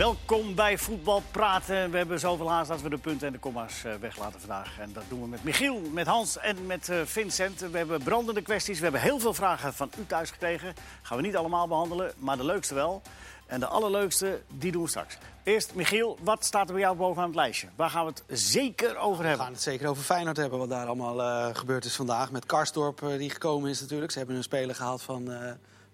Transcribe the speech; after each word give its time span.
Welkom 0.00 0.54
bij 0.54 0.78
Voetbal 0.78 1.22
Praten. 1.30 1.90
We 1.90 1.96
hebben 1.96 2.20
zoveel 2.20 2.50
haast 2.50 2.68
dat 2.68 2.80
we 2.82 2.88
de 2.88 2.98
punten 2.98 3.26
en 3.26 3.32
de 3.32 3.38
komma's 3.38 3.84
eh, 3.84 3.94
weglaten 3.94 4.40
vandaag. 4.40 4.78
En 4.78 4.92
dat 4.92 5.02
doen 5.08 5.20
we 5.20 5.26
met 5.26 5.44
Michiel, 5.44 5.80
met 5.92 6.06
Hans 6.06 6.38
en 6.38 6.66
met 6.66 6.88
eh, 6.88 7.00
Vincent. 7.04 7.60
We 7.60 7.78
hebben 7.78 8.02
brandende 8.02 8.42
kwesties. 8.42 8.76
We 8.76 8.82
hebben 8.82 9.00
heel 9.00 9.18
veel 9.18 9.34
vragen 9.34 9.74
van 9.74 9.90
u 9.98 10.06
thuis 10.06 10.30
gekregen. 10.30 10.74
Gaan 11.02 11.16
we 11.16 11.22
niet 11.22 11.36
allemaal 11.36 11.68
behandelen, 11.68 12.12
maar 12.18 12.36
de 12.36 12.44
leukste 12.44 12.74
wel. 12.74 13.02
En 13.46 13.60
de 13.60 13.66
allerleukste, 13.66 14.40
die 14.48 14.72
doen 14.72 14.82
we 14.82 14.88
straks. 14.88 15.18
Eerst, 15.42 15.74
Michiel, 15.74 16.18
wat 16.22 16.44
staat 16.44 16.66
er 16.66 16.72
bij 16.72 16.82
jou 16.82 16.96
bovenaan 16.96 17.26
het 17.26 17.36
lijstje? 17.36 17.68
Waar 17.76 17.90
gaan 17.90 18.06
we 18.06 18.12
het 18.26 18.40
zeker 18.40 18.96
over 18.96 19.22
We 19.22 19.26
hebben? 19.28 19.44
gaan 19.44 19.54
het 19.54 19.62
zeker 19.62 19.88
over 19.88 20.02
Feyenoord 20.02 20.36
hebben, 20.36 20.58
wat 20.58 20.68
daar 20.68 20.86
allemaal 20.86 21.22
eh, 21.22 21.56
gebeurd 21.56 21.84
is 21.84 21.96
vandaag. 21.96 22.30
Met 22.30 22.46
Karsdorp, 22.46 23.02
eh, 23.02 23.18
die 23.18 23.30
gekomen 23.30 23.70
is 23.70 23.80
natuurlijk. 23.80 24.12
Ze 24.12 24.18
hebben 24.18 24.36
een 24.36 24.42
speler 24.42 24.74
gehaald 24.74 25.02
van 25.02 25.32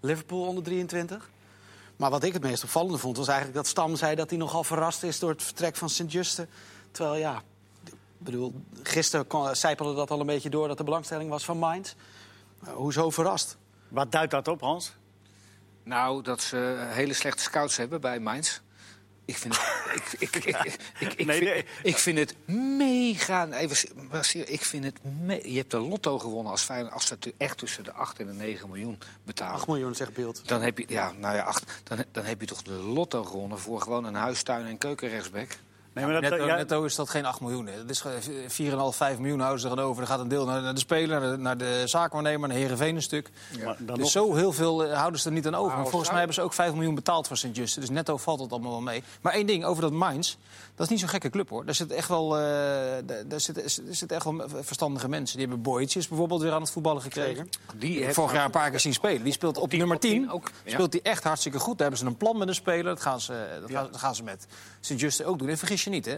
Liverpool 0.01 0.47
onder 0.47 0.65
23. 0.65 1.31
Maar 1.97 2.11
wat 2.11 2.25
ik 2.25 2.33
het 2.33 2.43
meest 2.43 2.65
opvallende 2.65 2.99
vond, 2.99 3.17
was 3.17 3.29
eigenlijk 3.29 3.57
dat 3.57 3.67
Stam 3.67 3.97
zei... 3.97 4.15
dat 4.15 4.31
hij 4.31 4.39
nogal 4.39 4.65
verrast 4.65 5.03
is 5.03 5.19
door 5.19 5.31
het 5.31 5.43
vertrek 5.43 5.77
van 5.77 5.91
Sint-Juste. 5.91 6.49
Terwijl, 6.91 7.17
ja, 7.17 7.43
ik 7.85 7.95
bedoel, 8.19 8.55
gisteren 8.83 9.57
zijpelde 9.57 9.95
dat 9.95 10.11
al 10.11 10.21
een 10.21 10.27
beetje 10.27 10.51
door... 10.51 10.69
dat 10.69 10.79
de 10.79 10.85
belangstelling 10.85 11.31
was 11.31 11.45
van 11.45 11.59
Mainz. 11.59 11.95
Eh, 12.65 12.73
hoezo 12.73 13.11
verrast? 13.11 13.57
Wat 13.89 14.13
duidt 14.13 14.31
dat 14.31 14.49
op, 14.49 14.61
Hans? 14.61 14.93
Nou, 15.83 16.23
dat 16.23 16.41
ze 16.41 16.87
hele 16.89 17.13
slechte 17.13 17.43
scouts 17.43 17.77
hebben 17.77 18.01
bij 18.01 18.21
Mainz. 18.21 18.61
Ik 19.27 19.37
vind 19.37 19.57
het, 19.59 20.17
ik, 20.19 20.37
ik, 20.37 20.45
ik, 20.45 20.77
ik, 20.99 21.27
Nee, 21.27 21.39
vind, 21.39 21.51
nee. 21.51 21.65
ik 21.83 21.97
vind 21.97 22.19
het 22.19 22.35
mega... 22.47 23.49
Ik 24.47 24.63
vind 24.65 24.85
het 24.85 24.99
me- 25.21 25.51
je 25.53 25.57
hebt 25.59 25.71
de 25.71 25.79
lotto 25.79 26.19
gewonnen 26.19 26.53
als 26.53 26.63
Feyenoord... 26.63 26.93
als 26.95 27.07
ze 27.07 27.19
tu- 27.19 27.33
echt 27.39 27.59
tussen 27.59 27.85
de 27.85 27.93
8 27.93 28.19
en 28.21 28.27
de 28.27 28.33
9 28.33 28.69
miljoen 28.69 28.99
betalen. 29.25 29.55
8 29.55 29.67
miljoen, 29.67 29.95
zegt 29.95 30.13
Beeld. 30.15 30.49
Dan 30.49 30.63
heb 30.63 30.79
je, 30.79 30.85
ja, 30.89 31.13
nou 31.13 31.37
ja, 31.37 31.43
acht, 31.43 31.81
dan, 31.85 32.05
dan 32.13 32.25
heb 32.25 32.41
je 32.41 32.47
toch 32.47 32.63
de 32.63 32.71
lotto 32.73 33.25
gewonnen... 33.25 33.59
voor 33.59 33.81
gewoon 33.81 34.05
een 34.05 34.15
huistuin- 34.15 34.67
en 34.67 34.79
keukenrechtsback. 34.79 35.57
Nee, 35.97 36.05
maar 36.05 36.15
dat, 36.15 36.31
netto, 36.31 36.47
ja, 36.47 36.57
netto 36.57 36.85
is 36.85 36.95
dat 36.95 37.11
geen 37.11 37.25
8 37.27 37.41
miljoen. 37.41 37.65
Dat 37.77 37.91
is 37.91 38.01
gewoon 38.01 38.93
4,5, 38.93 38.97
5 38.97 39.19
miljoen 39.19 39.41
houden 39.41 39.61
ze 39.61 39.69
er 39.69 39.81
over. 39.83 40.03
Er 40.03 40.09
gaat 40.09 40.21
een 40.21 40.29
deel 40.29 40.45
naar, 40.47 40.63
naar 40.63 40.75
de 40.75 40.81
speler, 40.81 41.21
naar 41.21 41.31
de, 41.31 41.37
naar 41.37 41.57
de 41.57 41.83
zaakwaarnemer, 41.85 42.49
naar 42.49 42.57
Heerenveen 42.57 42.97
een 42.97 43.03
stuk. 43.03 43.31
maar 43.65 43.77
dan 43.79 43.87
dus 43.87 43.99
nog- 43.99 44.09
zo 44.11 44.35
heel 44.35 44.53
veel 44.53 44.85
eh, 44.85 44.97
houden 44.99 45.21
ze 45.21 45.27
er 45.29 45.35
niet 45.35 45.47
aan 45.47 45.55
over. 45.55 45.77
Maar 45.77 45.87
volgens 45.87 46.09
mij 46.11 46.19
hebben 46.19 46.35
ze 46.37 46.43
ook 46.43 46.53
5 46.53 46.73
miljoen 46.73 46.95
betaald 46.95 47.27
voor 47.27 47.37
Sint-Juste. 47.37 47.81
Dus 47.81 47.91
netto 47.91 48.17
valt 48.17 48.41
het 48.41 48.51
allemaal 48.53 48.71
wel 48.71 48.81
mee. 48.81 49.03
Maar 49.21 49.33
één 49.33 49.47
ding 49.47 49.65
over 49.65 49.83
dat 49.83 49.93
Mainz. 49.93 50.35
Dat 50.75 50.85
is 50.87 50.91
niet 50.91 51.01
zo'n 51.01 51.09
gekke 51.09 51.31
club 51.31 51.49
hoor. 51.49 51.65
Daar 51.65 51.75
zitten 51.75 51.97
echt 51.97 52.09
wel, 52.09 52.37
eh, 52.39 52.43
daar, 53.05 53.25
er 53.29 53.41
zitten 53.91 54.09
echt 54.09 54.25
wel 54.25 54.43
verstandige 54.63 55.09
mensen. 55.09 55.37
Die 55.39 55.47
hebben 55.47 55.65
Boytjes 55.65 56.09
bijvoorbeeld 56.09 56.43
weer 56.43 56.53
aan 56.53 56.61
het 56.61 56.71
voetballen 56.71 57.03
gekregen. 57.03 57.49
Die 57.75 58.03
heeft- 58.03 58.15
Vorig 58.15 58.33
jaar 58.33 58.45
een 58.45 58.51
paar 58.51 58.71
keer 58.71 58.81
zien 58.81 58.93
spelen. 58.95 59.23
Die 59.23 59.33
speelt 59.33 59.57
op 59.57 59.73
nummer 59.73 59.99
10. 59.99 60.31
ook, 60.31 60.51
ja. 60.65 60.71
Speelt 60.73 60.93
hij 60.93 61.03
echt 61.03 61.25
hartstikke 61.25 61.59
goed. 61.59 61.79
Daar 61.79 61.89
hebben 61.89 61.99
ze 61.99 62.07
een 62.07 62.17
plan 62.17 62.39
met 62.39 62.49
een 62.49 62.55
speler. 62.55 62.85
Dat 62.85 63.01
gaan 63.01 63.21
ze, 63.21 63.59
dat 63.61 63.71
gaan, 63.71 63.89
dat 63.91 64.01
gaan 64.01 64.15
ze 64.15 64.23
met 64.23 64.47
Sint-Juste 64.81 65.25
ook 65.25 65.39
doen. 65.39 65.49
En 65.49 65.59
vergis 65.59 65.85
je 65.87 65.91
niet 65.93 66.05
hè. 66.07 66.17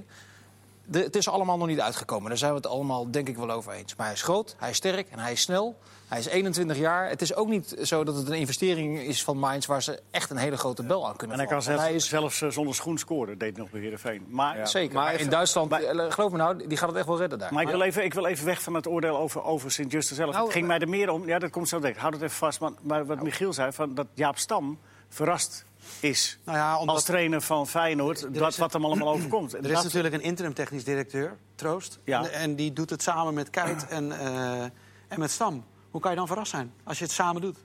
De, 0.91 0.99
het 1.03 1.17
is 1.17 1.29
allemaal 1.29 1.57
nog 1.59 1.67
niet 1.67 1.81
uitgekomen. 1.81 2.29
Daar 2.29 2.39
zijn 2.39 2.51
we 2.51 2.57
het 2.57 2.67
allemaal 2.67 3.11
denk 3.11 3.29
ik 3.29 3.37
wel 3.37 3.51
over 3.51 3.73
eens. 3.73 3.97
Maar 3.97 4.07
hij 4.07 4.15
is 4.15 4.23
groot, 4.23 4.55
hij 4.59 4.71
is 4.71 4.77
sterk 4.77 5.09
en 5.11 5.19
hij 5.19 5.33
is 5.33 5.41
snel. 5.41 5.79
Hij 6.09 6.19
is 6.19 6.27
21 6.27 6.77
jaar. 6.79 7.09
Het 7.09 7.23
is 7.23 7.35
ook 7.35 7.49
niet 7.49 7.75
zo 7.83 8.05
dat 8.05 8.15
het 8.17 8.29
een 8.29 8.35
investering 8.35 8.99
is 9.01 9.25
van 9.25 9.39
Mainz... 9.39 9.67
waar 9.67 9.83
ze 9.83 10.01
echt 10.11 10.31
een 10.31 10.37
hele 10.37 10.57
grote 10.57 10.83
bel 10.83 11.09
aan 11.09 11.17
kunnen 11.17 11.37
en 11.37 11.43
hij 11.43 11.53
kan 11.53 11.63
vallen. 11.63 11.79
zelfs, 11.81 11.93
Want 11.93 12.11
hij 12.11 12.21
zelfs 12.21 12.43
eh, 12.43 12.49
zonder 12.51 12.75
schoen 12.75 12.99
scoren, 12.99 13.39
deed 13.39 13.57
nog 13.57 13.71
bij 13.71 13.81
Heerenveen. 13.81 14.27
Maar, 14.29 14.59
is, 14.59 14.71
zeker. 14.71 14.95
Maar 14.95 15.03
Maar 15.05 15.13
even- 15.13 15.25
in 15.25 15.31
Duitsland, 15.31 15.71
maar- 15.71 15.83
eh, 15.83 16.11
geloof 16.13 16.31
me 16.31 16.37
nou, 16.37 16.67
die 16.67 16.77
gaat 16.79 16.89
het 16.89 16.99
echt 16.99 17.07
wel 17.07 17.19
redden 17.19 17.39
daar. 17.39 17.53
maar 17.53 17.63
ik, 17.63 17.69
wil 17.69 17.83
even, 17.83 18.05
ik 18.05 18.15
wil 18.15 18.27
even 18.27 18.45
weg 18.47 18.63
van 18.63 18.75
het 18.75 18.87
oordeel 18.87 19.17
over, 19.19 19.43
over 19.43 19.71
Sint-Juste 19.71 20.15
zelf. 20.15 20.33
Nou, 20.33 20.45
het 20.45 20.53
ging 20.53 20.67
mij 20.67 20.79
er 20.79 20.89
meer 20.89 21.11
om, 21.11 21.27
ja, 21.27 21.39
dat 21.39 21.51
komt 21.51 21.69
zo 21.69 21.79
direct. 21.81 21.99
Houd 21.99 22.13
het 22.13 22.23
even 22.23 22.37
vast. 22.37 22.61
Maar, 22.61 22.71
maar 22.83 23.07
wat 23.07 23.23
Michiel 23.23 23.53
zei, 23.53 23.73
van, 23.73 23.95
dat 23.95 24.07
Jaap 24.15 24.39
Stam 24.39 24.79
verrast 25.09 25.65
is 26.01 26.39
Nou 26.45 26.59
ja, 26.59 26.79
omdat 26.79 26.95
als 26.95 27.05
trainer 27.05 27.41
van 27.41 27.67
Feyenoord... 27.69 28.35
dat 28.35 28.57
wat 28.57 28.73
hem 28.73 28.85
allemaal 28.85 29.09
overkomt. 29.17 29.53
Er 29.55 29.65
is 29.65 29.71
dat- 29.73 29.85
natuurlijk 29.85 30.15
een 30.15 30.21
interim 30.23 30.55
technisch 30.55 30.85
directeur, 30.85 31.37
Troost. 31.55 31.99
Ja. 32.05 32.23
En, 32.25 32.33
en 32.33 32.55
die 32.55 32.73
doet 32.73 32.91
het 32.91 33.03
samen 33.03 33.35
met 33.35 33.51
Kuit 33.51 33.87
en, 33.89 34.13
eh, 34.21 34.63
en 35.09 35.19
met 35.19 35.31
Stam. 35.31 35.65
Hoe 35.91 36.01
kan 36.01 36.11
je 36.11 36.17
dan 36.17 36.27
verrast 36.27 36.51
zijn 36.51 36.73
als 36.85 36.99
je 36.99 37.05
het 37.05 37.13
samen 37.13 37.41
doet? 37.43 37.57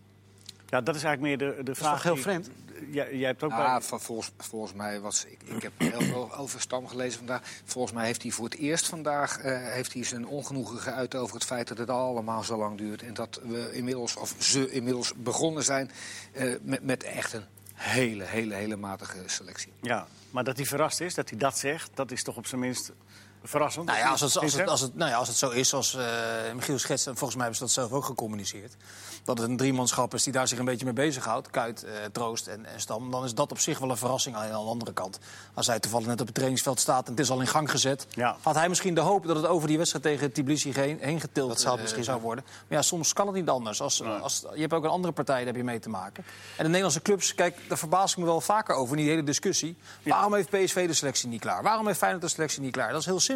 Ja, 0.70 0.82
dat 0.82 0.96
is 0.96 1.04
eigenlijk 1.04 1.42
meer 1.42 1.56
de, 1.56 1.64
de 1.64 1.76
vraag. 1.76 1.94
toch 1.94 2.04
heel 2.04 2.14
die- 2.14 2.24
vreemd? 2.24 2.50
Jij, 2.92 3.16
jij 3.18 3.28
hebt 3.28 3.44
ook 3.44 3.52
Ja, 3.52 3.80
bij- 3.90 4.00
volgens, 4.00 4.32
volgens 4.38 4.74
mij 4.74 5.00
was 5.00 5.26
ik, 5.26 5.40
ik 5.44 5.62
heb 5.62 5.72
heel 5.78 6.02
veel 6.02 6.36
over 6.36 6.62
Stam 6.62 6.88
gelezen 6.88 7.18
vandaag. 7.18 7.42
Volgens 7.66 7.94
mij 7.94 8.06
heeft 8.06 8.22
hij 8.22 8.32
voor 8.32 8.46
het 8.46 8.56
eerst 8.56 8.88
vandaag 8.88 9.38
eh, 9.40 9.58
heeft 9.74 9.94
hij 9.94 10.04
zijn 10.04 10.28
ongenoegen 10.28 10.78
geuit 10.78 11.16
over 11.16 11.36
het 11.36 11.44
feit 11.46 11.68
dat 11.68 11.78
het 11.78 11.90
allemaal 11.90 12.44
zo 12.44 12.58
lang 12.58 12.78
duurt. 12.78 13.02
En 13.04 13.14
dat 13.14 13.40
we 13.44 13.70
inmiddels, 13.74 14.16
of 14.16 14.36
ze 14.38 14.72
inmiddels 14.72 15.14
begonnen 15.16 15.64
zijn 15.64 15.92
eh, 16.32 16.54
met, 16.62 16.84
met 16.84 17.04
echt 17.04 17.34
een 17.34 17.44
hele, 17.74 18.24
hele, 18.24 18.54
hele 18.56 18.76
matige 18.76 19.24
selectie. 19.26 19.72
Ja, 19.82 20.08
maar 20.32 20.44
dat 20.44 20.58
hij 20.58 20.66
verrast 20.66 21.02
is, 21.02 21.14
dat 21.14 21.30
hij 21.30 21.40
dat 21.40 21.58
zegt, 21.58 21.92
dat 21.94 22.12
is 22.12 22.24
toch 22.24 22.38
op 22.38 22.48
zijn 22.48 22.62
minst 22.62 22.92
verrassend. 23.44 23.86
Nou 23.86 23.98
ja, 23.98 24.10
als 24.10 24.22
het, 24.22 24.38
als 24.38 24.54
het, 24.54 24.68
als 24.68 24.82
het, 24.82 24.96
nou 24.96 25.12
ja, 25.12 25.18
als 25.18 25.28
het 25.28 25.38
zo 25.38 25.50
is, 25.50 25.70
zoals 25.70 25.96
eh, 25.96 26.06
Michiel 26.56 26.80
schetst... 26.80 27.08
en 27.08 27.16
volgens 27.16 27.36
mij 27.36 27.48
hebben 27.48 27.56
ze 27.56 27.64
dat 27.64 27.74
zelf 27.74 27.92
ook 27.92 28.06
gecommuniceerd... 28.06 28.76
dat 29.24 29.38
het 29.38 29.50
een 29.50 29.58
driemanschap 29.58 30.14
is 30.14 30.24
die 30.24 30.34
daar 30.34 30.48
zich 30.48 30.60
een 30.60 30.66
beetje 30.66 30.86
mee 30.86 30.94
bezighoudt... 30.94 31.50
Kuit, 31.50 31.84
eh, 31.84 31.92
Troost 32.12 32.48
en, 32.48 32.66
en 32.66 32.82
Stam... 32.82 33.12
dan 33.12 33.24
is 33.24 33.34
dat 33.34 33.52
op 33.52 33.60
zich 33.60 33.80
wel 33.80 33.90
een 33.90 33.98
verrassing 33.98 34.36
aan 34.36 34.48
de 34.48 34.56
andere 34.56 34.94
kant. 34.94 35.20
Als 35.54 35.68
hij 35.68 35.80
toevallig 35.80 36.08
net 36.08 36.20
op 36.20 36.26
het 36.26 36.36
trainingsveld 36.36 36.80
staat 36.80 37.06
en 37.06 37.12
het 37.12 37.20
is 37.20 37.30
al 37.30 37.40
in 37.40 37.48
gang 37.48 37.72
gezet... 37.72 38.08
Ja. 38.10 38.36
had 38.42 38.56
hij 38.56 38.70
misschien 38.70 38.94
de 38.96 39.02
hoop 39.02 39.26
dat 39.28 39.36
het 39.36 39.46
over 39.46 39.68
die 39.68 39.78
wedstrijd 39.78 40.06
tegen 40.06 40.32
Tbilisi 40.32 40.74
heen, 40.74 40.98
heen 41.02 41.20
getild 41.20 41.50
Dat 41.50 41.62
zou 41.62 41.76
eh, 41.76 41.82
misschien 41.82 42.04
zou 42.04 42.22
worden. 42.22 42.44
Maar 42.48 42.78
ja, 42.78 42.82
soms 42.82 43.14
kan 43.14 43.28
het 43.28 43.36
niet 43.36 43.50
anders. 43.50 43.82
Als, 43.82 44.04
als, 44.04 44.46
je 44.54 44.62
hebt 44.62 44.74
ook 44.74 44.84
een 44.84 44.90
andere 44.90 45.14
partij, 45.14 45.38
daar 45.38 45.46
heb 45.46 45.56
je 45.56 45.64
mee 45.64 45.80
te 45.80 45.90
maken. 45.90 46.24
En 46.58 46.64
de 46.64 46.64
Nederlandse 46.64 47.02
clubs, 47.02 47.36
kijk, 47.36 47.58
daar 47.68 47.78
verbaas 47.78 48.12
ik 48.12 48.18
me 48.18 48.26
wel 48.26 48.42
vaker 48.42 48.76
over... 48.76 48.98
in 48.98 49.02
die 49.02 49.12
hele 49.12 49.24
discussie. 49.24 49.78
Waarom 50.04 50.34
heeft 50.34 50.50
PSV 50.50 50.88
de 50.88 50.94
selectie 50.94 51.30
niet 51.30 51.42
klaar? 51.42 51.64
Waarom 51.64 51.86
heeft 51.86 51.98
Feyenoord 51.98 52.24
de 52.24 52.30
selectie 52.30 52.62
niet 52.62 52.72
klaar? 52.72 52.92
Dat 52.92 53.00
is 53.00 53.06
heel 53.06 53.20
simpel. 53.20 53.33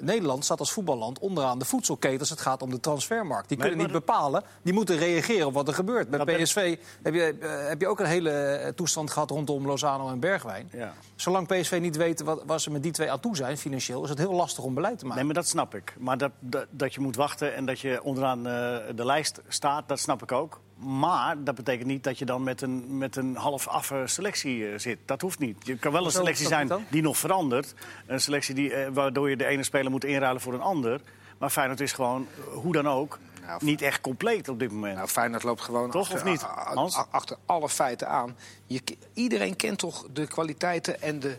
Nederland 0.00 0.44
staat 0.44 0.58
als 0.58 0.72
voetballand 0.72 1.18
onderaan 1.18 1.58
de 1.58 1.64
voedselketen 1.64 2.20
als 2.20 2.30
het 2.30 2.40
gaat 2.40 2.62
om 2.62 2.70
de 2.70 2.80
transfermarkt. 2.80 3.48
Die 3.48 3.58
kunnen 3.58 3.76
maar 3.76 3.86
niet 3.86 3.94
bepalen, 3.94 4.42
die 4.62 4.72
moeten 4.72 4.96
reageren 4.96 5.46
op 5.46 5.54
wat 5.54 5.68
er 5.68 5.74
gebeurt. 5.74 6.10
Bij 6.10 6.24
ben- 6.24 6.42
PSV 6.42 6.78
heb 7.02 7.14
je, 7.14 7.36
eh, 7.40 7.68
heb 7.68 7.80
je 7.80 7.86
ook 7.86 8.00
een 8.00 8.06
hele 8.06 8.30
eh, 8.30 8.72
toestand 8.72 9.10
gehad 9.10 9.30
rondom 9.30 9.66
Lozano 9.66 10.08
en 10.08 10.20
Bergwijn. 10.20 10.68
Ja. 10.72 10.92
Zolang 11.16 11.46
PSV 11.46 11.78
niet 11.80 11.96
weet 11.96 12.22
wat, 12.22 12.42
waar 12.46 12.60
ze 12.60 12.70
met 12.70 12.82
die 12.82 12.92
twee 12.92 13.10
aan 13.10 13.20
toe 13.20 13.36
zijn, 13.36 13.58
financieel, 13.58 14.02
is 14.02 14.08
het 14.08 14.18
heel 14.18 14.32
lastig 14.32 14.64
om 14.64 14.74
beleid 14.74 14.98
te 14.98 15.04
maken. 15.04 15.16
Nee, 15.16 15.26
maar 15.32 15.42
dat 15.42 15.48
snap 15.50 15.74
ik. 15.74 15.94
Maar 15.98 16.18
dat, 16.18 16.32
dat, 16.40 16.66
dat 16.70 16.94
je 16.94 17.00
moet 17.00 17.16
wachten 17.16 17.54
en 17.54 17.66
dat 17.66 17.80
je 17.80 18.02
onderaan 18.02 18.46
eh, 18.46 18.78
de 18.94 19.04
lijst 19.04 19.40
staat, 19.48 19.88
dat 19.88 19.98
snap 19.98 20.22
ik 20.22 20.32
ook. 20.32 20.60
Maar 20.78 21.44
dat 21.44 21.54
betekent 21.54 21.86
niet 21.86 22.04
dat 22.04 22.18
je 22.18 22.24
dan 22.24 22.42
met 22.42 22.62
een, 22.62 22.98
met 22.98 23.16
een 23.16 23.36
half 23.36 23.68
affe 23.68 24.02
selectie 24.04 24.70
eh, 24.70 24.78
zit. 24.78 24.98
Dat 25.04 25.20
hoeft 25.20 25.38
niet. 25.38 25.66
Je 25.66 25.76
kan 25.76 25.92
wel 25.92 26.04
een 26.04 26.10
selectie 26.10 26.46
zijn 26.46 26.70
die 26.90 27.02
nog 27.02 27.16
verandert. 27.16 27.74
Een 28.06 28.20
selectie 28.20 28.54
die, 28.54 28.74
eh, 28.74 28.90
waardoor 28.92 29.30
je 29.30 29.36
de 29.36 29.46
ene 29.46 29.62
speler 29.62 29.90
moet 29.90 30.04
inruilen 30.04 30.42
voor 30.42 30.54
een 30.54 30.60
ander. 30.60 31.00
Maar 31.38 31.50
Feyenoord 31.50 31.80
is 31.80 31.92
gewoon, 31.92 32.26
eh, 32.36 32.54
hoe 32.54 32.72
dan 32.72 32.88
ook, 32.88 33.18
Nou, 33.46 33.64
niet 33.64 33.82
echt 33.82 34.00
compleet 34.00 34.48
op 34.48 34.58
dit 34.58 34.72
moment. 34.72 34.96
Nou, 34.96 35.08
Feyenoord 35.08 35.42
loopt 35.42 35.60
gewoon 35.60 35.90
Toch, 35.90 36.00
achter, 36.02 36.16
of 36.16 36.24
niet, 36.24 36.42
Hans? 36.42 37.04
achter 37.10 37.36
alle 37.46 37.68
feiten 37.68 38.08
aan. 38.08 38.36
Je, 38.66 38.82
iedereen 39.12 39.56
kent 39.56 39.78
toch 39.78 40.06
de 40.12 40.26
kwaliteiten 40.26 41.02
en 41.02 41.20
de 41.20 41.38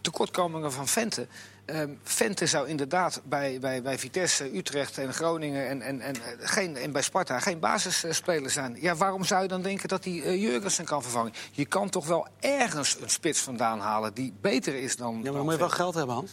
tekortkomingen 0.00 0.72
van 0.72 0.86
Vente. 0.88 1.26
Ehm 1.66 1.90
Vente 2.02 2.46
zou 2.46 2.68
inderdaad 2.68 3.20
bij, 3.24 3.58
bij, 3.60 3.82
bij 3.82 3.98
Vitesse, 3.98 4.56
Utrecht 4.56 4.98
en 4.98 5.14
Groningen 5.14 5.68
en, 5.68 5.82
en, 5.82 6.00
en, 6.00 6.14
eh, 6.14 6.20
geen, 6.38 6.76
en 6.76 6.92
bij 6.92 7.02
Sparta 7.02 7.40
geen 7.40 7.58
basisspeler 7.58 8.50
zijn. 8.50 8.76
Ja, 8.80 8.96
waarom 8.96 9.24
zou 9.24 9.42
je 9.42 9.48
dan 9.48 9.62
denken 9.62 9.88
dat 9.88 10.04
hij 10.04 10.12
uh, 10.12 10.42
Jurgensen 10.42 10.84
kan 10.84 11.02
vervangen? 11.02 11.32
Je 11.52 11.64
kan 11.64 11.88
toch 11.88 12.06
wel 12.06 12.26
ergens 12.40 12.96
een 13.00 13.10
spits 13.10 13.40
vandaan 13.40 13.80
halen 13.80 14.14
die 14.14 14.34
beter 14.40 14.74
is 14.74 14.96
dan. 14.96 15.14
Ja, 15.16 15.22
maar 15.22 15.32
dan 15.32 15.42
moet 15.42 15.52
je 15.52 15.58
wel 15.58 15.68
geld 15.68 15.94
hebben, 15.94 16.14
Hans. 16.14 16.30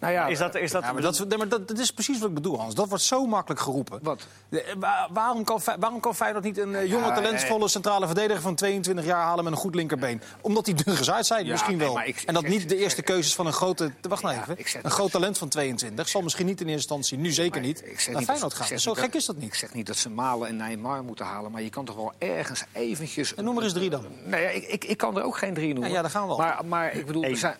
Nou 0.00 0.12
ja, 0.12 0.26
is 0.26 0.38
dat, 0.38 0.54
is 0.54 0.70
dat, 0.70 0.82
Ja, 0.82 0.92
maar 0.92 1.02
dat, 1.02 1.24
nee, 1.28 1.38
maar 1.38 1.48
dat, 1.48 1.68
dat 1.68 1.78
is 1.78 1.90
precies 1.90 2.18
wat 2.18 2.28
ik 2.28 2.34
bedoel, 2.34 2.58
Hans. 2.58 2.74
Dat 2.74 2.88
wordt 2.88 3.04
zo 3.04 3.26
makkelijk 3.26 3.60
geroepen. 3.60 3.98
Wat? 4.02 4.26
De- 4.48 4.62
eh, 4.62 4.74
wa- 4.78 5.08
waarom, 5.12 5.44
kan, 5.44 5.60
waarom 5.78 6.00
kan 6.00 6.14
Feyenoord 6.14 6.44
niet 6.44 6.58
een 6.58 6.74
eh, 6.74 6.86
jonge, 6.86 7.06
Ja, 7.06 7.14
talentvolle 7.14 7.68
centrale 7.68 8.06
verdediger 8.06 8.42
van 8.42 8.54
22 8.54 9.04
jaar 9.04 9.22
halen 9.22 9.44
met 9.44 9.52
een 9.52 9.58
goed 9.58 9.74
linkerbeen? 9.74 10.22
Omdat 10.40 10.64
die 10.64 10.74
dun 10.74 10.96
gezaaid 10.96 11.26
zijn, 11.26 11.44
Ja, 11.44 11.50
misschien 11.50 11.78
wel. 11.78 11.92
maar 11.94 12.06
ik- 12.06 12.22
en 12.26 12.34
dat 12.34 12.42
ik- 12.42 12.48
niet 12.48 12.68
de 12.68 12.74
ik- 12.74 12.80
eerste 12.80 13.02
keuzes 13.02 13.34
van 13.34 13.46
een 13.46 13.52
grote... 13.52 13.92
Wacht 14.08 14.22
nou 14.22 14.36
even. 14.40 14.58
ik 14.58 14.78
Een 14.82 14.90
groot 14.90 15.10
talent 15.10 15.38
van 15.38 15.48
22 15.48 16.08
zal 16.08 16.22
misschien 16.22 16.46
niet 16.46 16.60
in 16.60 16.66
eerste 16.66 16.94
instantie, 16.94 17.18
nu 17.18 17.30
zeker 17.32 17.60
niet, 17.60 17.78
Ik 17.78 17.86
naar 17.86 17.96
Feyenoord 18.22 18.40
dat- 18.40 18.52
gaan. 18.54 18.62
ik 18.62 18.66
zeg 18.68 18.80
Zo 18.80 18.94
gek 18.94 19.14
is 19.14 19.24
dat 19.26 19.36
Ik 19.36 19.42
niet. 19.42 19.54
zeg 19.56 19.74
niet 19.74 19.86
dat 19.86 19.96
ze 19.96 20.10
Malen 20.10 20.48
en 20.48 20.56
Neymar 20.56 21.04
moeten 21.04 21.24
halen, 21.26 21.50
maar 21.50 21.62
je 21.62 21.70
kan 21.70 21.84
toch 21.84 21.96
wel 21.96 22.12
ergens 22.18 22.64
eventjes... 22.72 23.34
En 23.34 23.44
noem 23.44 23.56
er 23.56 23.62
eens 23.62 23.72
drie 23.72 23.90
dan. 23.90 24.04
Nee, 24.24 24.42
ja, 24.42 24.48
ik, 24.48 24.64
ik, 24.66 24.84
ik 24.84 24.96
kan 24.96 25.16
er 25.16 25.22
ook 25.22 25.36
geen 25.38 25.54
drie 25.54 25.68
noemen. 25.72 25.88
Ja, 25.88 25.94
ja, 25.96 26.02
daar 26.02 26.10
gaan 26.10 26.26
we 26.26 26.32
al. 26.32 26.38
Maar, 26.38 26.64
maar 26.64 26.92
ik 26.94 27.06
bedoel, 27.06 27.24
Eén. 27.24 27.30
er 27.30 27.36
zijn, 27.36 27.56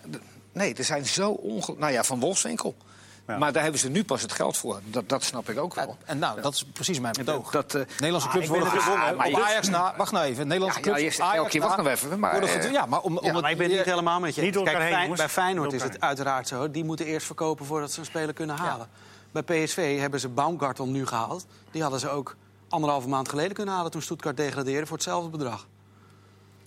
nee, 0.51 0.73
er 0.75 0.83
zijn 0.83 1.05
zo 1.05 1.29
onge... 1.31 1.75
Nou 1.77 1.91
ja, 1.91 2.03
van 2.03 2.19
Wolfswinkel. 2.19 2.75
Ja. 3.27 3.37
Maar 3.37 3.51
daar 3.53 3.61
hebben 3.63 3.79
ze 3.81 3.89
nu 3.89 4.03
pas 4.03 4.21
het 4.21 4.31
geld 4.31 4.57
voor. 4.57 4.79
Dat, 4.85 5.09
dat 5.09 5.23
snap 5.23 5.49
ik 5.49 5.59
ook 5.59 5.73
wel. 5.75 5.97
En 6.05 6.19
nou, 6.19 6.41
dat 6.41 6.53
is 6.53 6.63
precies 6.73 6.99
mijn 6.99 7.13
betoog. 7.13 7.51
Dat, 7.51 7.73
eh, 7.75 7.81
Nederlandse 7.87 8.27
ah, 8.27 8.33
clubs 8.33 8.47
worden 8.47 8.69
het- 8.71 8.81
gewonnen. 8.81 9.07
ah, 9.07 9.17
maar 9.17 9.27
op 9.27 9.31
je- 9.35 9.43
Ajax 9.43 9.69
na... 9.69 9.93
Wacht 9.97 10.11
nou 10.11 10.25
even. 10.25 10.43
Nederlandse 10.47 10.79
Ja, 10.79 10.83
clubs... 10.95 11.19
Ajax 11.19 11.49
keer, 11.49 11.61
wacht 11.61 11.77
nou 11.77 11.89
even, 11.89 12.19
maar, 12.19 12.31
worden 12.39 12.61
eh, 12.61 12.71
ja, 12.71 12.85
maar 12.85 12.99
om, 13.01 13.17
om 13.17 13.25
het- 13.33 13.41
Maar 13.41 13.51
ik 13.51 13.57
ben 13.57 13.67
het 13.67 13.75
niet 13.77 13.85
helemaal 13.85 14.19
met 14.19 14.35
je. 14.35 14.41
Niet 14.41 14.63
Kijk, 14.63 14.77
heen, 14.77 15.15
bij 15.15 15.29
Feyenoord 15.29 15.73
is 15.73 15.83
het 15.83 15.99
uiteraard 16.01 16.47
zo. 16.47 16.71
Die 16.71 16.83
moeten 16.83 17.05
eerst 17.05 17.25
verkopen 17.25 17.65
voordat 17.65 17.91
ze 17.91 17.99
een 17.99 18.05
speler 18.05 18.33
kunnen 18.33 18.55
halen. 18.57 18.87
Bij 19.31 19.43
PSV 19.43 19.99
hebben 19.99 20.19
ze 20.19 20.29
Baumgartel 20.29 20.87
nu 20.87 21.05
gehaald. 21.07 21.45
Die 21.71 21.81
hadden 21.81 21.99
ze 21.99 22.09
ook 22.09 22.35
anderhalve 22.69 23.07
maand 23.07 23.29
geleden 23.29 23.53
kunnen 23.53 23.73
halen... 23.73 23.91
toen 23.91 24.01
Stuttgart 24.01 24.37
degradeerde 24.37 24.85
voor 24.85 24.95
hetzelfde 24.97 25.29
bedrag. 25.29 25.67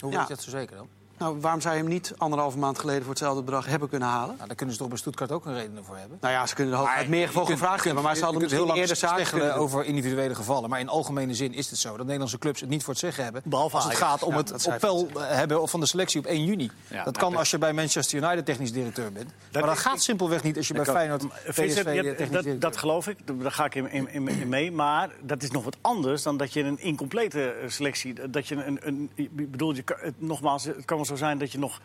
Hoe 0.01 0.11
Ja. 0.13 0.19
weet 0.19 0.29
je 0.29 0.35
dat 0.35 0.43
zo 0.45 0.51
zeker 0.51 0.77
dan? 0.77 0.89
Nou, 1.19 1.41
waarom 1.41 1.61
zou 1.61 1.75
je 1.75 1.81
hem 1.81 1.91
niet 1.91 2.13
anderhalve 2.17 2.59
maand 2.59 2.79
geleden 2.79 3.01
voor 3.03 3.11
hetzelfde 3.11 3.43
bedrag 3.43 3.67
hebben 3.67 3.89
kunnen 3.89 4.09
halen? 4.09 4.35
Nou, 4.37 4.47
daar 4.47 4.57
kunnen 4.57 4.75
ze 4.75 4.81
toch 4.81 4.91
bij 4.91 4.99
Stuttgart 4.99 5.33
ook 5.33 5.47
een 5.47 5.55
reden 5.55 5.85
voor 5.85 5.97
hebben. 5.97 6.19
Nou 6.21 6.33
ja, 6.35 6.47
ze 6.47 6.55
kunnen 6.55 6.73
er 6.75 6.79
hooguit 6.79 7.09
meer 7.09 7.29
voor 7.29 7.41
Je 7.43 7.47
kunt- 7.47 7.59
gevraagd 7.59 7.85
hebben, 7.85 8.03
maar 8.03 8.17
ze 8.17 8.23
hadden 8.23 8.41
misschien 8.43 8.65
heel 8.65 8.75
eerder 8.77 8.89
lang 8.89 8.99
zaken 9.11 9.17
kunnen 9.27 9.37
zeggen 9.47 9.55
doen. 9.59 9.65
over 9.69 9.85
individuele 9.85 10.35
gevallen. 10.35 10.71
Maar 10.71 10.81
in 10.81 10.89
algemene 10.89 11.35
zin 11.35 11.55
is 11.55 11.71
het 11.71 11.79
zo 11.79 11.97
dat 11.97 12.05
Nederlandse 12.05 12.39
clubs 12.39 12.61
het 12.61 12.69
niet 12.71 12.83
voor 12.83 12.93
het 12.93 13.03
zeggen 13.03 13.25
hebben. 13.25 13.43
Behalve 13.45 13.77
als 13.77 13.85
het 13.85 13.95
gaat 13.95 14.23
om 14.23 14.31
Ja, 14.33 14.37
het 14.37 14.49
dat 14.49 14.63
zei 14.63 14.75
op 14.75 14.81
peil 14.81 15.09
hebben 15.27 15.63
of 15.63 15.71
van 15.71 15.81
de 15.81 15.87
selectie 15.87 16.21
op 16.21 16.27
1 16.27 16.45
juni. 16.45 16.71
Ja, 16.89 17.05
dat 17.05 17.17
kan 17.17 17.37
als 17.37 17.51
je 17.51 17.59
bij 17.59 17.73
Manchester 17.73 18.23
United 18.23 18.45
technisch 18.45 18.73
directeur 18.73 19.13
bent. 19.13 19.31
maar 19.53 19.63
dat 19.63 19.75
is- 19.75 19.81
gaat 19.81 20.03
simpelweg 20.03 20.43
niet 20.43 20.57
als 20.57 20.69
je 20.69 20.75
bij 20.75 20.85
Feyenoord 20.85 21.29
PSV 21.29 21.55
technisch 21.55 21.75
dat, 21.75 21.85
directeur 22.19 22.59
dat 22.59 22.77
geloof 22.77 23.09
ik, 23.09 23.17
daar 23.41 23.53
ga 23.53 23.65
ik 23.65 23.75
in, 23.75 23.91
in, 23.91 24.09
in- 24.09 24.29
in 24.29 24.49
mee. 24.49 24.73
Maar 24.73 25.11
dat 25.23 25.43
is 25.43 25.51
nog 25.51 25.65
wat 25.65 25.77
anders 25.81 26.23
dan 26.23 26.37
dat 26.37 26.53
je 26.53 26.63
een 26.63 26.81
incomplete 26.81 27.51
eh, 27.51 27.69
selectie... 27.69 28.31
Dat 28.31 28.49
je 28.49 28.55
een, 28.65 28.79
een, 28.83 29.11
ik 29.15 29.51
bedoel, 29.51 29.75
je, 29.75 29.83
het, 30.01 30.15
nogmaals, 30.19 30.65
het 30.65 30.85
kan 30.85 30.99
wel 31.09 31.17
zo 31.17 31.25
zijn 31.25 31.39
dat 31.39 31.53
je 31.53 31.59
nog 31.59 31.81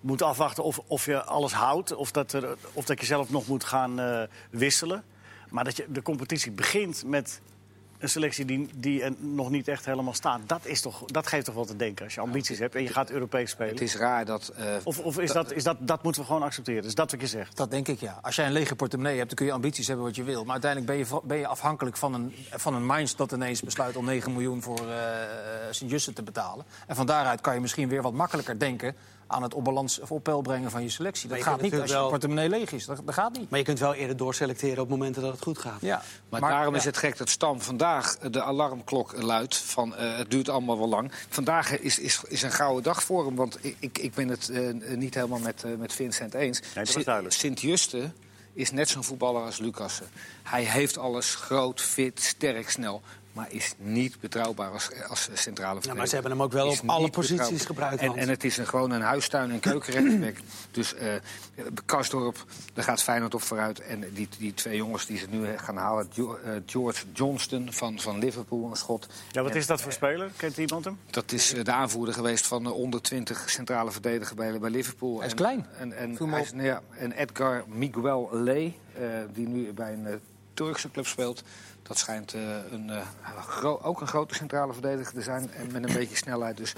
moet 0.00 0.22
afwachten 0.22 0.64
of, 0.64 0.80
of 0.86 1.06
je 1.06 1.24
alles 1.24 1.52
houdt... 1.52 1.94
Of 1.94 2.10
dat, 2.10 2.32
er, 2.32 2.56
of 2.72 2.84
dat 2.84 3.00
je 3.00 3.06
zelf 3.06 3.30
nog 3.30 3.46
moet 3.46 3.64
gaan 3.64 4.00
eh, 4.00 4.22
wisselen. 4.50 5.04
Maar 5.50 5.64
dat 5.64 5.76
je, 5.76 5.86
de 5.88 6.02
competitie 6.02 6.52
begint 6.52 7.04
met 7.06 7.40
een 8.04 8.10
selectie 8.10 8.44
die, 8.44 8.68
die 8.74 9.04
nog 9.18 9.50
niet 9.50 9.68
echt 9.68 9.84
helemaal 9.84 10.14
staat. 10.14 10.40
Dat, 10.46 10.66
is 10.66 10.80
toch, 10.80 11.04
dat 11.04 11.26
geeft 11.26 11.44
toch 11.44 11.54
wel 11.54 11.64
te 11.64 11.76
denken 11.76 12.04
als 12.04 12.14
je 12.14 12.20
ambities 12.20 12.58
hebt 12.58 12.74
en 12.74 12.82
je 12.82 12.88
gaat 12.88 13.10
Europees 13.10 13.50
spelen. 13.50 13.72
Het 13.72 13.80
is 13.82 13.96
raar 13.96 14.24
dat... 14.24 14.52
eh, 14.56 14.66
Of, 14.82 14.98
of 14.98 15.18
is 15.18 15.32
dat, 15.32 15.52
is 15.52 15.64
dat, 15.64 15.76
dat 15.80 16.02
moeten 16.02 16.20
we 16.22 16.26
gewoon 16.26 16.42
accepteren? 16.42 16.84
Is 16.84 16.94
dat 16.94 17.10
wat 17.10 17.20
je 17.20 17.26
zegt? 17.26 17.56
Dat 17.56 17.70
denk 17.70 17.88
ik, 17.88 18.00
ja. 18.00 18.18
Als 18.22 18.36
jij 18.36 18.46
een 18.46 18.52
lege 18.52 18.74
portemonnee 18.76 19.16
hebt, 19.16 19.28
dan 19.28 19.36
kun 19.36 19.46
je 19.46 19.52
ambities 19.52 19.86
hebben 19.86 20.04
wat 20.06 20.16
je 20.16 20.22
wil. 20.22 20.42
Maar 20.44 20.52
uiteindelijk 20.52 20.92
ben 20.92 21.00
je, 21.00 21.20
ben 21.24 21.38
je 21.38 21.46
afhankelijk 21.46 21.96
van 21.96 22.14
een, 22.14 22.34
van 22.50 22.74
een 22.74 22.86
Mainz 22.86 23.14
dat 23.14 23.32
ineens 23.32 23.60
besluit 23.62 23.96
om 23.96 24.04
9 24.04 24.32
miljoen 24.32 24.62
voor 24.62 24.88
eh 24.90 25.02
Sint-Juste 25.70 26.12
te 26.12 26.22
betalen. 26.22 26.64
En 26.86 26.96
van 26.96 27.06
daaruit 27.06 27.40
kan 27.40 27.54
je 27.54 27.60
misschien 27.60 27.88
weer 27.88 28.02
wat 28.02 28.12
makkelijker 28.12 28.58
denken 28.58 28.94
aan 29.34 29.42
het 29.42 29.54
op 29.54 29.64
balans 29.64 30.00
of 30.00 30.12
op 30.12 30.22
peil 30.22 30.40
brengen 30.40 30.70
van 30.70 30.82
je 30.82 30.88
selectie. 30.88 31.28
Dat 31.28 31.38
je 31.38 31.44
gaat 31.44 31.60
niet 31.60 31.80
als 31.80 31.90
je 31.90 32.06
portemonnee 32.08 32.48
leeg 32.48 32.72
is. 32.72 32.86
Dat, 32.86 33.00
dat 33.04 33.14
gaat 33.14 33.38
niet. 33.38 33.50
Maar 33.50 33.58
je 33.58 33.64
kunt 33.64 33.78
wel 33.78 33.94
eerder 33.94 34.16
doorselecteren 34.16 34.82
op 34.82 34.88
momenten 34.88 35.22
dat 35.22 35.32
het 35.32 35.42
goed 35.42 35.58
gaat. 35.58 35.80
Ja. 35.80 36.02
Maar, 36.28 36.40
daarom 36.40 36.72
ja. 36.72 36.78
is 36.78 36.84
het 36.84 36.96
gek 36.96 37.16
dat 37.16 37.28
Stam 37.28 37.60
vandaag 37.60 38.18
de 38.18 38.42
alarmklok 38.42 39.22
luidt 39.22 39.56
van 39.56 39.96
eh, 39.96 40.16
het 40.16 40.30
duurt 40.30 40.48
allemaal 40.48 40.78
wel 40.78 40.88
lang. 40.88 41.12
Vandaag 41.28 41.78
is, 41.78 41.98
is, 41.98 42.20
is 42.28 42.42
een 42.42 42.52
gouden 42.52 42.82
dag 42.82 43.02
voor 43.02 43.26
hem, 43.26 43.34
want 43.34 43.58
ik, 43.60 43.76
ik, 43.78 43.98
ik 43.98 44.14
ben 44.14 44.28
het 44.28 44.48
eh, 44.48 44.96
niet 44.96 45.14
helemaal 45.14 45.38
met, 45.38 45.64
eh, 45.64 45.70
met 45.78 45.92
Vincent 45.92 46.34
eens. 46.34 46.60
duidelijk. 47.04 47.34
Sint-Juste 47.34 48.10
is 48.52 48.70
net 48.70 48.88
zo'n 48.88 49.04
voetballer 49.04 49.42
als 49.42 49.58
Lucassen. 49.58 50.06
Hij 50.42 50.62
heeft 50.62 50.98
alles, 50.98 51.34
groot, 51.34 51.80
fit, 51.80 52.22
sterk, 52.22 52.70
snel. 52.70 53.02
Maar 53.34 53.46
is 53.52 53.74
niet 53.78 54.20
betrouwbaar 54.20 54.70
als, 54.70 54.90
als 55.08 55.22
centrale 55.22 55.52
verdediger. 55.52 55.90
Ja, 55.90 55.94
maar 55.94 56.06
ze 56.06 56.14
hebben 56.14 56.32
hem 56.32 56.42
ook 56.42 56.52
wel 56.52 56.72
Is 56.72 56.80
op 56.80 56.88
alle 56.88 57.10
posities 57.10 57.64
gebruikt, 57.64 58.02
En, 58.02 58.16
en 58.16 58.28
het 58.28 58.44
is 58.44 58.56
een, 58.56 58.66
gewoon 58.66 58.90
een 58.90 59.00
huistuin- 59.02 59.50
en 59.50 59.60
keukenrechtsback. 59.60 60.36
dus 60.70 60.94
eh 60.94 61.12
Karsdorp, 61.84 62.44
daar 62.74 62.84
gaat 62.84 63.02
Feyenoord 63.02 63.34
op 63.34 63.42
vooruit. 63.42 63.80
En 63.80 64.04
die, 64.12 64.28
die 64.38 64.54
twee 64.54 64.76
jongens 64.76 65.06
die 65.06 65.18
ze 65.18 65.26
nu 65.30 65.46
gaan 65.58 65.76
halen... 65.76 66.08
Eh, 66.16 66.24
George 66.66 67.04
Johnston 67.12 67.72
van, 67.72 67.98
van 68.00 68.18
Liverpool, 68.18 68.70
een 68.70 68.76
schot. 68.76 69.06
Ja, 69.30 69.42
wat 69.42 69.50
En, 69.50 69.56
is 69.56 69.66
dat 69.66 69.80
voor 69.80 69.92
speler? 69.92 70.30
Kent 70.36 70.56
iemand 70.56 70.84
hem? 70.84 70.98
Dat 71.10 71.32
is 71.32 71.52
eh, 71.54 71.64
de 71.64 71.72
aanvoerder 71.72 72.14
geweest 72.14 72.46
van 72.46 72.62
de 72.62 72.72
onder 72.72 73.02
20 73.02 73.50
centrale 73.50 73.90
verdediger 73.90 74.36
bij, 74.36 74.58
bij 74.58 74.70
Liverpool. 74.70 75.16
Hij 75.16 75.24
is 75.26 75.30
En- 75.32 75.36
klein. 75.38 75.66
En, 75.78 75.90
hij 76.30 76.40
is- 76.40 76.52
nou 76.52 76.64
ja, 76.66 76.82
en 76.98 77.12
Edgar 77.12 77.64
Miguel 77.68 78.28
Ley, 78.32 78.76
eh, 78.94 79.02
die 79.32 79.48
nu 79.48 79.72
bij 79.72 79.92
een 79.92 80.20
Turkse 80.54 80.90
club 80.90 81.06
speelt... 81.06 81.42
Dat 81.82 81.98
schijnt 81.98 82.34
eh, 82.34 82.40
een, 82.70 82.90
eh, 82.90 83.86
ook 83.86 84.00
een 84.00 84.06
grote 84.06 84.34
centrale 84.34 84.72
verdediger 84.72 85.12
te 85.14 85.22
zijn. 85.22 85.50
En 85.52 85.72
met 85.72 85.84
een 85.88 85.94
beetje 85.98 86.16
snelheid. 86.16 86.56
Dus 86.56 86.72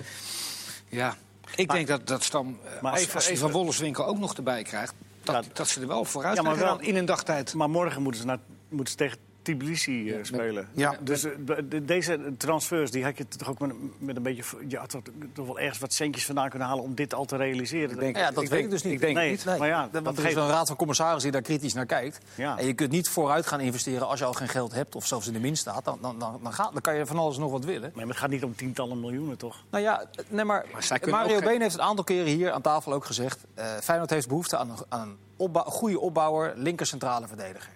ja, 0.89 1.17
ik 1.55 1.71
denk 1.71 1.87
dat, 1.89 2.07
dat 2.07 2.23
Stam, 2.23 2.59
eh, 2.65 2.83
Maar 2.83 2.93
als, 2.93 3.01
even- 3.01 3.15
als 3.15 3.29
Van 3.39 3.51
Wolfswinkel 3.51 4.07
ook 4.07 4.19
nog 4.19 4.35
erbij 4.35 4.63
krijgt... 4.63 4.95
Dat, 5.23 5.45
Ja, 5.45 5.51
dat 5.53 5.69
ze 5.69 5.81
er 5.81 5.87
wel 5.87 6.05
vooruit 6.05 6.37
Ja, 6.37 6.43
maar 6.43 6.55
zijn 6.55 6.67
wel- 6.67 6.81
in 6.81 6.97
een 6.97 7.05
dagtijd. 7.05 7.55
Maar 7.55 7.71
morgen 7.71 8.03
moeten 8.03 8.21
ze, 8.21 8.27
naar, 8.27 8.39
moeten 8.69 8.91
ze 8.91 8.97
tegen 8.99 9.19
Tbilisi 9.55 10.11
eh, 10.13 10.19
spelen. 10.25 10.69
Ja. 10.73 10.95
Dus 11.01 11.25
eh, 11.25 11.31
de- 11.39 11.69
de- 11.69 11.85
deze 11.85 12.35
transfers, 12.39 12.91
die 12.91 13.05
had 13.05 13.17
je 13.19 13.29
toch 13.29 13.49
ook 13.51 13.59
met, 13.59 13.73
met 13.99 14.17
een 14.17 14.23
beetje... 14.23 14.43
Je 14.69 14.77
had 14.77 14.91
toch, 14.91 15.03
toch 15.33 15.47
wel 15.47 15.59
ergens 15.59 15.79
wat 15.79 15.93
centjes 15.93 16.25
vandaan 16.27 16.49
kunnen 16.49 16.69
halen 16.69 16.85
om 16.85 16.95
dit 16.95 17.15
al 17.15 17.25
te 17.25 17.37
realiseren. 17.37 17.91
Ik 17.91 17.99
denk- 17.99 18.17
ja, 18.17 18.31
dat 18.31 18.31
ik 18.31 18.37
weet 18.39 18.51
denk- 18.51 18.65
ik 18.65 18.71
dus 18.71 18.83
niet. 18.83 18.93
ik 18.93 19.01
denk 19.01 19.17
Nee, 19.17 19.31
niet. 19.31 19.45
maar 19.45 19.67
ja, 19.69 19.89
want 19.93 20.05
dat 20.05 20.05
er 20.07 20.13
is 20.19 20.21
geeft- 20.25 20.35
wel 20.35 20.45
een 20.45 20.51
raad 20.51 20.67
van 20.67 20.77
commissarissen 20.77 21.23
die 21.23 21.33
daar 21.41 21.43
kritisch 21.51 21.75
naar 21.75 21.87
kijkt. 21.87 22.19
Ja. 22.35 22.59
En 22.59 22.67
je 22.67 22.75
kunt 22.75 22.91
niet 22.91 23.09
vooruit 23.09 23.47
gaan 23.47 23.61
investeren 23.61 24.07
als 24.09 24.19
je 24.19 24.25
al 24.25 24.33
geen 24.33 24.49
geld 24.49 24.73
hebt... 24.73 24.95
of 24.95 25.07
zelfs 25.07 25.27
in 25.27 25.33
de 25.33 25.39
min 25.39 25.57
staat. 25.57 25.85
Dan, 25.85 25.99
dan, 26.01 26.19
dan, 26.19 26.41
dan, 26.43 26.53
gaat, 26.53 26.73
dan 26.73 26.81
kan 26.81 26.95
je 26.97 27.07
van 27.07 27.19
alles 27.19 27.37
nog 27.39 27.51
wat 27.51 27.65
willen. 27.65 27.93
Maar 27.95 28.07
het 28.07 28.17
gaat 28.17 28.31
niet 28.31 28.45
om 28.45 28.55
tientallen 28.57 29.01
miljoenen, 29.01 29.37
toch? 29.39 29.65
Nou 29.71 29.83
ja, 29.85 30.05
nee, 30.29 30.45
maar, 30.45 30.65
Mario 31.11 31.37
ook 31.37 31.45
Been 31.45 31.61
heeft 31.61 31.75
een 31.75 31.83
aantal 31.83 32.05
keren 32.05 32.33
hier 32.33 32.53
aan 32.53 32.63
tafel 32.63 32.93
ook 32.93 33.05
gezegd... 33.05 33.45
eh 33.55 33.65
Feyenoord 33.83 34.11
heeft 34.11 34.29
behoefte 34.29 34.57
aan 34.57 34.71
een, 34.71 34.77
aan 34.89 35.17
een 35.39 35.55
goede 35.65 36.01
opbouwer, 36.01 36.53
linker 36.57 36.87
centrale 36.87 37.27
verdediger. 37.29 37.71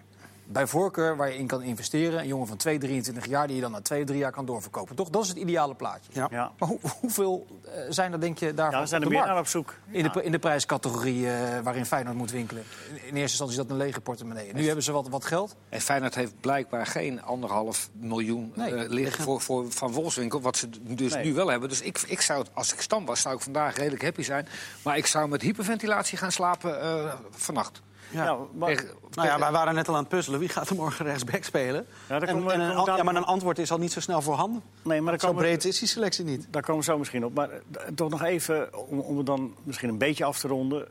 Bij 0.51 0.67
voorkeur 0.67 1.15
waar 1.15 1.29
je 1.31 1.37
in 1.37 1.47
kan 1.47 1.61
investeren. 1.61 2.19
Een 2.19 2.27
jongen 2.27 2.47
van 2.47 2.57
2, 2.57 2.77
23 2.77 3.25
jaar 3.27 3.47
die 3.47 3.55
je 3.55 3.61
dan 3.61 3.71
na 3.71 3.81
2, 3.81 4.03
3 4.03 4.17
jaar 4.19 4.31
kan 4.31 4.45
doorverkopen. 4.45 4.95
Toch? 4.95 5.09
Dat 5.09 5.23
is 5.23 5.27
het 5.27 5.37
ideale 5.37 5.75
plaatje. 5.75 6.11
Ja. 6.13 6.27
Ja, 6.31 6.51
Maar 6.57 6.69
hoe, 6.69 6.79
hoeveel 6.99 7.47
eh, 7.65 7.71
zijn 7.89 8.13
er 8.13 8.19
denk 8.19 8.37
je 8.37 8.53
daarvan 8.53 8.75
ja 8.75 8.81
we 8.81 8.87
zijn 8.87 9.01
op 9.01 9.07
er 9.07 9.13
de 9.13 9.17
meer 9.17 9.27
markt? 9.27 9.29
naar 9.29 9.39
op 9.39 9.47
zoek. 9.47 9.73
In 9.91 10.03
de, 10.13 10.23
in 10.23 10.31
de 10.31 10.39
prijscategorie 10.39 11.29
eh, 11.31 11.59
waarin 11.63 11.85
Feyenoord 11.85 12.15
moet 12.17 12.31
winkelen. 12.31 12.63
In, 12.89 12.95
in 12.95 13.01
eerste 13.03 13.19
instantie 13.19 13.57
is 13.59 13.61
dat 13.61 13.69
een 13.69 13.77
lege 13.83 14.01
portemonnee. 14.01 14.53
Nu 14.53 14.65
hebben 14.65 14.83
ze 14.83 14.91
wat, 14.91 15.09
wat 15.09 15.25
geld. 15.25 15.55
En 15.69 15.81
Feyenoord 15.81 16.15
heeft 16.15 16.33
blijkbaar 16.41 16.85
geen 16.85 17.21
anderhalf 17.23 17.89
miljoen 17.93 18.51
Nee, 18.55 18.73
eh, 18.75 18.89
liggen 18.89 19.23
voor, 19.23 19.41
voor 19.41 19.71
Van 19.71 19.91
Wolfswinkel. 19.91 20.41
Wat 20.41 20.57
ze 20.57 20.69
dus 20.81 21.13
Nee. 21.13 21.25
nu 21.25 21.33
wel 21.33 21.47
hebben. 21.47 21.69
Dus 21.69 21.81
ik, 21.81 22.01
ik 22.07 22.21
zou, 22.21 22.45
als 22.53 22.73
ik 22.73 22.81
stam 22.81 23.05
was, 23.05 23.21
zou 23.21 23.35
ik 23.35 23.41
vandaag 23.41 23.75
redelijk 23.77 24.03
happy 24.03 24.21
zijn. 24.21 24.47
Maar 24.83 24.97
ik 24.97 25.05
zou 25.05 25.27
met 25.29 25.41
hyperventilatie 25.41 26.17
gaan 26.17 26.31
slapen 26.31 26.81
eh, 26.81 27.13
vannacht. 27.31 27.81
Ja. 28.11 28.23
Ja, 28.23 28.37
maar, 28.53 28.69
Tegen- 28.69 28.89
Nou 29.13 29.27
ja, 29.27 29.39
wij 29.39 29.51
waren 29.51 29.75
net 29.75 29.87
al 29.87 29.93
aan 29.93 29.99
het 29.99 30.09
puzzelen. 30.09 30.39
Wie 30.39 30.49
gaat 30.49 30.69
er 30.69 30.75
morgen 30.75 31.05
rechtsback 31.05 31.43
spelen? 31.43 31.85
Ja, 32.09 32.19
en, 32.21 32.27
komen 32.35 32.53
en 32.53 32.59
een, 32.59 32.75
an- 32.75 32.95
ja, 32.97 33.03
maar 33.03 33.15
een 33.15 33.23
antwoord 33.23 33.59
is 33.59 33.71
al 33.71 33.77
niet 33.77 33.91
zo 33.91 33.99
snel 33.99 34.21
voorhanden. 34.21 34.61
nee, 34.81 35.01
maar 35.01 35.19
Zo 35.19 35.27
komen, 35.27 35.41
breed 35.43 35.65
is 35.65 35.79
die 35.79 35.87
selectie 35.87 36.25
niet. 36.25 36.47
daar 36.49 36.61
komen 36.61 36.79
we 36.85 36.91
zo 36.91 36.97
misschien 36.97 37.25
op. 37.25 37.33
Maar 37.33 37.49
eh, 37.49 37.59
toch 37.95 38.09
nog 38.09 38.23
even, 38.23 38.87
om, 38.89 38.99
om 38.99 39.17
het 39.17 39.25
dan 39.25 39.55
misschien 39.63 39.89
een 39.89 39.97
beetje 39.97 40.23
af 40.25 40.39
te 40.39 40.47
ronden. 40.47 40.87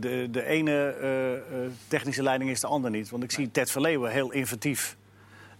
De, 0.00 0.28
de, 0.30 0.44
ene 0.44 0.70
eh, 1.00 1.34
eh, 1.36 1.70
technische 1.88 2.22
leiding 2.22 2.50
is 2.50 2.60
de 2.60 2.66
ander 2.66 2.90
niet. 2.90 3.10
Want 3.10 3.22
ik 3.22 3.32
zie 3.32 3.50
Ted 3.50 3.70
Verleeuwen 3.70 4.10
heel 4.10 4.30
inventief 4.30 4.96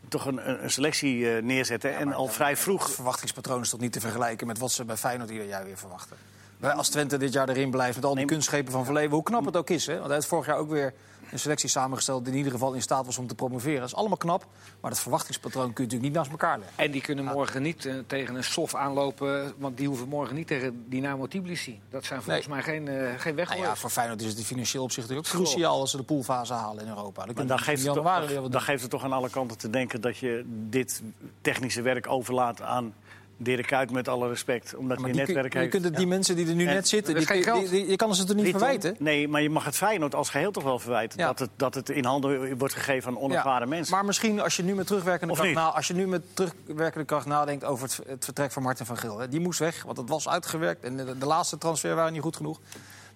toch 0.08 0.26
een, 0.26 0.62
een, 0.64 0.70
selectie 0.70 1.26
neerzetten. 1.26 1.96
en 1.96 2.12
al 2.12 2.26
vrij 2.26 2.56
vroeg 2.56 2.84
Het 2.86 2.94
verwachtingspatroon 2.94 3.60
is 3.60 3.70
toch 3.70 3.80
niet 3.80 3.92
te 3.92 4.00
vergelijken 4.00 4.46
met 4.46 4.58
wat 4.58 4.72
ze 4.72 4.84
bij 4.84 4.96
Feyenoord 4.96 5.30
ieder 5.30 5.46
jaar 5.46 5.64
weer 5.64 5.78
verwachten. 5.78 6.16
Wij- 6.56 6.72
Als 6.72 6.88
Twente 6.88 7.16
dit 7.16 7.32
jaar 7.32 7.48
erin 7.48 7.70
blijft 7.70 7.94
met 7.96 8.04
al 8.04 8.10
die 8.10 8.18
Nee. 8.18 8.28
kunstschepen 8.32 8.72
van 8.72 8.84
Verleven, 8.84 9.10
hoe 9.10 9.22
knap 9.22 9.44
het 9.44 9.56
ook 9.56 9.70
is. 9.70 9.86
Hè? 9.86 9.92
Want 9.94 10.06
hij 10.06 10.14
heeft 10.14 10.26
vorig 10.26 10.46
jaar 10.46 10.56
ook 10.58 10.70
weer 10.70 10.94
een 11.34 11.40
selectie 11.40 11.68
samengesteld 11.68 12.22
die 12.24 12.32
in 12.32 12.38
ieder 12.38 12.52
geval 12.52 12.72
in 12.72 12.82
staat 12.82 13.06
was 13.06 13.18
om 13.18 13.26
te 13.26 13.34
promoveren. 13.34 13.80
Dat 13.80 13.88
is 13.88 13.94
allemaal 13.94 14.16
knap, 14.16 14.46
maar 14.80 14.90
dat 14.90 15.00
verwachtingspatroon 15.00 15.72
kun 15.72 15.84
je 15.84 15.90
natuurlijk 15.90 16.02
niet 16.02 16.12
naast 16.12 16.30
elkaar 16.30 16.58
leggen. 16.58 16.78
En 16.78 16.90
die 16.90 17.00
kunnen 17.00 17.24
morgen 17.24 17.62
niet 17.62 17.84
eh, 17.84 17.94
tegen 18.06 18.34
een 18.34 18.44
sof 18.44 18.74
aanlopen. 18.74 19.52
Want 19.58 19.76
die 19.76 19.88
hoeven 19.88 20.08
morgen 20.08 20.34
niet 20.34 20.46
tegen 20.46 20.84
Dynamo 20.88 21.26
Tbilisi. 21.26 21.80
Dat 21.90 22.04
zijn 22.04 22.22
volgens 22.22 22.46
mij 22.46 22.62
geen, 22.62 22.88
eh 22.88 23.12
geen 23.16 23.34
Nou 23.34 23.58
ja, 23.58 23.76
voor 23.76 23.90
Feyenoord 23.90 24.20
is 24.22 24.28
het 24.28 24.38
in 24.38 24.44
financieel 24.44 24.82
opzicht 24.82 25.08
natuurlijk 25.08 25.34
ook 25.34 25.44
cruciaal 25.44 25.80
als 25.80 25.90
ze 25.90 25.96
de 25.96 26.02
poolfase 26.02 26.52
halen 26.52 26.82
in 26.82 26.88
Europa. 26.88 27.26
Dan 27.26 27.46
dan 27.46 27.58
ze 27.58 27.64
geeft, 27.64 27.84
het 27.84 27.94
toch, 27.94 28.26
weer 28.28 28.40
wat 28.40 28.52
dan 28.52 28.60
geeft 28.60 28.82
het 28.82 28.90
toch 28.90 29.04
aan 29.04 29.12
alle 29.12 29.30
kanten 29.30 29.58
te 29.58 29.70
denken 29.70 30.00
dat 30.00 30.16
je 30.18 30.44
dit 30.46 31.02
technische 31.40 31.82
werk 31.82 32.08
overlaat 32.08 32.62
aan 32.62 32.94
Dirk 33.36 33.66
Kuyt 33.66 33.90
met 33.90 34.08
alle 34.08 34.28
respect. 34.28 34.74
Omdat 34.74 34.98
Maar 34.98 35.08
je 35.08 35.14
kun- 35.14 35.24
netwerk 35.26 35.52
je 35.52 35.58
heeft. 35.58 35.70
kunt 35.70 35.84
het 35.84 35.96
die 35.96 36.06
mensen 36.06 36.36
die 36.36 36.48
er 36.48 36.54
nu 36.54 36.66
En 36.66 36.74
net 36.74 36.88
zitten, 36.88 37.14
die, 37.14 37.86
je 37.90 37.96
kan 37.96 38.14
ze 38.14 38.20
het 38.20 38.30
er 38.30 38.36
niet 38.36 38.50
verwijten. 38.50 38.96
Nee, 38.98 39.28
maar 39.28 39.42
je 39.42 39.50
mag 39.50 39.64
het 39.64 39.76
Feyenoord 39.76 40.14
als 40.14 40.30
geheel 40.30 40.50
toch 40.50 40.62
wel 40.62 40.78
verwijten. 40.78 41.18
Ja. 41.18 41.26
Dat, 41.26 41.38
het, 41.38 41.50
dat 41.56 41.74
het 41.74 41.88
in 41.90 42.04
handen 42.04 42.58
wordt 42.58 42.74
gegeven 42.74 43.10
aan 43.10 43.18
onervaren 43.18 43.68
Ja, 43.68 43.74
mensen. 43.74 43.94
Maar 43.94 44.04
misschien 44.04 44.40
als 44.40 44.56
je 44.56 44.62
nu 44.62 44.74
met 44.74 44.86
terugwerkende, 44.86 45.34
kracht, 45.34 45.52
na, 45.52 45.70
als 45.72 45.86
je 45.86 45.94
nu 45.94 46.06
met 46.06 46.22
terugwerkende 46.32 47.06
kracht 47.06 47.26
nadenkt 47.26 47.64
over 47.64 47.84
het, 47.86 48.00
het 48.06 48.24
vertrek 48.24 48.52
van 48.52 48.62
Martin 48.62 48.86
van 48.86 48.96
Gil. 48.96 49.18
Hè. 49.18 49.28
Die 49.28 49.40
moest 49.40 49.58
weg, 49.58 49.82
want 49.82 49.96
het 49.96 50.08
was 50.08 50.28
uitgewerkt. 50.28 50.84
En 50.84 50.96
de, 50.96 51.18
de 51.18 51.26
laatste 51.26 51.58
transfer 51.58 51.94
waren 51.94 52.12
niet 52.12 52.22
goed 52.22 52.36
genoeg. 52.36 52.60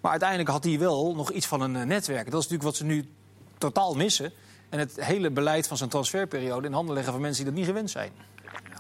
Maar 0.01 0.11
uiteindelijk 0.11 0.51
had 0.51 0.65
hij 0.65 0.79
wel 0.79 1.15
nog 1.15 1.31
iets 1.31 1.47
van 1.47 1.61
een 1.61 1.77
eh, 1.77 1.83
netwerk. 1.83 2.25
Dat 2.31 2.41
is 2.43 2.49
natuurlijk 2.49 2.63
wat 2.63 2.77
ze 2.77 2.85
nu 2.85 3.09
totaal 3.59 3.95
missen. 3.95 4.33
En 4.69 4.79
het 4.79 5.05
hele 5.05 5.31
beleid 5.31 5.67
van 5.69 5.77
zijn 5.77 5.91
transferperiode 5.91 6.67
in 6.67 6.73
handen 6.73 6.95
leggen 6.95 7.13
van 7.13 7.23
mensen 7.23 7.43
die 7.45 7.53
dat 7.53 7.61
niet 7.61 7.71
gewend 7.71 7.91
zijn. 7.91 8.13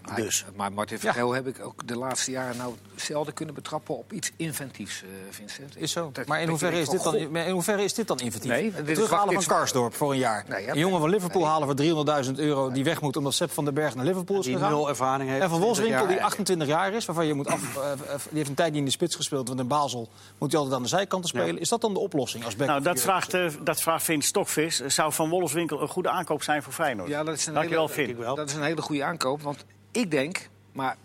Maar- 0.09 0.17
Dus. 0.21 0.45
Maar 0.57 0.73
Martin 0.73 0.97
Ja. 0.97 1.03
Vergeel 1.03 1.33
heb 1.35 1.47
ik 1.47 1.65
ook 1.65 1.87
de 1.87 1.97
laatste 1.97 2.31
jaren 2.31 2.57
nou 2.57 2.75
zelden 2.97 3.35
kunnen 3.35 3.55
betrappen 3.55 3.99
op 3.99 4.13
iets 4.13 4.31
inventiefs, 4.37 5.03
eh, 5.03 5.09
Vincent. 5.31 5.77
Is 5.77 5.93
zo. 5.93 6.11
Dat- 6.13 6.27
maar 6.27 6.41
in 6.41 6.49
hoeverre, 6.49 6.81
is 6.81 6.89
dit 6.89 7.03
van, 7.03 7.13
dan, 7.13 7.31
maar 7.31 7.47
in 7.47 7.53
hoeverre 7.53 7.83
is 7.85 7.95
dit 7.95 8.07
dan 8.07 8.19
inventief? 8.21 8.51
Nee, 8.51 8.73
dit 8.73 8.89
is- 8.89 8.95
terughalen 8.95 9.35
van 9.35 9.45
Karsdorp 9.45 9.95
voor 9.95 10.13
een 10.13 10.19
jaar. 10.19 10.45
Nee, 10.49 10.65
ja, 10.65 10.73
een 10.73 10.79
jongen 10.79 11.01
van 11.01 11.11
Liverpool 11.11 11.47
halen 11.47 11.67
voor 11.67 11.77
300.000 11.77 12.39
euro 12.39 12.71
die 12.73 12.85
weg 12.85 13.01
moet 13.01 13.17
omdat 13.17 13.35
Sepp 13.35 13.51
van 13.51 13.65
den 13.65 13.75
Berg 13.75 13.95
naar 13.95 14.05
Liverpool 14.05 14.39
is 14.39 14.45
Die 14.45 14.55
gegaan. 14.55 14.71
nul 14.71 14.89
ervaring 14.89 15.29
heeft. 15.31 15.43
En 15.43 15.49
van 15.49 15.59
20 15.61 15.79
Wolfswinkel, 15.85 16.07
die 16.17 16.25
28 16.25 16.69
jaar 16.69 16.93
is, 16.93 17.05
waarvan 17.05 17.27
je 17.27 17.35
moet 17.35 17.47
af, 17.47 17.77
eh, 17.77 17.93
eh, 17.93 17.99
die 17.99 18.37
heeft 18.37 18.49
een 18.49 18.55
tijd 18.55 18.71
niet 18.71 18.79
in 18.79 18.85
de 18.85 18.91
spits 18.91 19.17
gespeeld, 19.17 19.49
want 19.49 19.61
in 19.61 19.67
Basel 19.67 20.09
moet 20.39 20.51
hij 20.51 20.61
altijd 20.61 20.77
aan 20.77 20.83
de 20.83 20.89
zijkanten 20.89 21.29
spelen. 21.29 21.59
Is 21.59 21.69
dat 21.69 21.81
dan 21.81 21.93
de 21.95 22.01
oplossing 22.01 22.45
als 22.45 22.57
nou, 22.57 22.83
dat 22.83 23.01
vraagt, 23.01 23.35
eh, 23.35 23.47
dat 23.63 23.81
vraagt 23.81 24.05
Vin 24.05 24.23
Stokvis. 24.23 24.81
Zou 24.87 25.13
Van 25.13 25.29
Wolfswinkel 25.29 25.83
een 25.83 25.89
goede 25.89 26.09
aankoop 26.09 26.43
zijn 26.43 26.63
voor 26.63 26.73
Feyenoord? 26.73 27.09
Ja, 27.09 27.25
dat 27.25 27.35
is 27.35 27.47
een 27.47 27.55
Dankjewel, 27.55 27.89
hele. 27.93 28.35
Dat 28.35 28.49
is 28.49 28.55
een 28.55 28.63
hele 28.63 28.83
goede 28.83 29.05
aankoop. 29.05 29.43
Want 29.43 29.65
ik 29.91 30.11
denk, 30.11 30.49
maar 30.73 30.97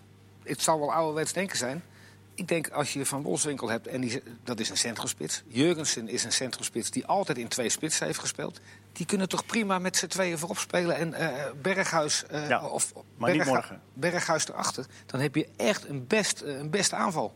het 0.44 0.62
zal 0.62 0.80
wel 0.80 0.94
ouderwets 0.94 1.34
denken 1.34 1.58
zijn... 1.58 1.84
Ik 2.36 2.48
denk 2.48 2.70
als 2.70 2.94
je 2.94 3.06
Van 3.06 3.22
Wolfswinkel 3.22 3.70
hebt, 3.70 3.88
en 3.88 4.02
die, 4.02 4.24
dat 4.44 4.60
is 4.60 4.70
een 4.70 4.78
centrumspits. 4.78 5.44
Jurgensen 5.48 6.08
is 6.08 6.24
een 6.24 6.32
centrumspits 6.32 6.92
die 6.92 7.06
altijd 7.06 7.38
in 7.38 7.48
twee 7.48 7.70
spitsen 7.70 8.06
heeft 8.06 8.20
gespeeld. 8.20 8.60
Die 8.92 9.06
kunnen 9.06 9.30
toch 9.30 9.46
prima 9.46 9.80
met 9.80 9.98
z'n 9.98 10.08
tweeën 10.08 10.38
voorop 10.38 10.58
spelen. 10.58 10.96
En 10.96 11.14
eh, 11.14 11.52
Berghuis, 11.62 12.24
Ja, 12.32 12.68
of 12.68 12.94
maar 13.18 13.32
niet 13.32 13.46
morgen. 13.46 13.82
Berghuis 13.94 14.48
erachter. 14.48 14.86
Dan 15.06 15.20
heb 15.20 15.36
je 15.36 15.48
echt 15.56 15.90
een 15.90 16.08
best, 16.08 16.42
eh, 16.42 16.58
een 16.58 16.70
beste 16.70 16.96
aanval. 16.96 17.34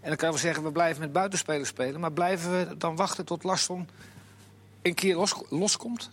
En 0.00 0.08
dan 0.08 0.16
kan 0.16 0.28
je 0.28 0.34
wel 0.34 0.44
zeggen, 0.44 0.62
we 0.62 0.72
blijven 0.72 1.00
met 1.00 1.12
buitenspelers 1.12 1.68
spelen. 1.68 2.00
Maar 2.00 2.12
blijven 2.12 2.50
we 2.50 2.76
dan 2.76 2.96
wachten 2.96 3.24
tot 3.24 3.44
Larsson 3.44 3.88
een 4.82 4.94
keer 4.94 5.16
los, 5.16 5.34
loskomt? 5.48 6.10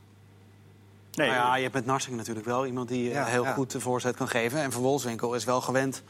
Nee, 1.20 1.30
Nou 1.30 1.42
ja, 1.42 1.56
je 1.56 1.62
hebt 1.62 1.74
met 1.74 1.86
Narsing 1.86 2.16
natuurlijk 2.16 2.46
wel 2.46 2.66
iemand 2.66 2.88
die 2.88 3.08
eh, 3.10 3.14
Ja, 3.14 3.26
heel 3.26 3.46
goed 3.46 3.72
de 3.72 3.80
voorzet 3.80 4.16
kan 4.16 4.28
geven. 4.28 4.62
En 4.62 4.72
Van 4.72 4.82
Wolfswinkel 4.82 5.34
is 5.34 5.44
wel 5.44 5.62
gewend. 5.62 6.04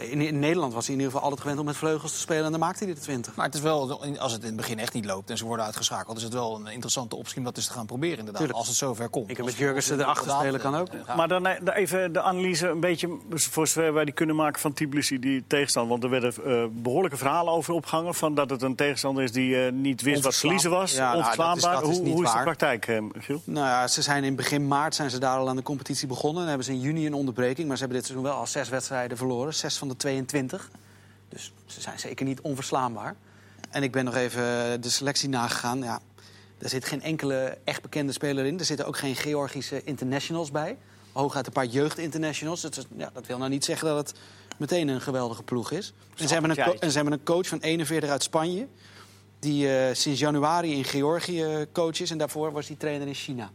In, 0.00 0.20
in 0.20 0.38
Nederland 0.38 0.72
was 0.74 0.86
hij 0.86 0.94
in 0.94 1.00
ieder 1.00 1.12
geval 1.12 1.20
altijd 1.22 1.40
gewend 1.40 1.60
om 1.60 1.66
met 1.66 1.76
vleugels 1.76 2.12
te 2.12 2.18
spelen. 2.18 2.44
En 2.44 2.50
dan 2.50 2.60
maakte 2.60 2.84
hij 2.84 2.92
er 2.94 3.00
20. 3.00 3.34
Maar 3.34 3.46
het 3.46 3.54
is 3.54 3.60
wel, 3.60 4.00
als 4.18 4.32
het 4.32 4.40
in 4.40 4.46
het 4.46 4.56
begin 4.56 4.78
echt 4.78 4.92
niet 4.92 5.04
loopt 5.04 5.30
en 5.30 5.36
ze 5.36 5.44
worden 5.44 5.64
uitgeschakeld, 5.64 6.16
is 6.16 6.22
het 6.22 6.32
wel 6.32 6.54
een 6.56 6.66
interessante 6.66 7.16
optie 7.16 7.38
om 7.38 7.44
dat 7.44 7.56
eens 7.56 7.66
te 7.66 7.72
gaan 7.72 7.86
proberen. 7.86 8.18
Inderdaad, 8.18 8.36
Tuurlijk. 8.36 8.58
als 8.58 8.68
het 8.68 8.76
zover 8.76 9.08
komt. 9.08 9.30
Ik 9.30 9.36
heb 9.36 9.46
met 9.46 9.54
Jurgensen 9.56 10.00
erachter 10.00 10.30
spelen 10.32 10.60
kan 10.60 10.74
eh, 10.74 10.80
ook. 10.80 10.88
gaat. 11.04 11.16
Maar 11.16 11.28
dan 11.28 11.46
eh, 11.46 11.60
de- 11.64 11.74
even 11.74 12.12
de 12.12 12.20
analyse 12.22 12.68
een 12.68 12.80
beetje 12.80 13.16
voor 13.30 13.66
zover 13.66 13.92
wij 13.92 14.04
die 14.04 14.14
kunnen 14.14 14.36
maken 14.36 14.60
van 14.60 14.72
Tbilisi, 14.72 15.18
die 15.18 15.44
tegenstander. 15.46 15.90
Want 15.90 16.04
er 16.04 16.10
werden 16.10 16.34
eh, 16.44 16.82
behoorlijke 16.82 17.16
verhalen 17.16 17.52
over 17.52 17.74
opgehangen 17.74 18.14
van 18.14 18.34
dat 18.34 18.50
het 18.50 18.62
een 18.62 18.74
tegenstander 18.76 19.24
is 19.24 19.32
die 19.32 19.64
eh, 19.64 19.72
niet 19.72 20.02
wist 20.02 20.22
wat 20.24 20.34
verliezen 20.36 20.70
was. 20.70 20.92
Ja, 20.92 20.98
nou, 20.98 21.12
dat 21.12 21.20
is- 21.22 21.38
onverslaanbaar. 21.38 21.80
dat 21.82 21.90
is 21.90 21.98
hoe, 22.12 22.24
is 22.24 22.32
de 22.32 22.38
praktijk, 22.42 22.86
eh, 22.86 23.02
Giel? 23.18 23.40
Nou 23.44 23.66
ja, 23.66 23.88
ze 23.88 24.02
zijn 24.02 24.24
in 24.24 24.36
begin 24.36 24.68
maart 24.68 24.94
zijn 24.94 25.10
ze 25.10 25.18
daar 25.18 25.38
al 25.38 25.48
aan 25.48 25.56
de 25.56 25.62
competitie 25.62 26.08
begonnen. 26.08 26.42
En 26.42 26.48
hebben 26.48 26.66
ze 26.66 26.72
in 26.72 26.80
juni 26.80 27.06
een 27.06 27.14
onderbreking. 27.14 27.68
Maar 27.68 27.76
ze 27.76 27.82
hebben 27.82 28.00
dit 28.00 28.06
seizoen 28.10 28.30
wel 28.30 28.38
al 28.40 28.46
zes 28.46 28.68
wedstrijden 28.68 29.16
verloren. 29.16 29.54
Zes 29.54 29.76
van 29.78 29.88
de 29.90 29.96
22. 29.96 30.70
Dus 31.28 31.52
ze 31.66 31.80
zijn 31.80 31.98
zeker 31.98 32.26
niet 32.26 32.40
onverslaanbaar. 32.40 33.16
En 33.70 33.82
ik 33.82 33.92
ben 33.92 34.04
nog 34.04 34.14
even 34.14 34.80
de 34.80 34.90
selectie 34.90 35.28
nagegaan. 35.28 35.82
Ja, 35.82 36.00
er 36.58 36.68
zit 36.68 36.84
geen 36.84 37.02
enkele 37.02 37.58
echt 37.64 37.82
bekende 37.82 38.12
speler 38.12 38.44
in. 38.44 38.58
Er 38.58 38.64
zitten 38.64 38.86
ook 38.86 38.96
geen 38.96 39.16
Georgische 39.16 39.84
internationals 39.84 40.50
bij. 40.50 40.76
Hooguit 41.12 41.46
een 41.46 41.52
paar 41.52 41.66
jeugdinternationals. 41.66 42.60
Dat, 42.60 42.76
is- 42.76 42.84
ja, 42.96 43.10
dat 43.12 43.26
wil 43.26 43.38
nou 43.38 43.50
niet 43.50 43.64
zeggen 43.64 43.88
dat 43.88 43.96
het 44.08 44.18
meteen 44.56 44.88
een 44.88 45.00
geweldige 45.00 45.42
ploeg 45.42 45.70
is. 45.70 45.92
En 46.16 46.28
ze, 46.28 46.32
hebben 46.32 46.50
een 46.50 46.56
en 46.80 46.90
ze 46.90 46.94
hebben 46.96 47.12
een 47.14 47.22
coach 47.24 47.46
van 47.46 47.58
41 47.60 48.10
uit 48.10 48.22
Spanje. 48.22 48.66
Die 49.38 49.76
eh, 49.78 49.94
sinds 49.94 50.20
januari 50.20 50.72
in 50.72 50.84
Georgië 50.84 51.42
eh, 51.42 51.60
coach 51.72 52.00
is. 52.00 52.10
En 52.10 52.18
daarvoor 52.18 52.52
was 52.52 52.66
hij 52.66 52.76
trainer 52.76 53.06
in 53.06 53.14
China. 53.14 53.50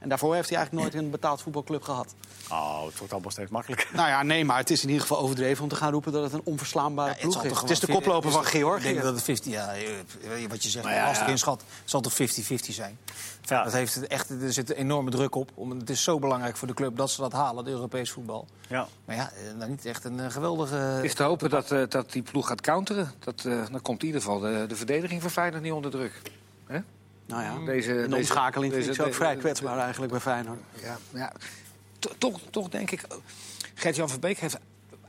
En 0.00 0.08
daarvoor 0.08 0.34
heeft 0.34 0.48
hij 0.48 0.58
eigenlijk 0.58 0.86
nooit 0.92 1.04
een 1.04 1.10
betaald 1.10 1.42
voetbalclub 1.42 1.82
gehad. 1.82 2.14
Oh, 2.50 2.84
het 2.86 2.98
wordt 2.98 3.12
allemaal 3.12 3.30
steeds 3.30 3.50
makkelijker. 3.50 3.88
Nou 3.92 4.08
ja, 4.08 4.22
nee, 4.22 4.44
maar 4.44 4.56
het 4.58 4.70
is 4.70 4.82
in 4.82 4.88
ieder 4.88 5.02
geval 5.02 5.18
overdreven 5.18 5.62
om 5.62 5.68
te 5.68 5.76
gaan 5.76 5.92
roepen 5.92 6.12
dat 6.12 6.22
het 6.22 6.32
een 6.32 6.40
onverslaanbare 6.44 7.08
Ja, 7.08 7.12
het 7.14 7.22
ploeg 7.22 7.34
zal 7.34 7.44
is. 7.44 7.60
Het 7.60 7.70
is 7.70 7.80
de 7.80 7.86
koploper 7.86 8.30
van 8.30 8.40
is- 8.40 8.46
Ik 8.46 8.52
Georgië. 8.52 8.82
denk 8.82 9.02
dat 9.02 9.14
het 9.14 9.22
50, 9.22 9.52
ja, 9.52 9.74
eh, 9.74 10.48
wat 10.48 10.62
je 10.62 10.68
zegt, 10.70 10.84
Maar 10.84 10.94
ja, 10.94 11.06
lastig 11.06 11.26
ja. 11.26 11.32
inschat. 11.32 11.60
Het 11.60 11.90
zal 11.90 12.00
toch 12.00 12.12
50-50 12.14 12.74
zijn. 12.74 12.98
Ja. 13.42 13.62
Dat 13.64 13.72
heeft 13.72 13.94
het 13.94 14.06
echt, 14.06 14.30
er 14.30 14.52
zit 14.52 14.70
een 14.70 14.76
enorme 14.76 15.10
druk 15.10 15.34
op. 15.34 15.50
Om, 15.54 15.70
het 15.70 15.90
is 15.90 16.02
zo 16.02 16.18
belangrijk 16.18 16.56
voor 16.56 16.68
de 16.68 16.74
club 16.74 16.96
dat 16.96 17.10
ze 17.10 17.20
dat 17.20 17.32
halen, 17.32 17.64
de 17.64 17.70
Europees 17.70 18.10
voetbal. 18.10 18.46
Ja. 18.68 18.86
Maar 19.04 19.16
ja, 19.16 19.30
eh, 19.32 19.54
nou, 19.56 19.70
niet 19.70 19.84
echt 19.84 20.04
een 20.04 20.20
eh, 20.20 20.30
geweldige... 20.30 20.74
Het 20.74 21.04
is 21.04 21.14
te 21.14 21.22
hopen 21.22 21.50
dat, 21.50 21.68
dat 21.90 22.12
die 22.12 22.22
ploeg 22.22 22.46
gaat 22.46 22.60
counteren. 22.60 23.12
Dat, 23.18 23.44
eh, 23.44 23.62
dan 23.70 23.82
komt 23.82 24.00
in 24.00 24.06
ieder 24.06 24.22
geval 24.22 24.38
de, 24.38 24.64
de 24.68 24.76
verdediging 24.76 25.20
van 25.22 25.30
Feyenoord 25.30 25.62
niet 25.62 25.72
onder 25.72 25.90
druk. 25.90 26.22
Hè? 26.66 26.78
Nou 27.30 27.42
ja, 27.42 27.72
Deze, 27.72 27.92
de 27.92 28.02
deze- 28.02 28.16
omschakeling 28.16 28.72
deze- 28.72 28.94
zo 28.94 29.04
ook 29.04 29.14
vrij 29.14 29.36
kwetsbaar 29.36 29.78
eigenlijk 29.78 30.12
bij 30.12 30.20
Feyenoord. 30.20 30.60
Ja, 30.82 30.98
ja. 31.14 31.32
To- 31.98 32.12
Toch, 32.18 32.40
toch 32.50 32.68
denk 32.68 32.90
ik, 32.90 33.02
Gert-Jan 33.74 34.08
Verbeek 34.08 34.38
heeft 34.38 34.58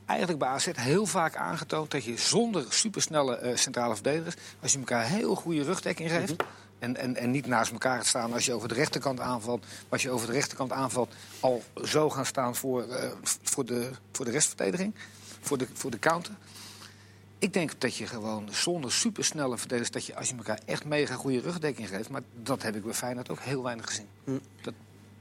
eigenlijk 0.06 0.38
bij 0.38 0.48
AZ 0.48 0.68
heel 0.74 1.06
vaak 1.06 1.36
aangetoond... 1.36 1.90
dat 1.90 2.04
je 2.04 2.16
zonder 2.18 2.64
supersnelle 2.68 3.36
eh, 3.36 3.56
centrale 3.56 3.94
verdedigers... 3.94 4.34
als 4.60 4.72
je 4.72 4.78
elkaar 4.78 5.04
heel 5.06 5.34
goede 5.34 5.62
rugdekking 5.62 6.10
geeft... 6.10 6.34
en, 6.78 6.96
en, 6.96 7.16
en 7.16 7.30
niet 7.30 7.46
naast 7.46 7.72
elkaar 7.72 7.96
gaat 7.96 8.06
staan 8.06 8.32
als 8.32 8.44
je 8.46 8.52
over 8.52 8.68
de 8.68 8.74
rechterkant 8.74 9.20
aanvalt... 9.20 9.60
maar 9.60 9.68
als 9.88 10.02
je 10.02 10.10
over 10.10 10.26
de 10.26 10.32
rechterkant 10.32 10.72
aanvalt 10.72 11.14
al 11.40 11.62
zo 11.84 12.10
gaan 12.10 12.26
staan 12.26 12.56
voor, 12.56 12.82
eh, 12.88 13.10
voor, 13.42 13.64
de, 13.64 13.90
voor 14.12 14.24
de 14.24 14.30
restverdediging... 14.30 14.94
voor 15.40 15.58
de, 15.58 15.66
voor 15.72 15.90
de 15.90 15.98
counter... 15.98 16.32
Ik 17.42 17.52
denk 17.52 17.80
dat 17.80 17.96
je 17.96 18.06
gewoon 18.06 18.48
zonder 18.50 18.92
supersnelle 18.92 19.58
verdedigers... 19.58 19.90
dat 19.90 20.06
je 20.06 20.16
als 20.16 20.28
je 20.28 20.36
elkaar 20.36 20.60
echt 20.64 20.84
mega 20.84 21.14
goede 21.14 21.40
rugdekking 21.40 21.88
geeft... 21.88 22.08
maar 22.08 22.22
dat 22.42 22.62
heb 22.62 22.76
ik 22.76 22.84
bij 22.84 22.94
Feyenoord 22.94 23.30
ook 23.30 23.40
heel 23.40 23.62
weinig 23.62 23.86
gezien. 23.86 24.06
Dat, 24.60 24.74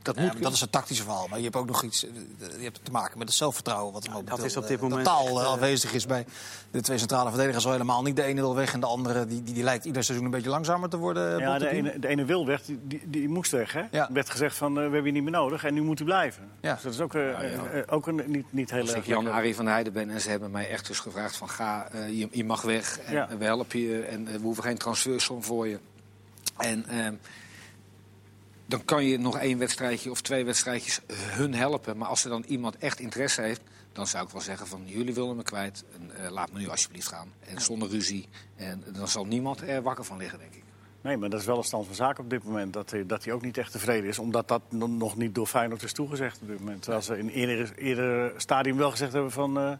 dat 0.05 0.15
Ja, 0.15 0.21
moet 0.21 0.41
dat 0.43 0.53
is 0.53 0.59
het 0.61 0.71
tactische 0.71 1.03
verhaal. 1.03 1.27
Maar 1.27 1.37
je 1.37 1.43
hebt 1.43 1.55
ook 1.55 1.67
nog 1.67 1.83
iets. 1.83 2.05
eh, 2.05 2.11
Je 2.57 2.63
hebt 2.63 2.79
te 2.85 2.91
maken 2.91 3.17
met 3.17 3.27
het 3.27 3.37
zelfvertrouwen. 3.37 3.93
Wat 3.93 4.03
er 4.05 4.11
momenteel, 4.11 4.43
is 4.45 4.57
op 4.57 4.67
dit 4.67 4.77
eh, 4.77 4.83
moment 4.83 5.03
totaal 5.05 5.27
echt, 5.27 5.35
eh, 5.37 5.41
eh, 5.43 5.47
afwezig 5.51 5.93
is 5.93 6.05
bij 6.05 6.25
de 6.71 6.81
twee 6.81 6.97
centrale 6.97 7.29
verdedigers. 7.29 7.65
Al 7.65 7.71
helemaal 7.71 8.01
niet. 8.01 8.15
De 8.15 8.23
ene 8.23 8.41
wil 8.41 8.55
weg 8.55 8.73
en 8.73 8.79
de 8.79 8.85
andere 8.85 9.25
die, 9.25 9.43
die, 9.43 9.53
die 9.53 9.63
lijkt 9.63 9.85
ieder 9.85 10.03
seizoen 10.03 10.25
een 10.25 10.31
beetje 10.31 10.49
langzamer 10.49 10.89
te 10.89 10.97
worden. 10.97 11.39
Ja, 11.39 11.57
de 11.57 11.69
ene, 11.69 11.99
de 11.99 12.07
ene 12.07 12.25
wil 12.25 12.45
weg, 12.45 12.61
die, 12.63 12.79
die, 12.83 13.01
die 13.05 13.29
moest 13.29 13.51
weg. 13.51 13.73
Hè? 13.73 13.83
Ja. 13.91 14.07
Er 14.07 14.13
werd 14.13 14.29
gezegd 14.29 14.55
van, 14.57 14.69
eh, 14.71 14.75
we 14.75 14.81
hebben 14.81 15.05
je 15.05 15.11
niet 15.11 15.23
meer 15.23 15.31
nodig 15.31 15.63
en 15.63 15.73
nu 15.73 15.81
moet 15.81 15.97
hij 15.97 16.07
blijven. 16.07 16.49
Ja. 16.61 16.73
Dus 16.73 16.83
dat 16.83 16.93
is 16.93 16.99
ook, 16.99 17.13
eh, 17.15 17.29
eh, 17.29 17.79
eh, 17.79 17.83
ook 17.89 18.07
een, 18.07 18.23
niet, 18.25 18.45
niet 18.49 18.71
heel 18.71 18.81
Als 18.81 18.89
ik 18.89 18.95
erg 18.95 19.05
Jan 19.05 19.23
lekker. 19.23 19.39
Arie 19.41 19.55
van 19.55 19.65
Heijden 19.67 19.93
ben 19.93 20.09
en 20.09 20.21
ze 20.21 20.29
hebben 20.29 20.51
mij 20.51 20.69
echt 20.69 20.87
dus 20.87 20.99
gevraagd 20.99 21.35
van 21.37 21.49
ga, 21.49 21.87
eh, 21.91 22.19
je, 22.19 22.27
je 22.31 22.45
mag 22.45 22.61
weg 22.61 22.99
en 22.99 23.13
Ja. 23.13 23.27
we 23.37 23.43
helpen 23.45 23.79
je 23.79 24.01
en 24.01 24.27
eh, 24.27 24.33
we 24.33 24.39
hoeven 24.41 24.63
geen 24.63 24.77
transfersom 24.77 25.43
voor 25.43 25.67
je. 25.67 25.79
En 26.57 26.85
ehm, 26.87 27.13
dan 28.71 28.85
kan 28.85 29.05
je 29.05 29.17
nog 29.17 29.37
één 29.37 29.57
wedstrijdje 29.57 30.11
of 30.11 30.21
twee 30.21 30.45
wedstrijdjes 30.45 30.99
hun 31.13 31.53
helpen. 31.53 31.97
Maar 31.97 32.07
als 32.07 32.23
er 32.23 32.29
dan 32.29 32.43
iemand 32.47 32.77
echt 32.77 32.99
interesse 32.99 33.41
heeft, 33.41 33.61
dan 33.93 34.07
zou 34.07 34.25
ik 34.25 34.31
wel 34.31 34.41
zeggen 34.41 34.67
van 34.67 34.81
jullie 34.85 35.13
willen 35.13 35.35
me 35.35 35.43
kwijt. 35.43 35.83
En, 35.95 36.25
eh, 36.25 36.31
laat 36.31 36.51
me 36.51 36.59
nu 36.59 36.69
alsjeblieft 36.69 37.07
gaan. 37.07 37.31
En 37.39 37.61
zonder 37.61 37.89
ruzie. 37.89 38.27
En 38.55 38.83
dan 38.93 39.07
zal 39.07 39.25
niemand 39.25 39.61
er 39.61 39.81
wakker 39.81 40.03
van 40.03 40.17
liggen, 40.17 40.39
denk 40.39 40.53
ik. 40.53 40.63
Nee, 41.01 41.17
maar 41.17 41.29
dat 41.29 41.39
is 41.39 41.45
wel 41.45 41.57
een 41.57 41.63
stand 41.63 41.85
van 41.85 41.95
zaken 41.95 42.23
op 42.23 42.29
dit 42.29 42.43
moment. 42.43 42.73
Dat 42.73 42.91
hij, 42.91 43.05
dat 43.05 43.23
hij 43.23 43.33
ook 43.33 43.41
niet 43.41 43.57
echt 43.57 43.71
tevreden 43.71 44.09
is. 44.09 44.19
Omdat 44.19 44.47
dat 44.47 44.61
no- 44.69 44.87
nog 44.87 45.17
niet 45.17 45.35
door 45.35 45.47
Feyenoord 45.47 45.83
is 45.83 45.93
toegezegd 45.93 46.41
op 46.41 46.47
dit 46.47 46.59
moment. 46.59 46.81
Terwijl 46.81 47.03
ze 47.03 47.17
in 47.17 47.29
eerder, 47.29 47.77
eerder 47.77 48.33
stadium 48.37 48.77
wel 48.77 48.91
gezegd 48.91 49.13
hebben 49.13 49.31
van... 49.31 49.59
eh, 49.59 49.71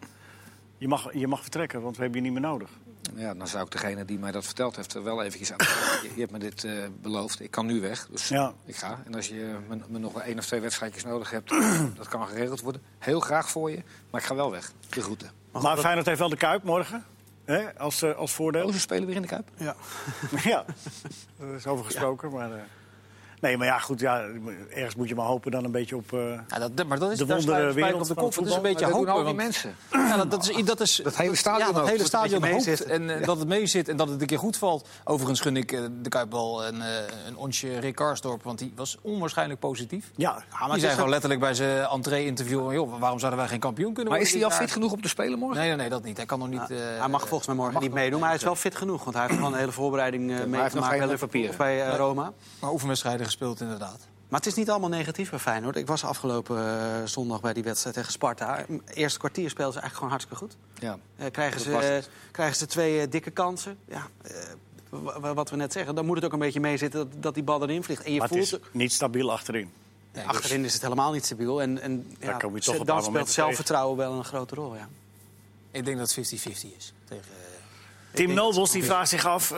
je, 0.78 0.88
mag, 0.88 1.14
je 1.14 1.28
mag 1.28 1.42
vertrekken, 1.42 1.82
want 1.82 1.96
we 1.98 2.02
hebben 2.04 2.22
je 2.22 2.30
niet 2.30 2.40
meer 2.40 2.50
nodig. 2.50 2.70
Ja, 3.16 3.34
dan 3.34 3.48
zou 3.48 3.66
ik 3.66 3.72
degene 3.72 4.06
die 4.06 4.20
mij 4.20 4.32
dat 4.32 4.46
verteld 4.46 4.76
heeft 4.76 4.94
er 4.94 5.04
wel 5.04 5.24
eventjes 5.24 5.52
aan. 5.52 5.58
je, 6.04 6.10
je 6.14 6.20
hebt 6.20 6.32
me 6.32 6.40
dit 6.40 6.64
eh, 6.64 6.74
beloofd, 7.02 7.40
ik 7.42 7.52
kan 7.52 7.66
nu 7.66 7.82
weg, 7.82 8.08
dus 8.12 8.28
Ja. 8.28 8.54
ik 8.66 8.76
ga. 8.76 9.00
En 9.06 9.16
als 9.16 9.28
je 9.28 9.56
me, 9.68 9.78
me 9.88 10.00
nog 10.00 10.14
wel 10.14 10.22
één 10.24 10.38
of 10.38 10.46
twee 10.46 10.60
wedstrijdjes 10.60 11.04
nodig 11.04 11.30
hebt, 11.32 11.50
dat 11.98 12.08
kan 12.08 12.28
geregeld 12.28 12.62
worden. 12.62 12.82
Heel 13.00 13.20
graag 13.20 13.50
voor 13.50 13.72
je, 13.72 13.84
maar 14.12 14.22
ik 14.22 14.28
ga 14.28 14.36
wel 14.36 14.52
weg. 14.52 14.72
De 14.90 15.02
groeten. 15.02 15.32
Maar, 15.52 15.78
Feyenoord 15.78 16.06
heeft 16.06 16.20
wel 16.20 16.30
de 16.30 16.38
Kuip 16.38 16.64
morgen. 16.64 17.06
Hè, 17.46 17.78
als, 17.80 18.02
eh, 18.02 18.16
als 18.16 18.32
voordeel. 18.34 18.66
Oh, 18.66 18.74
ze 18.74 18.80
spelen 18.80 19.06
weer 19.06 19.16
in 19.16 19.22
de 19.22 19.28
Kuip? 19.28 19.48
Ja. 19.58 19.76
ja, 20.44 20.66
er 21.40 21.56
is 21.56 21.68
over 21.68 21.86
gesproken. 21.86 22.32
Maar, 22.32 22.52
eh, 22.52 22.62
nee, 23.42 23.58
maar 23.58 23.68
ja, 23.68 23.80
goed. 23.80 24.00
Ja, 24.00 24.24
ergens 24.70 24.96
moet 24.96 25.08
je 25.10 25.16
maar 25.16 25.26
hopen 25.26 25.52
dan 25.52 25.64
een 25.64 25.72
beetje 25.72 25.96
op... 25.96 26.14
eh, 26.14 26.20
Ja, 26.48 26.70
dat, 26.70 26.88
maar 26.88 27.00
dat 27.00 27.12
is 27.12 27.18
De 27.18 27.26
daar 27.26 27.38
wondere 27.38 27.58
sla 27.58 27.66
je 27.66 27.72
spijker 27.72 27.74
wereld 27.84 28.02
op 28.02 28.08
de 28.08 28.22
kop. 28.22 28.36
Het 28.36 28.48
is 28.48 28.54
een 28.56 28.62
beetje 28.62 28.86
Maar 28.86 28.90
dat 28.90 29.00
hopen. 29.00 29.14
al 29.14 29.24
die 29.24 29.34
mensen. 29.34 29.76
Ja, 29.92 30.18
dat, 30.18 30.32
dat, 30.32 30.50
is, 30.50 30.66
dat, 30.66 30.80
is, 30.80 30.96
Dat 31.04 31.16
hele 31.16 31.36
stadion 31.36 31.68
ja, 31.68 31.74
dat 31.74 31.86
hele 31.86 31.98
dat 31.98 32.08
stadion 32.08 32.46
hoopt 32.48 32.84
en 32.84 33.20
eh, 33.20 33.26
dat 33.26 33.40
het 33.40 33.48
mee 33.48 33.66
zit 33.66 33.90
en 33.90 33.98
dat 33.98 34.10
het 34.10 34.22
een 34.22 34.28
keer 34.28 34.40
goed 34.40 34.58
valt. 34.58 34.88
Overigens 35.04 35.40
gun 35.40 35.58
ik 35.58 35.72
eh, 35.72 35.80
de 36.02 36.10
Kuip 36.10 36.32
wel 36.32 36.66
een, 36.66 36.82
eh, 36.82 36.88
een 37.28 37.36
onsje 37.38 37.80
Rick 37.80 37.96
Karsdorp, 37.96 38.44
want 38.44 38.60
die 38.60 38.74
was 38.76 38.98
onwaarschijnlijk 39.02 39.60
positief. 39.60 40.12
ja, 40.16 40.44
maar 40.60 40.70
die 40.72 40.80
zei 40.80 40.94
gewoon 40.94 41.10
letterlijk 41.10 41.42
bij 41.42 41.54
zijn 41.54 41.86
entree-interview... 41.86 42.74
joh, 42.74 43.00
waarom 43.00 43.20
zouden 43.20 43.40
wij 43.40 43.50
geen 43.50 43.60
kampioen 43.60 43.94
kunnen 43.94 44.12
Maar 44.14 44.22
worden? 44.22 44.40
is 44.40 44.46
hij 44.48 44.54
al 44.60 44.66
fit 44.66 44.72
genoeg 44.72 44.92
om 44.92 45.02
te 45.02 45.08
spelen 45.08 45.40
morgen? 45.40 45.58
Nee, 45.58 45.68
nee, 45.68 45.78
nee, 45.78 45.90
dat 45.90 46.04
niet. 46.04 46.18
Hij 46.18 46.26
kan 46.26 46.40
nog 46.40 46.48
niet... 46.50 46.70
eh, 46.72 46.78
hij 47.00 47.08
mag 47.08 47.28
volgens 47.28 47.48
mij 47.48 47.56
morgen 47.56 47.82
niet 47.82 47.94
meedoen, 47.94 48.20
maar 48.20 48.28
hij 48.30 48.38
is 48.38 48.44
wel 48.44 48.56
fit 48.56 48.76
genoeg. 48.76 49.04
Want 49.04 49.16
hij 49.16 49.26
heeft 49.26 49.36
gewoon 49.38 49.54
een 49.54 49.60
hele 49.60 49.72
voorbereiding 49.72 50.24
eh 50.24 50.30
heeft 50.30 50.48
nog 50.48 50.50
meegemaakt 50.90 51.20
geen 51.20 51.58
bij 51.58 51.96
Roma. 51.96 52.32
Maar 52.60 52.72
oefenwedstrijden 52.72 53.31
gespeeld, 53.32 53.62
inderdaad. 53.62 54.00
Maar 54.28 54.40
het 54.40 54.50
is 54.50 54.56
niet 54.56 54.70
allemaal 54.70 54.90
negatief 54.90 55.30
bij 55.30 55.40
Feyenoord. 55.40 55.76
Ik 55.76 55.88
was 55.88 56.04
afgelopen 56.04 56.58
eh, 56.58 57.06
zondag 57.06 57.42
bij 57.42 57.54
die 57.54 57.64
wedstrijd 57.64 57.96
tegen 57.96 58.12
Sparta. 58.12 58.66
Eerste 58.94 59.20
kwartier 59.20 59.50
speelden 59.50 59.74
ze 59.74 59.80
eigenlijk 59.80 59.94
gewoon 59.94 60.10
hartstikke 60.10 60.36
goed. 60.36 60.56
Ja. 60.80 60.98
Eh, 61.16 61.32
krijgen, 61.32 61.60
ze, 61.62 61.78
eh, 61.78 62.04
krijgen 62.32 62.56
ze 62.56 62.66
twee 62.66 63.08
dikke 63.10 63.32
kansen. 63.32 63.78
Ja, 63.88 64.08
eh, 64.22 64.34
wa- 64.90 65.20
wa- 65.20 65.34
wat 65.34 65.50
we 65.50 65.56
net 65.56 65.72
zeggen, 65.74 65.96
dan 65.96 66.06
moet 66.06 66.16
het 66.16 66.26
ook 66.26 66.34
een 66.34 66.40
beetje 66.40 66.60
meezitten 66.60 67.00
dat, 67.10 67.24
dat 67.24 67.34
die 67.34 67.44
bal 67.44 67.62
erin 67.62 67.84
vliegt. 67.84 68.04
En 68.04 68.12
je 68.14 68.20
maar 68.20 68.28
het 68.30 68.38
voelt, 68.50 68.62
is 68.64 68.70
niet 68.72 68.94
stabiel 68.94 69.32
achterin. 69.32 69.72
Nee, 70.14 70.26
achterin 70.26 70.66
is 70.66 70.74
het 70.74 70.82
helemaal 70.82 71.12
niet 71.12 71.26
stabiel. 71.26 71.62
En, 71.62 71.82
en 71.82 72.16
ja, 72.20 72.38
dan 72.84 73.04
speelt 73.04 73.30
zelfvertrouwen 73.30 73.98
wel 73.98 74.12
een 74.14 74.26
grote 74.26 74.56
rol. 74.56 74.76
Ja. 74.76 74.88
Ik 75.72 75.86
denk 75.86 75.98
dat 75.98 76.16
het 76.16 76.34
50-50 76.34 76.76
is. 76.78 76.94
Tegen, 77.06 77.26
Tim 78.14 78.34
Nobels 78.34 78.72
die 78.72 78.84
vraagt 78.84 79.10
zich 79.10 79.26
af... 79.26 79.54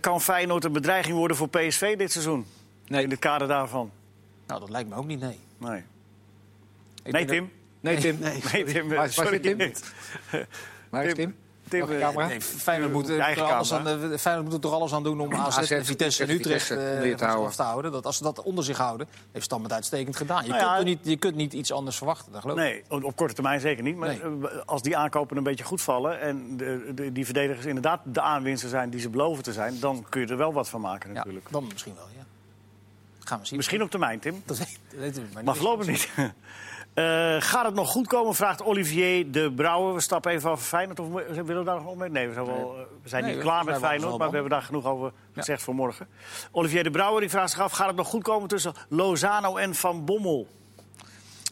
kan 0.00 0.20
Feyenoord 0.20 0.64
een 0.64 0.72
bedreiging 0.72 1.16
worden 1.16 1.36
voor 1.36 1.48
PSV 1.48 1.96
dit 1.96 2.12
seizoen? 2.12 2.46
Nee. 2.90 3.02
In 3.02 3.10
het 3.10 3.18
kader 3.18 3.48
daarvan. 3.48 3.90
nou, 4.46 4.60
dat 4.60 4.70
lijkt 4.70 4.88
me 4.88 4.94
ook 4.94 5.06
niet, 5.06 5.20
nee. 5.20 5.38
Nee, 5.58 5.82
Ik 7.02 7.12
nee 7.12 7.24
Tim. 7.24 7.52
Nee, 7.80 7.96
Tim. 7.98 8.18
Nee. 8.20 8.42
Nee, 8.52 8.64
Tim. 8.64 8.90
Is- 8.90 8.96
waar 8.96 9.04
is 9.06 9.14
sorry. 9.14 9.38
Tim? 9.38 9.72
Waar 10.90 11.04
is 11.04 11.14
Tim. 11.14 11.36
Tim? 11.68 11.90
Eh, 11.90 11.98
camera? 11.98 12.26
Nee, 12.26 12.40
Feyenoord 12.40 12.92
moet, 12.92 13.08
er 13.08 13.18
eigen 13.20 13.56
alles 13.56 13.72
aan, 13.72 13.88
eh, 13.88 14.18
Feyenoord 14.18 14.44
moet 14.44 14.54
er 14.54 14.60
toch 14.60 14.72
alles 14.72 14.92
aan 14.92 15.02
doen 15.02 15.20
om 15.20 15.32
AZ, 15.34 15.58
AZ, 15.58 15.70
en 15.70 15.84
Vitesse 15.84 16.22
en 16.24 16.30
Utrecht 16.30 16.70
eh, 16.70 17.04
je 17.06 17.14
te 17.14 17.24
houden. 17.24 17.46
af 17.46 17.56
te 17.56 17.62
houden. 17.62 17.92
Dat, 17.92 18.06
als 18.06 18.16
ze 18.16 18.22
dat 18.22 18.42
onder 18.42 18.64
zich 18.64 18.76
houden, 18.76 19.08
heeft 19.32 19.44
Stam 19.44 19.62
het 19.62 19.72
uitstekend 19.72 20.16
gedaan. 20.16 20.44
Je, 20.44 20.48
Nou 20.50 20.60
ja, 20.62 20.68
kunt, 20.68 20.78
er 20.78 20.84
niet, 20.84 20.98
je 21.02 21.16
kunt 21.16 21.34
niet 21.34 21.52
iets 21.52 21.72
anders 21.72 21.96
verwachten, 21.96 22.32
dat 22.32 22.40
geloof 22.40 22.56
ik. 22.58 22.62
Nee, 22.62 23.02
op 23.02 23.16
korte 23.16 23.34
termijn 23.34 23.60
zeker 23.60 23.82
niet. 23.82 23.96
Maar 23.96 24.08
Nee. 24.08 24.20
eh, 24.20 24.58
als 24.66 24.82
die 24.82 24.96
aankopen 24.96 25.36
een 25.36 25.42
beetje 25.42 25.64
goed 25.64 25.82
vallen... 25.82 26.20
en 26.20 26.56
de, 26.56 26.92
de- 26.94 27.12
die 27.12 27.24
verdedigers 27.24 27.66
inderdaad 27.66 28.00
de 28.04 28.20
aanwinsten 28.20 28.68
zijn 28.70 28.90
die 28.90 29.00
ze 29.00 29.08
beloven 29.08 29.42
te 29.42 29.52
zijn... 29.52 29.80
dan 29.80 30.06
kun 30.08 30.20
je 30.20 30.26
er 30.26 30.36
wel 30.36 30.52
wat 30.52 30.68
van 30.68 30.80
maken 30.80 31.08
Ja, 31.08 31.16
natuurlijk. 31.16 31.46
dan 31.50 31.66
misschien 31.72 31.94
wel, 31.94 32.06
ja. 32.16 32.24
Gaan 33.30 33.40
we 33.40 33.46
zien. 33.46 33.56
Misschien 33.56 33.82
op 33.82 33.90
termijn, 33.90 34.18
Tim. 34.18 34.42
Dat 34.46 34.58
weten 34.90 35.22
we 35.22 35.28
maar 35.34 35.44
Maar 35.44 35.56
voorlopig 35.56 35.86
niet. 35.86 36.08
Eh, 36.94 37.36
gaat 37.38 37.64
het 37.64 37.74
nog 37.74 37.90
goed 37.90 38.06
komen, 38.06 38.34
vraagt 38.34 38.62
Olivier 38.62 39.30
de 39.30 39.52
Brouwer. 39.52 39.94
We 39.94 40.00
stappen 40.00 40.32
even 40.32 40.50
over 40.50 40.64
Feyenoord. 40.64 41.00
Of 41.00 41.08
we- 41.08 41.24
willen 41.44 41.58
we 41.58 41.64
daar 41.64 41.74
nog 41.74 41.84
wel 41.84 41.94
mee? 41.94 42.10
Nee, 42.10 42.26
we 42.28 42.32
zijn, 42.34 42.46
wel, 42.46 42.74
eh, 42.78 42.82
we 43.02 43.08
zijn 43.08 43.22
Nee, 43.22 43.30
niet 43.34 43.42
we 43.42 43.48
klaar 43.48 43.62
zijn 43.64 43.74
met 43.80 43.84
Feyenoord, 43.88 44.18
maar 44.18 44.28
we 44.28 44.34
hebben 44.34 44.52
daar 44.52 44.62
genoeg 44.62 44.84
over 44.84 45.12
gezegd 45.34 45.62
voor 45.62 45.74
morgen. 45.74 46.08
Olivier 46.50 46.82
de 46.84 46.90
Brouwer 46.90 47.20
die 47.20 47.30
vraagt 47.30 47.50
zich 47.50 47.60
af, 47.60 47.72
gaat 47.72 47.86
het 47.86 47.96
nog 47.96 48.06
goed 48.08 48.22
komen 48.22 48.48
tussen 48.48 48.74
Lozano 48.88 49.56
en 49.56 49.74
Van 49.74 50.04
Bommel? 50.04 50.46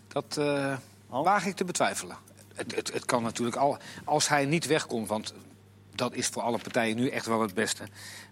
Dat 0.08 0.36
eh 0.36 0.72
Oh. 1.10 1.24
waag 1.24 1.46
ik 1.46 1.54
te 1.56 1.64
betwijfelen. 1.64 2.16
Het, 2.54 2.74
het, 2.74 2.92
het 2.92 3.04
kan 3.04 3.22
natuurlijk 3.22 3.56
al, 3.56 3.78
als 4.04 4.28
hij 4.28 4.44
niet 4.44 4.66
wegkomt, 4.66 5.08
want 5.08 5.34
dat 5.94 6.14
is 6.14 6.26
voor 6.26 6.42
alle 6.42 6.58
partijen 6.58 6.96
nu 6.96 7.08
echt 7.08 7.26
wel 7.26 7.40
het 7.40 7.54
beste. 7.54 7.82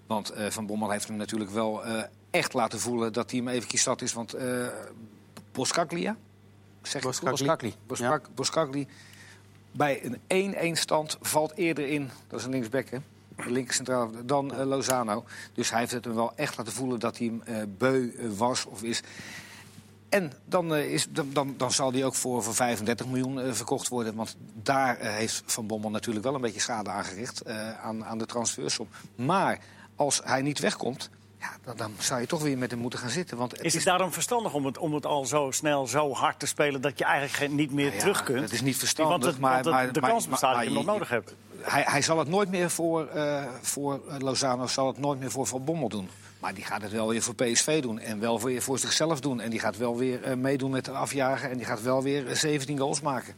Want 0.07 0.31
eh, 0.31 0.51
Van 0.51 0.67
Bommel 0.67 0.91
heeft 0.91 1.09
hem 1.09 1.17
natuurlijk 1.17 1.51
wel 1.51 1.85
eh, 1.85 2.03
echt 2.37 2.53
laten 2.53 2.81
voelen 2.81 3.13
dat 3.13 3.31
hij 3.31 3.39
hem 3.39 3.49
eventjes 3.49 3.83
zat 3.83 4.03
is. 4.03 4.13
Want 4.13 4.33
eh 4.33 4.67
Boskaklia, 5.53 6.17
zeg? 6.83 7.03
Boskakli. 7.03 7.75
Boskak, 7.87 8.29
Boskakli, 8.35 8.87
bij 9.73 10.11
een 10.27 10.77
1-1 10.77 10.79
stand 10.79 11.17
valt 11.21 11.57
eerder 11.57 11.89
in, 11.89 12.11
dat 12.29 12.39
is 12.39 12.45
een 12.45 12.51
linksback 12.51 12.89
hè, 12.89 12.99
linker 13.37 13.75
centraal, 13.75 14.11
dan 14.25 14.55
eh, 14.55 14.67
Lozano. 14.67 15.25
Dus 15.53 15.71
hij 15.71 15.79
heeft 15.79 15.93
het 15.93 16.05
hem 16.05 16.15
wel 16.15 16.33
echt 16.37 16.57
laten 16.57 16.73
voelen 16.73 17.01
dat 17.01 17.19
hij 17.19 17.27
hem 17.27 17.43
eh, 17.43 17.63
beu 17.79 18.13
was 18.37 18.65
of 18.65 18.83
is. 18.83 19.03
En 20.09 20.33
dan, 20.45 20.75
is, 20.75 21.07
dan, 21.11 21.31
dan, 21.33 21.55
dan 21.57 21.73
zal 21.73 21.91
die 21.91 22.05
ook 22.05 22.15
voor, 22.15 22.43
voor 22.43 22.55
35 22.55 23.07
miljoen 23.07 23.55
verkocht 23.55 23.89
worden. 23.89 24.15
Want 24.15 24.37
daar 24.63 24.97
heeft 24.99 25.43
Van 25.47 25.67
Bommel 25.67 25.91
natuurlijk 25.91 26.25
wel 26.25 26.35
een 26.35 26.41
beetje 26.41 26.61
schade 26.61 26.91
aangericht 26.91 27.41
eh, 27.41 27.85
aan, 27.85 28.05
aan 28.05 28.19
de 28.19 28.27
transfersom. 28.27 28.89
Maar 29.15 29.59
als 29.97 30.21
hij 30.25 30.43
niet 30.43 30.59
wegkomt, 30.59 31.11
ja, 31.51 31.57
dan, 31.65 31.77
dan 31.77 31.93
zou 31.99 32.21
je 32.21 32.27
toch 32.27 32.43
weer 32.43 32.59
met 32.59 32.71
hem 32.71 32.81
moeten 32.81 32.99
gaan 32.99 33.11
zitten. 33.11 33.37
Want 33.37 33.53
het 33.53 33.61
Is 33.65 33.75
het 33.75 33.85
daarom 33.85 34.13
verstandig 34.13 34.53
om 34.55 34.67
het, 34.67 34.79
om 34.79 34.95
het 34.95 35.07
al 35.07 35.25
zo 35.25 35.51
snel, 35.51 35.87
zo 35.87 36.13
hard 36.13 36.39
te 36.39 36.47
spelen... 36.47 36.81
dat 36.81 36.99
je 36.99 37.05
eigenlijk 37.05 37.35
geen, 37.37 37.55
niet 37.55 37.73
meer 37.73 37.85
Nou 37.85 37.95
ja, 37.97 38.01
terug 38.01 38.23
kunt? 38.23 38.41
Het 38.41 38.53
is 38.53 38.61
niet 38.61 38.77
verstandig, 38.77 39.13
Want, 39.13 39.25
het, 39.33 39.39
maar, 39.41 39.53
want 39.53 39.65
het- 39.65 39.75
maar, 39.75 39.93
de 39.93 40.01
maar- 40.01 40.11
kans 40.11 40.29
bestaat 40.29 40.55
dat 40.55 40.63
je 40.63 40.67
hem 40.69 40.77
nog 40.77 40.87
nodig 40.87 41.09
hebt. 41.09 41.35
Hij, 41.61 41.83
hij 41.87 42.03
zal 42.03 42.19
het 42.19 42.29
nooit 42.29 42.49
meer 42.49 42.71
voor, 42.71 43.07
eh, 43.07 43.45
voor 43.61 44.01
eh, 44.09 44.19
Lozano, 44.19 44.67
zal 44.67 44.87
het 44.87 44.99
nooit 44.99 45.19
meer 45.21 45.31
voor 45.31 45.47
Van 45.47 45.65
Bommel 45.65 45.89
doen. 45.89 46.09
Maar 46.41 46.55
die 46.55 46.65
gaat 46.65 46.83
het 46.83 46.93
wel 46.93 47.09
weer 47.09 47.23
voor 47.23 47.35
PSV 47.35 47.83
doen 47.83 47.99
en 47.99 48.21
wel 48.21 48.41
weer 48.41 48.63
voor 48.63 48.79
zichzelf 48.79 49.21
doen. 49.21 49.41
En 49.41 49.51
die 49.51 49.61
gaat 49.61 49.77
wel 49.77 49.97
weer 49.97 50.23
eh, 50.23 50.35
meedoen 50.37 50.71
met 50.71 50.85
de 50.85 50.91
afjagen 50.91 51.51
en 51.51 51.57
die 51.57 51.67
gaat 51.67 51.83
wel 51.83 52.03
weer 52.03 52.29
eh, 52.29 52.35
17 52.35 52.79
goals 52.79 53.01
maken. 53.01 53.35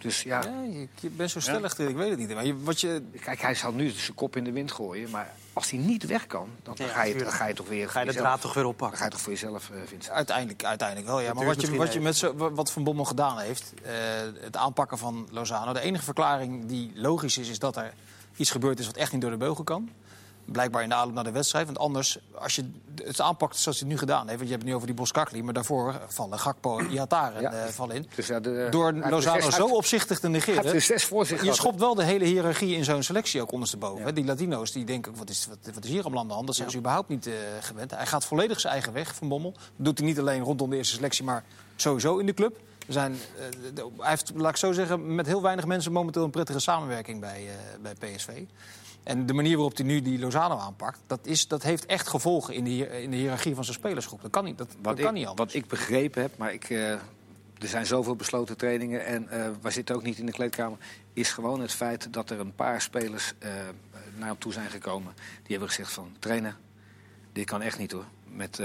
Dus 0.00 0.22
ja, 0.22 0.42
Ja, 0.44 0.62
je, 0.62 0.88
je 1.00 1.08
bent 1.10 1.30
zo 1.30 1.40
stellig, 1.40 1.78
ik 1.78 1.96
weet 1.96 2.10
het 2.10 2.18
niet. 2.18 2.34
Maar 2.34 2.46
je, 2.46 2.62
wat 2.62 2.80
je, 2.80 3.02
kijk, 3.20 3.40
hij 3.40 3.54
zal 3.54 3.72
nu 3.72 3.88
zijn 3.90 4.14
kop 4.14 4.36
in 4.36 4.44
de 4.44 4.52
wind 4.52 4.72
gooien. 4.72 5.10
Maar 5.10 5.32
als 5.56 5.70
hij 5.70 5.78
niet 5.78 6.06
weg 6.06 6.26
kan, 6.26 6.48
dan, 6.62 6.74
Ja, 6.78 6.86
ga, 6.86 7.02
je, 7.02 7.14
dan 7.18 7.32
ga 7.32 7.46
je 7.46 7.54
toch 7.54 7.68
weer... 7.68 7.88
Ga 7.88 8.00
je 8.00 8.06
de 8.06 8.12
draad 8.12 8.40
toch 8.40 8.54
weer 8.54 8.62
Dan 8.62 8.72
oppakken? 8.72 8.98
ga 8.98 9.04
je 9.04 9.10
toch 9.10 9.20
voor 9.20 9.32
jezelf, 9.32 9.70
eh 9.70 9.76
Vincent. 9.86 10.14
uiteindelijk, 10.14 10.64
uiteindelijk 10.64 11.08
wel, 11.08 11.20
ja. 11.20 11.32
Maar 11.32 11.44
wat 11.44 11.60
je, 11.60 11.76
wat, 11.76 11.92
je 11.92 12.00
met 12.00 12.16
zo, 12.16 12.34
wat 12.54 12.72
Van 12.72 12.84
Bommel 12.84 13.04
gedaan 13.04 13.38
heeft, 13.38 13.72
eh, 13.82 13.92
het 14.40 14.56
aanpakken 14.56 14.98
van 14.98 15.28
Lozano... 15.30 15.72
de 15.72 15.80
enige 15.80 16.04
verklaring 16.04 16.66
die 16.66 16.92
logisch 16.94 17.38
is, 17.38 17.48
is 17.48 17.58
dat 17.58 17.76
er 17.76 17.92
iets 18.36 18.50
gebeurd 18.50 18.78
is 18.78 18.86
wat 18.86 18.96
echt 18.96 19.12
niet 19.12 19.20
door 19.20 19.30
de 19.30 19.36
beugel 19.36 19.64
kan. 19.64 19.90
Blijkbaar 20.52 20.82
in 20.82 20.88
de 20.88 20.94
aanloop 20.94 21.14
naar 21.14 21.24
de 21.24 21.30
wedstrijd. 21.30 21.66
Want 21.66 21.78
anders, 21.78 22.18
als 22.34 22.56
je 22.56 22.70
het 23.04 23.20
aanpakt 23.20 23.56
zoals 23.56 23.78
hij 23.78 23.88
het 23.88 23.96
nu 23.96 23.98
gedaan 24.06 24.26
heeft... 24.26 24.36
want 24.38 24.42
je 24.42 24.48
hebt 24.48 24.60
het 24.60 24.64
nu 24.70 24.74
over 24.74 24.86
die 24.86 24.96
Boskakli... 24.96 25.42
maar 25.42 25.54
daarvoor 25.54 26.00
vallen 26.08 26.38
Gakpo 26.38 26.78
en 26.78 26.90
Iataren 26.90 27.40
Ja. 27.40 27.52
eh, 27.52 27.68
vallen 27.68 27.96
in. 27.96 28.06
Dus 28.14 28.26
ja, 28.26 28.40
de- 28.40 28.68
Door 28.70 28.92
Lozano 28.92 29.40
zes- 29.40 29.54
zo 29.54 29.66
opzichtig 29.66 30.18
te 30.18 30.24
er 30.26 30.32
negeren... 30.32 30.82
zes 30.82 31.04
voor 31.04 31.26
zich 31.26 31.44
Je 31.44 31.52
schopt 31.54 31.80
wel 31.80 31.94
de 31.94 32.04
hele 32.04 32.24
hiërarchie 32.24 32.76
in 32.76 32.84
zo'n 32.84 33.02
selectie 33.02 33.40
ook 33.40 33.52
ondersteboven. 33.52 34.14
Die 34.14 34.24
Latino's 34.24 34.72
die 34.72 34.84
denken, 34.84 35.16
wat 35.16 35.30
is, 35.30 35.46
wat, 35.48 35.74
wat 35.74 35.84
is 35.84 35.90
hier 35.90 36.02
allemaal 36.02 36.20
aan 36.20 36.28
de 36.28 36.34
hand? 36.34 36.46
Dat 36.46 36.56
zijn 36.56 36.70
ze 36.70 36.76
überhaupt 36.78 37.08
niet 37.08 37.26
eh, 37.26 37.32
gewend. 37.60 37.90
Hij 37.90 38.06
gaat 38.06 38.24
volledig 38.24 38.60
zijn 38.60 38.72
eigen 38.72 38.92
weg, 38.92 39.14
Van 39.14 39.28
Bommel. 39.28 39.52
Dat 39.52 39.60
doet 39.76 39.98
hij 39.98 40.06
niet 40.06 40.18
alleen 40.18 40.42
rondom 40.42 40.70
de 40.70 40.76
eerste 40.76 40.94
selectie, 40.94 41.24
maar 41.24 41.44
sowieso 41.76 42.18
in 42.18 42.26
de 42.26 42.34
club. 42.34 42.56
Zijn, 42.88 43.12
eh, 43.12 43.44
de- 43.74 43.88
hij 43.98 44.08
heeft, 44.10 44.32
laat 44.34 44.50
ik 44.50 44.56
zo 44.56 44.72
zeggen, 44.72 45.14
met 45.14 45.26
heel 45.26 45.42
weinig 45.42 45.66
mensen 45.66 45.92
momenteel 45.92 46.24
een 46.24 46.30
prettige 46.30 46.58
samenwerking 46.58 47.20
bij, 47.20 47.46
bij 47.80 47.92
PSV. 47.94 48.28
En 49.06 49.26
de 49.26 49.32
manier 49.32 49.54
waarop 49.54 49.76
hij 49.76 49.86
nu 49.86 50.02
die 50.02 50.18
Lozano 50.18 50.56
aanpakt, 50.56 51.00
dat, 51.06 51.20
is, 51.22 51.48
dat 51.48 51.62
heeft 51.62 51.86
echt 51.86 52.08
gevolgen 52.08 52.54
in 52.54 52.64
de, 52.64 53.02
in 53.02 53.10
de 53.10 53.16
hiërarchie 53.16 53.54
van 53.54 53.64
zijn 53.64 53.76
spelersgroep. 53.76 54.22
Dat 54.22 54.30
kan 54.30 54.44
niet, 54.44 54.58
dat, 54.58 54.76
kan 54.82 54.98
ik, 54.98 54.98
niet 54.98 55.26
anders. 55.26 55.34
wat 55.34 55.54
ik 55.54 55.66
begrepen 55.66 56.22
heb, 56.22 56.36
maar 56.36 56.52
ik, 56.52 56.70
eh, 56.70 56.90
er 56.90 57.00
zijn 57.58 57.86
zoveel 57.86 58.16
besloten 58.16 58.56
trainingen 58.56 59.04
en 59.04 59.28
eh 59.28 59.50
wij 59.60 59.70
zitten 59.70 59.94
ook 59.94 60.02
niet 60.02 60.18
in 60.18 60.26
de 60.26 60.32
kleedkamer, 60.32 60.78
is 61.12 61.32
gewoon 61.32 61.60
het 61.60 61.72
feit 61.72 62.12
dat 62.12 62.30
er 62.30 62.40
een 62.40 62.54
paar 62.54 62.80
spelers 62.80 63.32
eh, 63.38 63.50
naar 64.16 64.28
hem 64.28 64.38
toe 64.38 64.52
zijn 64.52 64.70
gekomen. 64.70 65.12
Die 65.16 65.50
hebben 65.50 65.68
gezegd 65.68 65.92
van, 65.92 66.16
trainer, 66.18 66.56
dit 67.32 67.44
kan 67.44 67.62
echt 67.62 67.78
niet 67.78 67.92
hoor, 67.92 68.06
met 68.24 68.60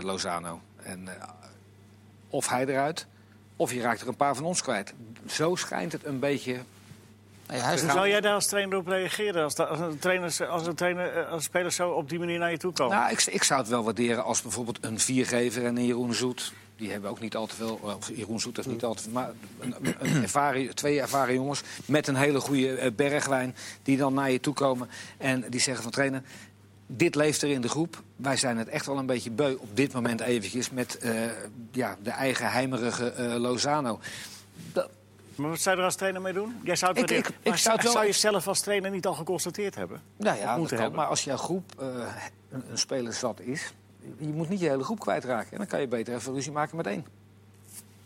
Lozano. 0.00 0.60
En, 0.76 1.08
of 2.28 2.48
hij 2.48 2.66
eruit, 2.66 3.06
of 3.56 3.72
je 3.72 3.80
raakt 3.80 4.00
er 4.00 4.08
een 4.08 4.16
paar 4.16 4.34
van 4.34 4.44
ons 4.44 4.62
kwijt. 4.62 4.94
Zo 5.26 5.54
schijnt 5.54 5.92
het 5.92 6.04
een 6.04 6.18
beetje... 6.18 6.60
Hij 7.46 7.78
Hoe 7.80 7.90
zou 7.90 8.08
jij 8.08 8.20
daar 8.20 8.34
als 8.34 8.46
trainer 8.46 8.78
op 8.78 8.86
reageren? 8.86 9.42
Als, 9.44 9.54
de- 9.54 9.66
als, 9.66 9.80
een, 9.80 9.98
trainer, 9.98 10.46
als, 10.46 10.66
een 10.66 10.74
trainer, 10.74 11.12
eh, 11.16 11.30
als 11.32 11.44
spelers 11.44 11.76
zo 11.76 11.90
op 11.90 12.08
die 12.08 12.18
manier 12.18 12.38
naar 12.38 12.50
je 12.50 12.56
toe 12.58 12.72
komen? 12.72 12.96
Nou, 12.98 13.10
ik, 13.10 13.22
ik 13.22 13.42
zou 13.42 13.60
het 13.60 13.68
wel 13.68 13.84
waarderen 13.84 14.24
als 14.24 14.42
bijvoorbeeld 14.42 14.78
een 14.80 14.98
viergever 15.00 15.64
en 15.64 15.76
een 15.76 15.86
Jeroen 15.86 16.14
Zoet. 16.14 16.52
Die 16.76 16.90
hebben 16.90 17.10
ook 17.10 17.20
niet 17.20 17.36
al 17.36 17.46
te 17.46 17.54
veel. 17.54 17.78
Of 17.82 18.10
Jeroen 18.14 18.40
Zoet 18.40 18.56
heeft 18.56 18.68
niet 18.68 18.84
al 18.84 18.94
te 18.94 19.02
veel. 19.02 19.12
Maar 19.12 19.30
een, 19.60 19.74
een 19.98 20.22
ervaren, 20.22 20.74
twee 20.74 21.00
ervaren 21.00 21.34
jongens 21.34 21.62
met 21.84 22.08
een 22.08 22.16
hele 22.16 22.40
goede 22.40 22.74
eh, 22.74 22.90
bergwijn. 22.92 23.56
Die 23.82 23.96
dan 23.96 24.14
naar 24.14 24.30
je 24.30 24.40
toe 24.40 24.54
komen 24.54 24.88
en 25.18 25.44
die 25.50 25.60
zeggen 25.60 25.82
van 25.82 25.92
trainer. 25.92 26.22
Dit 26.86 27.14
leeft 27.14 27.42
er 27.42 27.48
in 27.48 27.60
de 27.60 27.68
groep. 27.68 28.02
Wij 28.16 28.36
zijn 28.36 28.56
het 28.58 28.68
echt 28.68 28.86
wel 28.86 28.98
een 28.98 29.06
beetje 29.06 29.30
beu 29.30 29.54
op 29.58 29.76
dit 29.76 29.92
moment 29.92 30.20
eventjes 30.20 30.70
met 30.70 30.98
eh, 30.98 31.12
ja, 31.72 31.96
de 32.02 32.10
eigen 32.10 32.50
heimerige 32.50 33.10
eh, 33.12 33.34
Lozano. 33.34 34.00
Dat- 34.72 34.90
Maar 35.36 35.50
wat 35.50 35.60
zou 35.60 35.74
je 35.74 35.80
er 35.80 35.86
als 35.86 35.96
trainer 35.96 36.20
mee 36.22 36.32
doen? 36.32 36.60
Jij 36.64 36.76
zou 36.76 37.00
het 37.00 37.10
Ik- 37.10 37.28
ik- 37.42 37.56
zou 37.56 37.74
het 37.74 37.84
wel- 37.84 37.92
zou 37.92 38.06
je 38.06 38.12
zelf 38.12 38.48
als 38.48 38.60
trainer 38.60 38.90
niet 38.90 39.06
al 39.06 39.14
geconstateerd 39.14 39.74
hebben? 39.74 40.02
Nou 40.16 40.38
ja, 40.38 40.56
dat 40.56 40.68
kan, 40.68 40.78
hebben? 40.78 40.96
maar 40.98 41.06
als 41.06 41.24
jouw 41.24 41.36
groep 41.36 41.72
eh, 41.78 41.86
een, 42.50 42.62
een 42.70 42.78
speler 42.78 43.12
zat 43.12 43.40
is... 43.40 43.72
je 44.18 44.26
moet 44.26 44.48
niet 44.48 44.60
je 44.60 44.68
hele 44.68 44.84
groep 44.84 45.00
kwijtraken. 45.00 45.50
En 45.52 45.58
dan 45.58 45.66
kan 45.66 45.80
je 45.80 45.88
beter 45.88 46.14
even 46.14 46.32
ruzie 46.34 46.52
maken 46.52 46.76
met 46.76 46.86
één. 46.86 47.06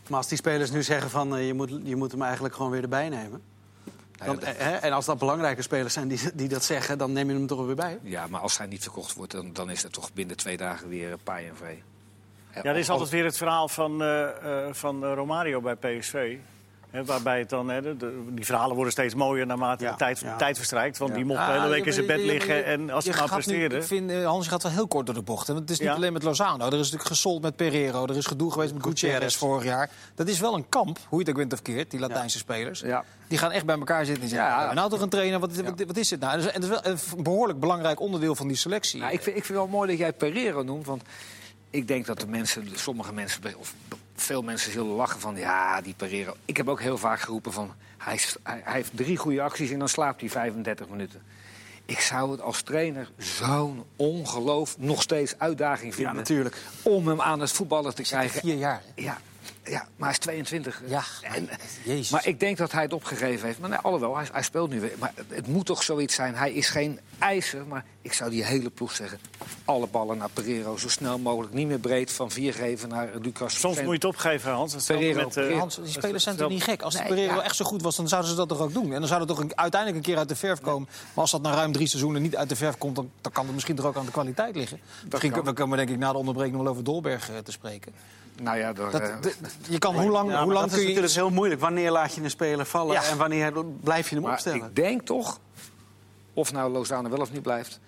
Maar 0.08 0.18
als 0.18 0.28
die 0.28 0.38
spelers 0.38 0.70
nu 0.70 0.82
zeggen 0.82 1.10
van 1.10 1.36
eh, 1.36 1.46
je, 1.46 1.54
moet, 1.54 1.70
je 1.84 1.96
moet 1.96 2.10
hem 2.12 2.22
eigenlijk 2.22 2.54
gewoon 2.54 2.70
weer 2.70 2.82
erbij 2.82 3.08
nemen. 3.08 3.42
Dan, 4.24 4.34
dat- 4.34 4.44
eh, 4.44 4.52
hè, 4.56 4.76
en 4.76 4.92
als 4.92 5.04
dat 5.04 5.18
belangrijke 5.18 5.62
spelers 5.62 5.92
zijn 5.94 6.08
die, 6.08 6.20
die 6.34 6.48
dat 6.48 6.64
zeggen, 6.64 6.98
dan 6.98 7.12
neem 7.12 7.28
je 7.28 7.34
hem 7.34 7.46
toch 7.46 7.66
weer 7.66 7.74
bij. 7.74 7.98
Ja, 8.02 8.26
maar 8.26 8.40
als 8.40 8.58
hij 8.58 8.66
niet 8.66 8.82
verkocht 8.82 9.14
wordt, 9.14 9.32
dan, 9.32 9.52
dan 9.52 9.70
is 9.70 9.82
het 9.82 9.92
toch 9.92 10.12
binnen 10.12 10.36
twee 10.36 10.56
dagen 10.56 10.88
weer 10.88 11.16
paai 11.24 11.46
en 11.48 11.56
vree. 11.56 11.82
Ja, 12.54 12.62
er 12.62 12.76
is 12.76 12.90
altijd 12.90 13.08
weer 13.10 13.24
het 13.24 13.36
verhaal 13.36 13.68
van, 13.68 14.02
eh, 14.02 14.66
eh, 14.66 14.74
van 14.74 15.04
Romario 15.04 15.60
bij 15.60 15.74
PSV. 15.76 16.36
Hè, 16.90 17.04
waarbij 17.04 17.38
het 17.38 17.48
dan, 17.48 17.68
hè, 17.68 17.82
de, 17.82 17.96
de- 17.96 18.24
die 18.30 18.44
verhalen 18.44 18.74
worden 18.74 18.92
steeds 18.92 19.14
mooier 19.14 19.46
naarmate 19.46 19.84
Ja, 19.84 19.90
de 19.90 19.96
tijd, 19.96 20.18
ja. 20.18 20.36
tijd 20.36 20.56
verstrijkt. 20.56 20.98
Want 20.98 21.10
Ja. 21.10 21.16
die 21.16 21.24
mocht 21.26 21.38
de 21.40 21.46
Ah, 21.46 21.56
hele 21.58 21.68
week 21.68 21.84
in 21.86 21.92
zijn 21.92 22.06
bed 22.06 22.20
liggen. 22.20 22.54
je- 22.54 22.62
En 22.62 22.90
als 22.90 23.04
hij 23.04 23.14
maar 23.14 23.22
nu- 23.24 23.28
presteerde... 23.30 23.76
ik 23.76 23.82
vind, 23.82 24.10
eh, 24.10 24.24
Hans 24.26 24.44
je 24.44 24.50
gaat 24.50 24.62
wel 24.62 24.72
heel 24.72 24.88
kort 24.88 25.06
door 25.06 25.14
de 25.14 25.22
bocht. 25.22 25.46
hè, 25.46 25.52
Want 25.54 25.68
het 25.68 25.70
is 25.78 25.78
niet 25.84 25.88
Ja. 25.88 25.94
alleen 25.94 26.12
met 26.12 26.22
Lozano. 26.22 26.66
Er 26.66 26.72
is 26.72 26.78
natuurlijk 26.78 27.08
gesold 27.08 27.42
met 27.42 27.56
Pereiro. 27.56 28.06
Er 28.06 28.16
is 28.16 28.26
gedoe 28.26 28.52
geweest 28.52 28.72
met 28.74 28.82
Gutierrez 28.82 29.36
vorig 29.36 29.64
jaar. 29.64 29.90
Dat 30.14 30.28
is 30.28 30.40
wel 30.40 30.54
een 30.54 30.68
kamp, 30.68 30.98
hoe 31.08 31.18
je 31.18 31.24
het 31.24 31.28
ook 31.28 31.36
wint 31.40 31.52
of 31.52 31.62
keert, 31.62 31.90
die 31.90 32.00
Latijnse 32.00 32.38
spelers. 32.38 32.80
Ja. 32.80 33.04
Die 33.28 33.38
gaan 33.38 33.50
echt 33.50 33.64
bij 33.66 33.76
elkaar 33.78 34.04
zitten 34.04 34.22
en 34.22 34.28
zeggen... 34.28 34.46
Ja. 34.48 34.52
"We 34.54 34.58
hebben 34.60 34.78
nou 34.78 34.90
toch 34.90 35.00
een 35.00 35.08
trainer, 35.08 35.40
wat, 35.40 35.56
wat, 35.56 35.82
wat 35.86 35.96
is 35.96 36.08
dit 36.08 36.20
nou? 36.20 36.32
En 36.32 36.38
dat 36.40 36.46
is, 36.48 36.54
en 36.54 36.60
dat 36.60 36.70
is 36.70 36.82
wel 37.08 37.16
een 37.16 37.22
behoorlijk 37.22 37.60
belangrijk 37.60 38.00
onderdeel 38.00 38.34
van 38.34 38.48
die 38.48 38.56
selectie. 38.56 39.00
Nou, 39.00 39.12
ik, 39.12 39.22
vind, 39.22 39.36
ik 39.36 39.44
vind 39.44 39.58
wel 39.58 39.66
mooi 39.66 39.88
dat 39.88 39.98
jij 39.98 40.12
Pereiro 40.12 40.62
noemt. 40.62 40.86
Want 40.86 41.02
ik 41.70 41.88
denk 41.88 42.06
dat 42.06 42.20
de 42.20 42.26
mensen, 42.26 42.68
sommige 42.74 43.12
mensen, 43.12 43.42
of 43.58 43.74
veel 44.22 44.42
mensen 44.42 44.72
zullen 44.72 44.94
lachen 44.94 45.20
van... 45.20 45.36
ja, 45.36 45.80
die 45.80 45.94
Pereiro. 45.94 46.34
Ik 46.44 46.56
heb 46.56 46.68
ook 46.68 46.80
heel 46.80 46.98
vaak 46.98 47.20
geroepen 47.20 47.52
van... 47.52 47.74
hij, 47.98 48.18
hij, 48.42 48.60
hij 48.64 48.72
heeft 48.72 48.96
drie 48.96 49.16
goede 49.16 49.42
acties 49.42 49.70
en 49.70 49.78
dan 49.78 49.88
slaapt 49.88 50.20
hij 50.20 50.30
35 50.30 50.88
minuten. 50.88 51.22
Ik 51.84 52.00
zou 52.00 52.30
het 52.30 52.40
als 52.40 52.62
trainer 52.62 53.10
zo'n 53.18 53.84
ongeloof 53.96 54.78
nog 54.78 55.02
steeds 55.02 55.34
uitdaging 55.38 55.90
Ja, 55.90 55.96
vinden... 55.96 56.14
natuurlijk. 56.14 56.56
om 56.82 57.08
hem 57.08 57.20
aan 57.20 57.40
het 57.40 57.52
voetballen 57.52 57.94
te 57.94 58.02
krijgen. 58.02 58.40
Vier 58.40 58.56
jaar. 58.56 58.82
Ja, 58.94 59.18
Ja, 59.64 59.78
maar 59.96 60.08
hij 60.08 60.10
is 60.10 60.18
22. 60.18 60.82
Ja, 60.86 61.02
En, 61.22 61.48
Jezus. 61.84 62.10
maar 62.10 62.26
ik 62.26 62.40
denk 62.40 62.56
dat 62.56 62.72
hij 62.72 62.82
het 62.82 62.92
opgegeven 62.92 63.46
heeft. 63.46 63.58
Maar 63.58 63.68
nee, 63.70 63.78
alhoewel, 63.78 64.16
hij, 64.16 64.26
hij 64.32 64.42
speelt 64.42 64.70
nu 64.70 64.80
weer. 64.80 64.92
Maar 64.98 65.12
het, 65.28 65.46
moet 65.46 65.66
toch 65.66 65.82
zoiets 65.82 66.14
zijn. 66.14 66.34
Hij 66.34 66.52
is 66.52 66.68
geen 66.68 67.00
ijzer, 67.18 67.66
maar 67.66 67.84
ik 68.02 68.12
zou 68.12 68.30
die 68.30 68.44
hele 68.44 68.70
ploeg 68.70 68.92
zeggen. 68.94 69.18
Alle 69.64 69.86
ballen 69.86 70.18
naar 70.18 70.28
Pereiro, 70.32 70.76
zo 70.76 70.88
snel 70.88 71.18
mogelijk. 71.18 71.54
Niet 71.54 71.66
meer 71.66 71.78
breed, 71.78 72.12
van 72.12 72.30
vier 72.30 72.54
geven 72.54 72.88
naar 72.88 73.08
Lucas. 73.22 73.60
Soms 73.60 73.76
moet 73.76 73.86
je 73.86 73.92
het 73.92 74.04
opgeven, 74.04 74.52
Hans. 74.52 74.86
Pereiro, 74.86 75.24
met, 75.24 75.36
eh. 75.36 75.58
Hans, 75.58 75.76
die 75.76 75.86
spelers 75.86 76.22
zijn 76.24 76.36
toch 76.36 76.48
niet 76.50 76.62
gek? 76.62 76.82
Als 76.82 76.94
Nee, 76.94 77.06
Pereiro 77.06 77.34
ja. 77.34 77.42
echt 77.42 77.56
zo 77.56 77.64
goed 77.64 77.82
was, 77.82 77.96
dan 77.96 78.08
zouden 78.08 78.30
ze 78.30 78.36
dat 78.36 78.48
toch 78.48 78.60
ook 78.60 78.72
doen? 78.72 78.92
En 78.92 78.98
dan 78.98 79.08
zou 79.08 79.20
het 79.20 79.28
toch 79.28 79.38
een- 79.38 79.58
uiteindelijk 79.58 80.00
een 80.00 80.10
keer 80.10 80.18
uit 80.20 80.28
de 80.28 80.36
verf 80.36 80.60
komen. 80.60 80.88
Maar 80.92 81.10
als 81.14 81.30
dat 81.30 81.42
na 81.42 81.54
ruim 81.54 81.72
drie 81.72 81.86
seizoenen 81.86 82.22
niet 82.22 82.36
uit 82.36 82.48
de 82.48 82.56
verf 82.56 82.78
komt... 82.78 82.96
dan, 82.96 83.10
dan 83.20 83.32
kan 83.32 83.44
het 83.44 83.54
misschien 83.54 83.76
toch 83.76 83.86
ook 83.86 83.96
aan 83.96 84.04
de 84.04 84.10
kwaliteit 84.12 84.56
liggen. 84.56 84.80
Misschien 85.10 85.30
kan. 85.32 85.44
we 85.44 85.52
komen 85.52 85.76
denk 85.78 85.90
ik 85.90 85.98
na 85.98 86.12
de 86.12 86.18
onderbreking 86.18 86.56
wel 86.56 86.66
over 86.68 86.84
Dolberg 86.84 87.30
eh, 87.30 87.38
te 87.38 87.52
spreken. 87.52 87.92
Nou 88.42 88.58
ja, 88.58 88.72
door, 88.72 88.90
Dat, 88.90 89.00
eh, 89.00 89.20
de- 89.20 89.34
je 89.68 89.78
kan, 89.78 89.94
hoe 90.00 90.10
lang, 90.10 90.30
Ja, 90.30 90.42
hoe 90.42 90.52
lang 90.52 90.64
dat 90.64 90.74
kun 90.74 90.78
is 90.78 90.82
je... 90.82 90.88
natuurlijk 90.94 91.14
heel 91.14 91.30
moeilijk. 91.30 91.60
Wanneer 91.60 91.90
laat 91.90 92.14
je 92.14 92.22
een 92.22 92.30
speler 92.30 92.66
vallen 92.66 92.94
Ja. 92.94 93.02
en 93.04 93.16
wanneer 93.18 93.52
blijf 93.80 94.08
je 94.08 94.14
hem 94.14 94.24
maar 94.24 94.32
opstellen? 94.32 94.66
ik 94.66 94.76
denk 94.76 95.02
toch, 95.02 95.38
of 96.34 96.52
nou 96.52 96.72
Lozano 96.72 97.08
wel 97.08 97.20
of 97.20 97.32
niet 97.32 97.42
blijft... 97.42 97.80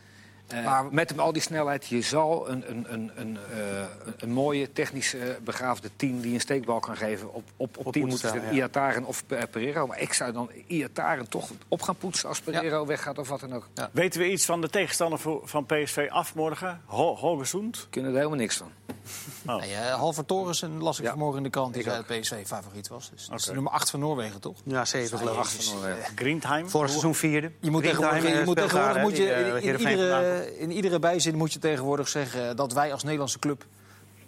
eh, 0.53 0.65
Maar- 0.65 0.85
met 0.91 1.11
hem 1.11 1.19
al 1.19 1.33
die 1.33 1.43
snelheid, 1.43 1.87
je 1.87 2.01
zal 2.03 2.49
een, 2.51 2.65
een, 2.71 2.87
een, 2.93 3.11
een, 3.15 3.39
eh, 3.53 3.85
een 4.17 4.33
mooie 4.33 4.73
technisch 4.73 5.15
eh, 5.15 5.21
begaafde 5.45 5.91
team 5.97 6.21
die 6.21 6.35
een 6.35 6.41
steekbal 6.41 6.81
kan 6.81 6.97
geven 6.97 7.35
op, 7.35 7.43
op, 7.57 7.77
op, 7.79 7.87
Op 7.87 7.93
team 7.93 8.09
moeten 8.09 8.29
zetten. 8.31 8.49
ja. 8.55 8.57
Iataren 8.57 9.05
of 9.05 9.27
Pe- 9.27 9.47
Pereiro. 9.51 9.87
Maar 9.87 10.01
ik 10.01 10.13
zou 10.13 10.33
dan 10.33 10.51
Iataren 10.67 11.29
toch 11.29 11.51
op 11.69 11.83
gaan 11.83 11.97
poetsen 11.97 12.29
als 12.29 12.41
Pereiro 12.41 12.87
weggaat 12.87 13.19
of 13.19 13.29
wat 13.29 13.41
dan 13.41 13.55
ook. 13.55 13.69
Ja. 13.75 13.91
Weten 13.93 14.21
we 14.21 14.31
iets 14.31 14.45
van 14.45 14.61
de 14.61 14.69
tegenstander 14.69 15.19
voor- 15.19 15.41
van 15.45 15.67
PSV 15.67 16.07
af 16.11 16.35
morgen? 16.35 16.81
Ho 16.85 17.17
Hogesund? 17.17 17.87
Kunnen 17.91 18.11
er 18.11 18.17
helemaal 18.17 18.39
niks 18.39 18.57
van. 18.57 18.71
Oh. 19.47 19.57
Nee, 19.61 19.71
uh, 19.71 19.95
Halver 19.95 20.25
Torensen 20.25 20.83
las 20.83 20.99
ik 20.99 21.05
Ja. 21.05 21.11
vanmorgen 21.11 21.37
in 21.37 21.43
de 21.43 21.51
krant... 21.51 21.75
die 21.75 21.85
dat 21.85 22.07
PSV 22.07 22.47
favoriet 22.47 22.89
was. 22.89 23.11
Dus 23.11 23.27
dat 23.27 23.39
is 23.39 23.45
de 23.45 23.53
nummer 23.53 23.73
8 23.73 23.91
van 23.91 24.01
Noorwegen, 24.01 24.41
toch? 24.41 24.57
Ja, 24.65 24.85
zeven 24.85 25.19
geloof 25.19 25.55
ik. 25.55 26.11
Greenheim? 26.15 26.69
Vorig 26.69 26.89
seizoen 26.89 27.15
vierde. 27.15 27.53
Je 27.61 27.71
moet 27.71 27.83
Greenheim, 27.83 28.11
tegenwoordig, 28.11 28.39
je 28.39 28.45
moet, 28.45 28.57
tegenwoordig 28.57 29.03
moet 29.03 29.17
je, 29.17 29.25
in, 29.63 29.63
in 29.63 29.73
komt. 29.77 30.42
Iedere, 30.45 30.59
in 30.61 30.71
iedere 30.71 30.99
bijzin 30.99 31.37
moet 31.37 31.53
je 31.53 31.59
tegenwoordig 31.59 32.09
zeggen 32.09 32.57
dat 32.57 32.73
wij 32.73 32.93
als 32.93 33.03
Nederlandse 33.03 33.39
club 33.39 33.65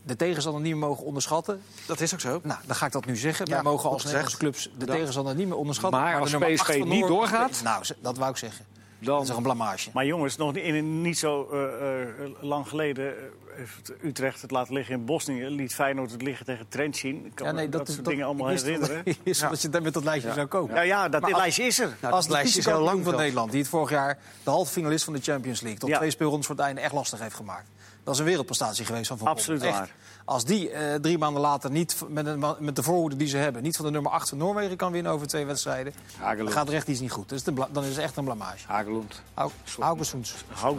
de 0.03 0.16
tegenstander 0.16 0.62
niet 0.62 0.72
meer 0.72 0.88
mogen 0.88 1.05
onderschatten. 1.05 1.62
Dat 1.87 2.00
is 2.00 2.12
ook 2.14 2.20
zo. 2.20 2.40
Nou, 2.42 2.61
dan 2.66 2.77
ga 2.77 2.87
ik 2.87 2.92
dat 2.92 3.05
nu 3.05 3.16
zeggen. 3.16 3.46
Ja, 3.46 3.53
wij 3.55 3.62
mogen 3.62 3.90
als. 3.90 4.05
Nederlandse 4.05 4.37
clubs 4.37 4.70
de 4.79 4.87
Ja. 4.87 4.92
tegenstander 4.92 5.35
niet 5.35 5.46
meer 5.48 5.57
onderschatten. 5.57 6.00
Maar 6.00 6.14
de 6.14 6.20
als 6.20 6.35
PSV 6.35 6.79
van 6.79 6.88
niet 6.88 7.07
doorgaat? 7.07 7.61
Nou, 7.64 7.85
dat 8.00 8.16
wou 8.16 8.31
ik 8.31 8.37
zeggen. 8.37 8.64
Dat 9.05 9.23
is 9.23 9.29
toch 9.29 9.37
een 9.37 9.43
blamage. 9.43 9.90
Maar 9.93 10.07
jongens, 10.07 10.37
nog 10.37 10.57
in 10.57 11.01
niet 11.01 11.19
zo 11.19 11.49
eh, 11.53 12.03
eh, 12.03 12.09
lang 12.40 12.69
geleden 12.69 13.07
eh, 13.17 13.23
heeft 13.57 13.93
Utrecht 14.03 14.43
het 14.43 14.51
laten 14.51 14.75
liggen 14.75 14.95
in 14.95 15.05
Bosnië. 15.05 15.49
Liet 15.49 15.75
Feyenoord 15.75 16.11
het 16.11 16.23
liggen 16.23 16.47
tegen 16.47 16.69
Trentin. 16.69 17.27
Ik 17.27 17.35
kan 17.35 17.55
me 17.55 17.69
dat, 17.69 17.88
soort 17.88 18.05
dingen 18.05 18.27
allemaal 18.27 18.49
herinneren. 18.49 19.01
ik 19.05 19.19
wist 19.23 19.40
wel 19.40 19.51
dat 19.51 19.62
je 19.62 19.69
daar 19.69 19.83
met 19.83 19.95
dat 19.95 20.05
lijstje 20.05 20.33
zou 20.33 20.47
komen. 20.47 20.75
Ja, 20.75 20.81
ja, 20.81 21.09
dat 21.09 21.23
als- 21.23 21.33
lijstje 21.33 21.62
is 21.64 21.79
er. 21.79 21.97
Nou, 22.01 22.14
als 22.14 22.25
dat 22.25 22.35
lijstje 22.35 22.59
is 22.59 22.67
heel 22.67 22.81
lang 22.81 22.95
van 22.97 23.05
zelfs. 23.05 23.19
Nederland, 23.19 23.51
die 23.51 23.61
het 23.61 23.69
vorig 23.71 23.90
jaar 23.90 24.19
de 24.45 24.51
halve 24.51 24.73
finalist 24.73 25.05
van 25.05 25.14
de 25.14 25.21
Champions 25.21 25.61
League... 25.61 25.81
tot 25.81 25.88
Ja. 25.88 25.97
twee 25.97 26.11
speelrondes 26.11 26.47
voor 26.47 26.57
het 26.57 26.64
einde 26.64 26.81
echt 26.81 26.93
lastig 26.93 27.19
heeft 27.21 27.35
gemaakt. 27.37 27.69
Dat 28.05 28.14
is 28.14 28.21
een 28.21 28.27
wereldprestatie 28.27 28.85
geweest 28.85 29.07
van 29.07 29.19
Van 29.19 29.27
Absoluut 29.27 29.62
waar. 29.62 29.90
Als 30.24 30.44
die 30.44 30.70
eh, 30.70 30.94
drie 30.94 31.18
maanden 31.18 31.42
later 31.42 31.70
niet 31.70 31.96
met, 32.08 32.26
een, 32.26 32.44
met 32.58 32.76
de 32.76 32.82
voorhoede 32.82 33.16
die 33.16 33.28
ze 33.28 33.37
hebben... 33.37 33.62
niet 33.62 33.76
van 33.76 33.84
de 33.84 33.90
nummer 33.90 34.12
8 34.12 34.28
van 34.28 34.38
Noorwegen 34.38 34.76
kan 34.76 34.92
winnen 34.92 35.12
over 35.12 35.26
twee 35.26 35.44
wedstrijden... 35.44 35.94
dan 36.37 36.50
gaat 36.50 36.68
er 36.68 36.74
echt 36.74 36.88
iets 36.88 37.00
niet 37.00 37.10
goed. 37.10 37.28
Dus 37.28 37.42
de 37.42 37.52
dan 37.70 37.82
is 37.84 37.88
het 37.88 37.98
echt 37.98 38.16
een 38.16 38.24
blamage. 38.24 38.66
Hagelund. 38.66 39.22
Hau- 39.34 39.50
Haugesund. 39.78 40.34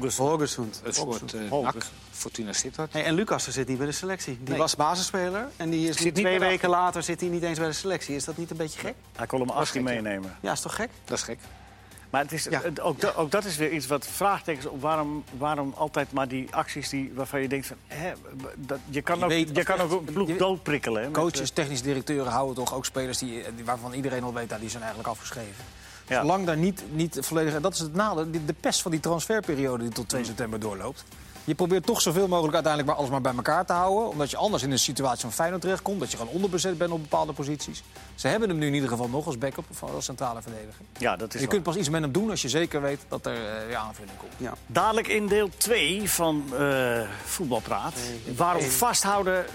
Haugesund. 0.10 0.82
Het 0.84 0.96
soort 0.96 1.34
uh, 1.34 1.68
Fortuna 2.12 2.54
Sittard. 2.54 2.94
Hey, 2.94 3.04
en 3.04 3.14
Lucas 3.14 3.46
er 3.48 3.52
zit 3.54 3.68
niet 3.68 3.78
bij 3.78 3.86
de 3.88 3.92
selectie. 3.92 4.38
Die 4.40 4.50
Nee. 4.50 4.58
was 4.58 4.76
basisspeler 4.76 5.48
en 5.58 5.70
die 5.70 5.88
is 5.90 5.98
Zit 5.98 6.16
twee 6.16 6.40
weken 6.40 6.70
later 6.70 7.04
zit 7.04 7.20
hij 7.22 7.30
niet 7.30 7.44
eens 7.44 7.58
bij 7.60 7.68
de 7.68 7.74
selectie. 7.74 8.16
Is 8.16 8.26
dat 8.26 8.38
niet 8.38 8.52
een 8.52 8.58
beetje 8.58 8.80
gek? 8.80 8.94
Hij 9.16 9.28
kon 9.28 9.40
hem 9.40 9.50
als 9.50 9.70
gek, 9.70 9.82
ja. 9.88 9.94
meenemen. 9.94 10.36
Ja, 10.42 10.52
is 10.52 10.62
toch 10.62 10.76
gek? 10.76 10.90
Dat 11.06 11.18
is 11.18 11.24
gek. 11.24 11.40
Maar 12.16 12.24
het 12.24 12.34
is, 12.34 12.44
Ja. 12.44 12.62
het- 12.62 12.80
ook, 12.80 13.00
da- 13.02 13.14
ook 13.16 13.32
dat 13.32 13.46
is 13.46 13.58
weer 13.58 13.72
iets 13.72 13.88
wat 13.88 14.08
vraagtekens 14.08 14.66
op 14.66 14.82
waarom, 14.82 15.24
waarom 15.38 15.74
altijd 15.78 16.12
maar 16.12 16.28
die 16.28 16.48
acties 16.56 16.90
die, 16.90 17.12
waarvan 17.16 17.42
je 17.42 17.48
denkt 17.48 17.68
van... 17.68 17.76
Hè, 17.88 18.12
dat, 18.56 18.80
je 18.90 19.02
kan 19.02 19.18
Je 19.18 19.24
ook, 19.24 19.30
weet 19.30 19.56
je 19.56 19.64
kan 19.64 19.80
ook 19.80 19.92
een 19.92 20.14
ploeg 20.14 20.38
doodprikkelen. 20.38 21.02
hè, 21.02 21.08
met, 21.10 21.18
Coaches, 21.18 21.50
technisch 21.52 21.82
directeuren 21.82 22.32
houden 22.32 22.56
toch 22.56 22.74
ook 22.74 22.86
spelers 22.86 23.18
die, 23.18 23.44
die- 23.56 23.66
waarvan 23.66 23.94
iedereen 23.94 24.24
al 24.24 24.34
weet... 24.34 24.50
dat 24.50 24.60
die 24.60 24.70
zijn 24.70 24.84
eigenlijk 24.84 25.12
afgeschreven. 25.14 25.64
Ja. 26.08 26.22
Zolang 26.22 26.46
daar 26.46 26.58
niet, 26.58 26.84
niet 26.92 27.18
volledig... 27.22 27.54
en 27.54 27.62
Dat 27.62 27.74
is 27.74 27.80
het 27.80 27.94
nadeel, 27.94 28.32
de 28.46 28.56
pest 28.60 28.82
van 28.82 28.92
die 28.92 29.00
transferperiode 29.00 29.84
die 29.84 29.92
tot 29.94 30.10
2 30.10 30.24
september 30.26 30.60
doorloopt. 30.60 31.04
Je 31.46 31.56
probeert 31.56 31.86
toch 31.86 32.02
zoveel 32.02 32.28
mogelijk 32.28 32.54
uiteindelijk 32.54 32.92
maar 32.92 33.02
alles 33.02 33.12
maar 33.12 33.22
bij 33.22 33.36
elkaar 33.36 33.66
te 33.66 33.74
houden. 33.74 34.10
Omdat 34.10 34.32
je 34.32 34.38
anders 34.38 34.64
in 34.64 34.72
een 34.72 34.80
situatie 34.80 35.22
van 35.22 35.32
Feyenoord 35.32 35.62
terechtkomt. 35.62 36.00
Dat 36.00 36.12
je 36.12 36.18
gewoon 36.18 36.34
onderbezet 36.34 36.78
bent 36.78 36.92
op 36.92 37.02
bepaalde 37.02 37.34
posities. 37.34 37.84
Ze 38.16 38.28
hebben 38.28 38.50
hem 38.50 38.58
nu 38.58 38.68
in 38.68 38.74
ieder 38.74 38.90
geval 38.90 39.10
nog 39.10 39.26
als 39.26 39.38
backup 39.38 39.66
of 39.72 39.84
als 39.84 40.06
centrale 40.06 40.42
verdediger. 40.42 40.86
Ja, 40.98 41.16
dat 41.16 41.28
is 41.28 41.34
je 41.34 41.40
waar. 41.40 41.48
kunt 41.48 41.64
pas 41.64 41.76
iets 41.76 41.90
met 41.90 42.02
hem 42.02 42.12
doen 42.12 42.30
als 42.30 42.42
je 42.42 42.50
zeker 42.50 42.82
weet 42.82 43.00
dat 43.08 43.26
er 43.26 43.34
eh, 43.34 43.66
weer 43.68 43.76
aanvulling 43.76 44.18
komt. 44.18 44.32
Ja. 44.38 44.54
Dadelijk 44.68 45.08
in 45.08 45.28
deel 45.28 45.50
2 45.58 46.10
van 46.10 46.44
eh, 46.58 47.02
Voetbalpraat. 47.24 47.94
Waarom 48.36 48.64
vasthouden... 48.64 49.46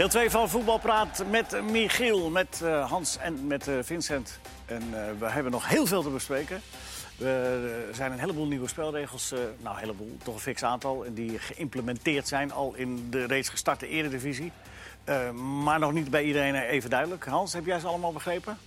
Deel 0.00 0.08
2 0.08 0.30
van 0.30 0.48
Voetbalpraat 0.48 1.24
met 1.30 1.62
Michiel, 1.70 2.30
met 2.30 2.60
eh, 2.64 2.90
Hans 2.90 3.18
en 3.18 3.46
met 3.46 3.68
eh, 3.68 3.74
Vincent. 3.82 4.38
En 4.66 4.82
eh, 4.82 5.10
we 5.18 5.26
hebben 5.26 5.52
nog 5.52 5.68
heel 5.68 5.86
veel 5.86 6.02
te 6.02 6.08
bespreken. 6.08 6.60
Er 7.18 7.94
zijn 7.94 8.12
een 8.12 8.18
heleboel 8.18 8.46
nieuwe 8.46 8.68
spelregels, 8.68 9.30
nou 9.62 9.74
een 9.74 9.80
heleboel, 9.80 10.16
toch 10.22 10.34
een 10.34 10.40
fix 10.40 10.62
aantal... 10.62 11.04
die 11.10 11.38
geïmplementeerd 11.38 12.28
zijn 12.28 12.52
al 12.52 12.74
in 12.74 13.10
de 13.10 13.24
reeds 13.24 13.48
gestarte 13.48 13.88
eredivisie. 13.88 14.52
Maar 15.62 15.78
nog 15.78 15.92
niet 15.92 16.10
bij 16.10 16.24
iedereen 16.24 16.54
even 16.54 16.90
duidelijk. 16.90 17.24
Hans, 17.24 17.52
heb 17.52 17.66
jij 17.66 17.80
ze 17.80 17.86
allemaal 17.86 18.12
begrepen? 18.12 18.58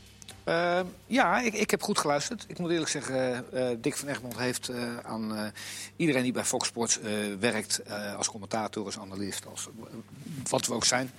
Ja, 1.06 1.42
ik, 1.42 1.54
ik 1.54 1.72
heb 1.72 1.82
goed 1.82 2.00
geluisterd. 2.00 2.46
Ik 2.48 2.60
moet 2.60 2.72
eerlijk 2.72 2.90
zeggen, 2.90 3.46
Dick 3.82 3.98
van 3.98 4.08
Egmond 4.08 4.38
heeft 4.38 4.72
aan 5.04 5.52
iedereen 5.96 6.24
die 6.24 6.32
bij 6.32 6.46
Fox 6.46 6.68
Sports 6.68 7.00
werkt... 7.40 7.82
als 8.18 8.30
commentator, 8.30 8.86
als 8.86 9.00
analist, 9.00 9.46
als 9.46 9.70
wat 10.50 10.66
we 10.66 10.74
ook 10.74 10.86
zijn, 10.86 11.12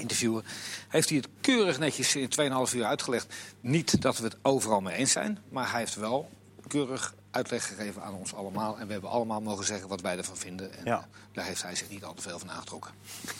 interviewer... 0.00 0.44
heeft 0.88 1.08
hij 1.08 1.18
het 1.18 1.28
keurig 1.40 1.78
netjes 1.78 2.16
in 2.16 2.28
2,5 2.68 2.74
uur 2.74 2.84
uitgelegd. 2.84 3.34
Niet 3.60 4.00
dat 4.02 4.18
we 4.18 4.24
het 4.24 4.36
overal 4.42 4.80
mee 4.80 4.96
eens 4.96 5.12
zijn, 5.12 5.38
maar 5.48 5.70
hij 5.70 5.80
heeft 5.80 5.94
wel 5.94 6.30
keurig 6.66 7.14
uitleg 7.30 7.66
gegeven 7.66 8.02
aan 8.02 8.14
ons 8.14 8.34
allemaal. 8.34 8.78
En 8.78 8.86
we 8.86 8.92
hebben 8.92 9.10
allemaal 9.10 9.40
mogen 9.40 9.64
zeggen 9.64 9.88
wat 9.88 10.00
wij 10.00 10.16
ervan 10.18 10.36
vinden. 10.36 10.72
En 10.78 10.84
Ja. 10.84 11.08
daar 11.32 11.44
heeft 11.44 11.62
hij 11.62 11.74
zich 11.74 11.88
niet 11.88 12.04
al 12.04 12.14
te 12.14 12.22
veel 12.22 12.38
van 12.38 12.50
aangetrokken. 12.50 12.90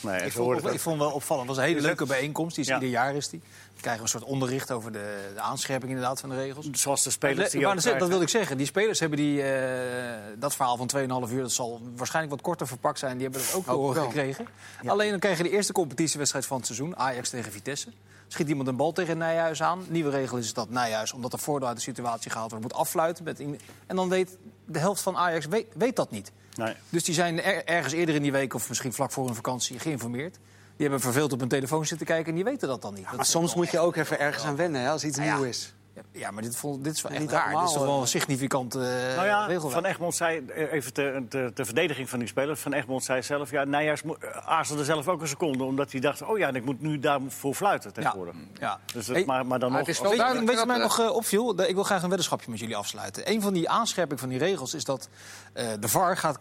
Nee, 0.01 0.21
Ik 0.23 0.33
vond, 0.33 0.63
het 0.63 0.75
ik 0.75 0.81
vond 0.81 0.99
wel 0.99 1.11
opvallend. 1.11 1.49
Het 1.49 1.57
was 1.57 1.67
een 1.67 1.71
hele 1.73 1.87
leuke 1.87 2.07
bijeenkomst. 2.07 2.55
Die 2.55 2.65
is 2.65 2.71
Ja. 2.71 2.75
ieder 2.75 2.91
jaar 2.91 3.15
is 3.15 3.29
die. 3.29 3.43
We 3.85 3.91
krijgen 3.91 4.13
een 4.15 4.21
soort 4.21 4.31
onderricht 4.33 4.71
over 4.71 4.93
de, 4.93 5.31
de 5.35 5.41
aanscherping 5.41 5.91
inderdaad 5.91 6.21
van 6.21 6.29
de 6.29 6.35
regels. 6.37 6.67
ook. 6.67 6.77
Zoals 6.77 7.03
de 7.03 7.11
spelers 7.11 7.39
le- 7.39 7.49
die 7.51 7.61
maar 7.61 7.75
dat, 7.75 7.77
dat 7.85 7.85
krijgen. 7.93 8.09
wilde 8.09 8.25
ik 8.25 8.31
zeggen. 8.31 8.57
Die 8.57 8.67
spelers 8.67 9.01
hebben 9.01 9.19
die, 9.19 9.43
eh, 9.43 10.21
dat 10.39 10.55
verhaal 10.55 10.77
van 10.77 10.91
2,5 11.27 11.33
uur... 11.33 11.41
dat 11.41 11.53
zal 11.53 11.81
waarschijnlijk 11.97 12.35
wat 12.35 12.45
korter 12.45 12.67
verpakt 12.67 12.99
zijn. 12.99 13.13
Die 13.19 13.23
hebben 13.23 13.41
dat 13.47 13.55
ook 13.55 13.65
te 13.65 13.71
Ook 13.71 13.77
horen 13.77 14.03
gekregen. 14.03 14.47
Alleen 14.87 15.11
dan 15.11 15.19
krijg 15.19 15.37
je 15.37 15.43
de 15.43 15.51
eerste 15.51 15.73
competitiewedstrijd 15.73 16.47
van 16.47 16.57
het 16.57 16.67
seizoen. 16.67 16.97
Ajax 16.97 17.31
tegen 17.31 17.53
Vitesse. 17.53 17.89
Schiet 18.29 18.49
iemand 18.49 18.69
een 18.69 18.77
bal 18.77 18.93
tegen 18.93 19.19
Nijhuis 19.19 19.63
aan. 19.63 19.85
Nieuwe 19.89 20.11
regel 20.11 20.37
is 20.39 20.53
dat 20.55 20.71
Nijhuis, 20.71 21.13
omdat 21.13 21.33
er 21.33 21.39
voordeel 21.39 21.69
uit 21.69 21.77
de 21.77 21.83
situatie 21.83 22.31
gehaald 22.31 22.51
wordt... 22.51 22.65
moet 22.67 22.75
afluiten. 22.75 23.25
Met 23.25 23.41
in- 23.41 23.61
en 23.87 23.97
dan 23.97 24.09
weet 24.09 24.37
de 24.67 24.79
helft 24.79 25.03
van 25.03 25.17
Ajax 25.17 25.47
weet, 25.47 25.67
weet 25.75 25.97
dat 25.97 26.11
niet. 26.11 26.33
Nee. 26.57 26.75
Dus 26.89 27.05
die 27.05 27.15
zijn 27.15 27.43
er- 27.43 27.65
ergens 27.65 27.93
eerder 27.93 28.15
in 28.15 28.23
die 28.23 28.33
week... 28.33 28.55
of 28.55 28.69
misschien 28.69 28.93
vlak 28.93 29.13
voor 29.13 29.25
hun 29.27 29.35
vakantie 29.35 29.79
geïnformeerd. 29.79 30.39
Die 30.77 30.87
hebben 30.87 31.01
verveeld 31.01 31.33
op 31.33 31.41
hun 31.41 31.49
telefoon 31.49 31.87
zitten 31.87 32.07
kijken... 32.07 32.29
en 32.29 32.35
die 32.35 32.45
weten 32.45 32.69
dat 32.69 32.83
dan 32.83 32.95
niet. 32.95 33.13
Maar 33.17 33.27
soms 33.27 33.55
moet 33.55 33.71
je 33.71 33.79
ook 33.79 33.97
even 33.97 34.19
ergens 34.19 34.45
aan 34.45 34.57
wennen 34.57 34.81
hè, 34.81 34.91
als 34.91 35.05
iets 35.05 35.19
ja. 35.19 35.37
nieuw 35.37 35.45
is. 35.45 35.75
Ja, 36.17 36.31
maar 36.31 36.43
dit, 36.43 36.57
vond, 36.57 36.85
dit 36.85 36.95
is 36.95 37.03
wel 37.03 37.13
echt 37.13 37.21
Niet 37.21 37.31
raar. 37.31 37.43
allemaal, 37.43 37.61
Dit 37.61 37.69
is 37.71 37.75
toch 37.77 37.85
wel 37.85 37.95
eh, 37.95 38.01
een 38.01 38.07
significant 38.09 38.75
eh 38.75 38.81
Nou 38.81 39.27
ja, 39.27 39.47
regelwerk. 39.47 39.75
Van 39.75 39.85
Egmond 39.85 40.15
zei, 40.15 40.47
eh, 40.47 40.73
even 40.73 40.93
ter, 40.93 41.23
ter 41.29 41.65
verdediging 41.65 42.09
van 42.11 42.19
die 42.19 42.29
speler... 42.29 42.57
Van 42.57 42.73
Egmond 42.73 43.05
zei 43.05 43.23
zelf, 43.23 43.51
ja, 43.51 43.65
Nijhuis 43.65 44.03
eh, 44.03 44.11
aarzelde 44.47 44.85
zelf 44.85 45.09
ook 45.09 45.21
een 45.21 45.29
seconde... 45.29 45.65
omdat 45.65 45.93
hij 45.93 46.01
dacht, 46.01 46.23
oh 46.23 46.39
ja, 46.39 46.49
ik 46.53 46.65
moet 46.65 46.81
nu 46.81 46.99
daarvoor 46.99 47.55
fluiten 47.55 47.93
tegenwoordig. 47.93 48.35
Ja. 48.61 48.81
Dus 48.93 49.07
dat, 49.07 49.17
Hey, 49.17 49.25
maar, 49.25 49.47
maar 49.47 49.59
dan 49.59 49.69
maar 49.71 49.79
nog... 49.79 49.87
het 49.89 49.97
is 49.97 50.03
wel 50.03 50.11
Weet, 50.11 50.19
je- 50.21 50.25
duidelijk 50.25 50.47
weet 50.53 50.61
je 50.61 50.67
wat 50.67 50.77
mij 50.77 50.87
nog 50.87 50.99
eh, 51.11 51.17
opviel? 51.17 51.55
De- 51.57 51.69
Ik 51.69 51.75
wil 51.75 51.85
graag 51.85 52.03
een 52.03 52.09
weddenschapje 52.09 52.51
met 52.51 52.61
jullie 52.61 52.77
afsluiten. 52.77 53.31
Een 53.31 53.43
van 53.43 53.53
die 53.53 53.69
aanscherpingen 53.69 54.19
van 54.19 54.29
die 54.29 54.39
regels 54.39 54.75
is 54.75 54.85
dat 54.85 55.09
eh, 55.53 55.67
de 55.81 55.89
VAR 55.89 56.17
gaat 56.17 56.39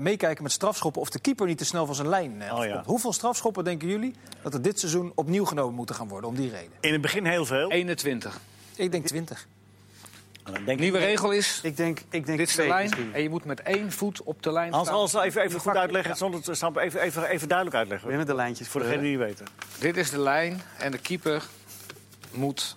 meekijken 0.00 0.42
met 0.42 0.52
strafschoppen... 0.52 1.00
of 1.00 1.10
de 1.10 1.18
keeper 1.20 1.46
niet 1.46 1.58
te 1.58 1.64
snel 1.64 1.86
van 1.86 1.94
zijn 1.94 2.08
lijn 2.08 2.42
eh, 2.42 2.52
Oh, 2.54 2.58
ja. 2.64 2.68
afkomt. 2.68 2.86
Hoeveel 2.86 3.12
strafschoppen 3.12 3.64
denken 3.64 3.88
jullie 3.88 4.14
dat 4.42 4.54
er 4.54 4.62
dit 4.62 4.78
seizoen 4.80 5.12
opnieuw 5.14 5.44
genomen 5.44 5.74
moeten 5.74 5.94
gaan 5.94 6.08
worden 6.08 6.30
om 6.30 6.36
die 6.36 6.50
reden? 6.50 6.72
In 6.80 6.92
het 6.92 7.00
begin 7.00 7.24
heel 7.26 7.44
veel. 7.46 7.70
21. 7.70 8.40
Ik 8.76 8.92
denk 8.92 9.06
20. 9.06 9.46
En 10.44 10.52
dan 10.52 10.64
denk 10.64 10.80
Nieuwe 10.80 10.98
ik, 10.98 11.04
regel 11.04 11.30
is, 11.30 11.60
Ik 11.62 11.76
denk, 11.76 11.98
ik 12.10 12.26
denk 12.26 12.38
dit 12.38 12.48
is 12.48 12.54
de 12.54 12.66
lijn 12.66 12.82
misschien. 12.88 13.14
en 13.14 13.22
je 13.22 13.28
moet 13.28 13.44
met 13.44 13.60
één 13.62 13.92
voet 13.92 14.22
op 14.22 14.42
de 14.42 14.52
lijn 14.52 14.72
Hans, 14.72 14.86
staan. 14.86 14.98
Hans, 14.98 15.14
even, 15.14 15.42
even 15.42 15.60
goed 15.60 15.76
uitleggen, 15.76 16.16
zonder 16.16 16.42
te 16.42 16.54
stampen. 16.54 16.82
Even, 16.82 17.00
even, 17.00 17.28
even 17.28 17.48
duidelijk 17.48 17.76
uitleggen. 17.76 18.08
Binnen 18.08 18.26
de 18.26 18.34
lijntjes. 18.34 18.68
Voor 18.68 18.80
degenen 18.80 19.02
die 19.02 19.18
het 19.18 19.26
weten. 19.26 19.46
Dit 19.78 19.96
is 19.96 20.10
de 20.10 20.18
lijn 20.20 20.62
en 20.78 20.90
de 20.90 20.98
keeper 20.98 21.46
moet 22.30 22.76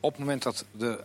op 0.00 0.10
het 0.10 0.18
moment 0.18 0.42
dat 0.42 0.64
de 0.70 1.00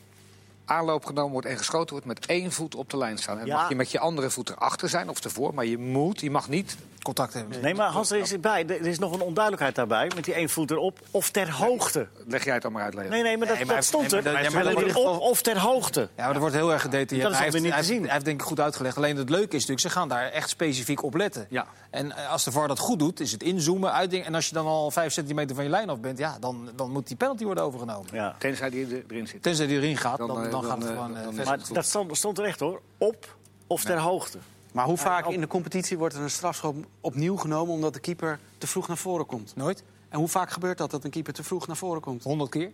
aanloop 0.65 1.05
genomen 1.05 1.31
wordt 1.31 1.47
en 1.47 1.57
geschoten 1.57 1.89
wordt... 1.91 2.05
met 2.05 2.25
één 2.25 2.51
voet 2.51 2.75
op 2.75 2.89
de 2.89 2.97
lijn 2.97 3.17
staan. 3.17 3.39
En 3.39 3.45
Ja. 3.45 3.55
mag 3.59 3.69
je 3.69 3.75
met 3.75 3.91
je 3.91 3.99
andere 3.99 4.29
voet 4.29 4.49
erachter 4.49 4.89
zijn 4.89 5.09
of 5.09 5.23
ervoor. 5.23 5.53
Maar 5.53 5.65
je 5.65 5.77
moet, 5.77 6.21
je 6.21 6.31
mag 6.31 6.49
niet... 6.49 6.77
Contact 7.07 7.33
hebben. 7.33 7.61
Nee, 7.61 7.73
maar 7.75 7.89
Hans, 7.89 8.11
er 8.11 8.17
is, 8.17 8.39
bij. 8.39 8.65
er 8.67 8.85
is 8.85 8.99
nog 8.99 9.13
een 9.13 9.21
onduidelijkheid 9.21 9.75
daarbij. 9.75 10.11
Met 10.15 10.23
die 10.25 10.33
één 10.33 10.49
voet 10.49 10.71
erop. 10.71 10.99
Of 11.11 11.29
ter 11.29 11.51
hoogte. 11.51 12.07
Leg 12.27 12.43
jij 12.43 12.53
het 12.53 12.61
dan 12.61 12.71
maar 12.71 12.83
uit, 12.83 12.93
Leo. 12.93 13.09
Nee, 13.09 13.23
nee, 13.23 13.37
maar 13.37 13.47
dat, 13.47 13.55
Nee, 13.57 13.65
maar 13.65 13.75
dat 13.75 13.83
hij- 13.91 13.99
stond 14.01 14.11
nee, 14.11 14.33
er. 14.33 14.51
maar 14.51 14.63
maar 14.75 14.95
op 14.95 15.19
of 15.19 15.41
ter 15.41 15.59
hoogte. 15.59 15.99
Ja, 15.99 16.23
maar 16.23 16.31
dat 16.33 16.41
wordt 16.41 16.55
heel 16.55 16.71
erg 16.71 16.81
gedetailleerd. 16.81 17.21
Dat 17.21 17.31
is 17.31 17.37
hij, 17.37 17.51
weer 17.51 17.61
niet 17.61 17.71
hij, 17.71 17.81
te 17.81 17.85
heeft, 17.87 17.97
zien. 17.97 18.03
hij 18.03 18.13
heeft 18.13 18.25
denk 18.25 18.41
ik 18.41 18.47
goed 18.47 18.59
uitgelegd. 18.59 18.97
Alleen 18.97 19.17
het 19.17 19.29
leuke 19.29 19.45
is 19.55 19.65
natuurlijk, 19.65 19.79
ze 19.79 19.89
gaan 19.89 20.09
daar 20.09 20.29
echt 20.31 20.49
specifiek 20.49 21.03
op 21.03 21.13
letten. 21.15 21.45
Ja. 21.49 21.65
En 21.89 22.11
eh, 22.17 22.31
als 22.31 22.43
de 22.43 22.51
VAR 22.51 22.67
dat 22.67 22.79
goed 22.79 22.99
doet, 22.99 23.19
is 23.19 23.31
het 23.31 23.43
inzoomen, 23.43 23.93
uitdingen. 23.93 24.25
En 24.25 24.35
als 24.35 24.47
je 24.47 24.53
dan 24.53 24.65
al 24.65 24.91
vijf 24.91 25.13
centimeter 25.13 25.55
van 25.55 25.63
je 25.63 25.69
lijn 25.69 25.89
af 25.89 25.99
bent, 25.99 26.17
ja, 26.17 26.37
dan, 26.39 26.69
dan 26.75 26.91
moet 26.91 27.07
die 27.07 27.17
penalty 27.17 27.43
worden 27.45 27.63
overgenomen. 27.63 28.07
Ja. 28.13 28.35
Tenzij 28.39 28.69
die 28.69 28.85
er- 28.95 29.03
erin 29.09 29.27
zit. 29.27 29.43
Tenzij 29.43 29.67
die 29.67 29.77
erin 29.77 29.97
gaat, 29.97 30.17
dan, 30.17 30.27
Dan, 30.27 30.49
dan, 30.49 30.63
eh, 30.63 30.69
gaat 30.69 30.77
het 30.77 30.87
eh, 30.87 30.93
gewoon... 30.93 31.35
Maar 31.45 31.59
dat 31.73 31.85
stond, 31.85 32.17
stond 32.17 32.37
er 32.37 32.45
echt 32.45 32.59
hoor. 32.59 32.81
Op 32.97 33.35
of 33.67 33.83
ter 33.83 33.97
hoogte. 33.97 34.37
Maar 34.71 34.85
hoe 34.85 34.97
vaak 34.97 35.27
in 35.27 35.41
de 35.41 35.47
competitie 35.47 35.97
wordt 35.97 36.15
er 36.15 36.21
een 36.21 36.29
strafschop 36.29 36.75
opnieuw 37.01 37.35
genomen... 37.37 37.73
omdat 37.73 37.93
de 37.93 37.99
keeper 37.99 38.39
te 38.57 38.67
vroeg 38.67 38.87
naar 38.87 38.97
voren 38.97 39.25
komt? 39.25 39.55
Nooit? 39.55 39.83
En 40.09 40.19
hoe 40.19 40.27
vaak 40.27 40.49
gebeurt 40.51 40.77
dat, 40.77 40.91
dat 40.91 41.03
een 41.03 41.09
keeper 41.09 41.33
te 41.33 41.43
vroeg 41.43 41.67
naar 41.67 41.75
voren 41.77 42.01
komt? 42.01 42.23
Honderd 42.23 42.49
keer? 42.49 42.71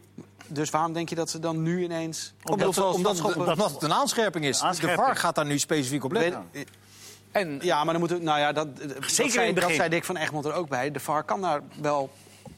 Dus 0.48 0.70
waarom 0.70 0.94
denk 0.94 1.10
je 1.10 1.16
dat 1.16 1.30
ze 1.30 1.40
dan 1.40 1.62
nu 1.62 1.84
ineens... 1.84 2.34
Omdat, 2.44 2.74
veel 2.74 2.84
omdat, 2.94 3.16
strafschoppen- 3.16 3.52
omdat 3.54 3.72
het 3.74 3.84
een 3.84 3.94
aanscherping 3.94 4.46
is. 4.46 4.62
Aanscherping. 4.62 5.00
De 5.00 5.06
VAR 5.06 5.16
gaat 5.16 5.36
daar 5.36 5.46
nu 5.46 5.60
specifiek 5.60 6.04
op 6.04 6.12
letten. 6.12 6.44
Weet- 6.52 6.68
En 7.32 7.60
Ja, 7.62 7.84
maar 7.84 7.92
dan 7.94 8.00
moeten. 8.00 8.24
Nou 8.24 8.40
ja, 8.40 8.52
dat, 8.52 8.78
dat, 8.78 8.92
in 9.20 9.30
zei, 9.32 9.48
het 9.48 9.56
dat 9.62 9.72
zei 9.72 9.90
Dick 9.90 10.04
van 10.04 10.18
Egmond 10.18 10.46
er 10.46 10.54
ook 10.54 10.70
bij. 10.70 10.92
De 10.92 11.00
VAR 11.00 11.24
kan 11.24 11.42
daar 11.42 11.62
wel 11.82 12.10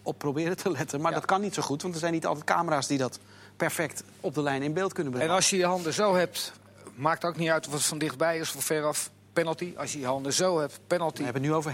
op 0.01 0.17
proberen 0.17 0.57
te 0.57 0.71
letten. 0.71 1.01
Maar 1.01 1.11
Ja. 1.11 1.17
dat 1.17 1.25
kan 1.27 1.41
niet 1.41 1.53
zo 1.53 1.61
goed, 1.61 1.81
want 1.81 1.93
er 1.93 1.99
zijn 1.99 2.13
niet 2.13 2.25
altijd 2.25 2.45
camera's... 2.45 2.87
die 2.87 2.97
dat 2.97 3.19
perfect 3.57 4.03
op 4.21 4.33
de 4.33 4.41
lijn 4.41 4.61
in 4.63 4.73
beeld 4.73 4.93
kunnen 4.93 5.11
En 5.13 5.17
brengen. 5.19 5.35
als 5.35 5.49
je 5.49 5.57
je 5.57 5.65
handen 5.65 5.93
zo 5.93 6.15
hebt, 6.15 6.53
maakt 6.95 7.25
ook 7.25 7.37
niet 7.37 7.49
uit 7.49 7.67
of 7.67 7.73
het 7.73 7.83
van 7.83 7.97
dichtbij 7.97 8.37
is 8.37 8.55
of 8.55 8.63
veraf. 8.63 9.09
Penalty. 9.35 9.73
Als 9.77 9.93
je 9.93 9.99
je 9.99 10.05
handen 10.05 10.33
zo 10.33 10.59
hebt, 10.59 10.79
penalty. 10.87 11.17
We 11.17 11.23
hebben 11.23 11.41
het 11.41 11.51
nu 11.51 11.57
over 11.57 11.73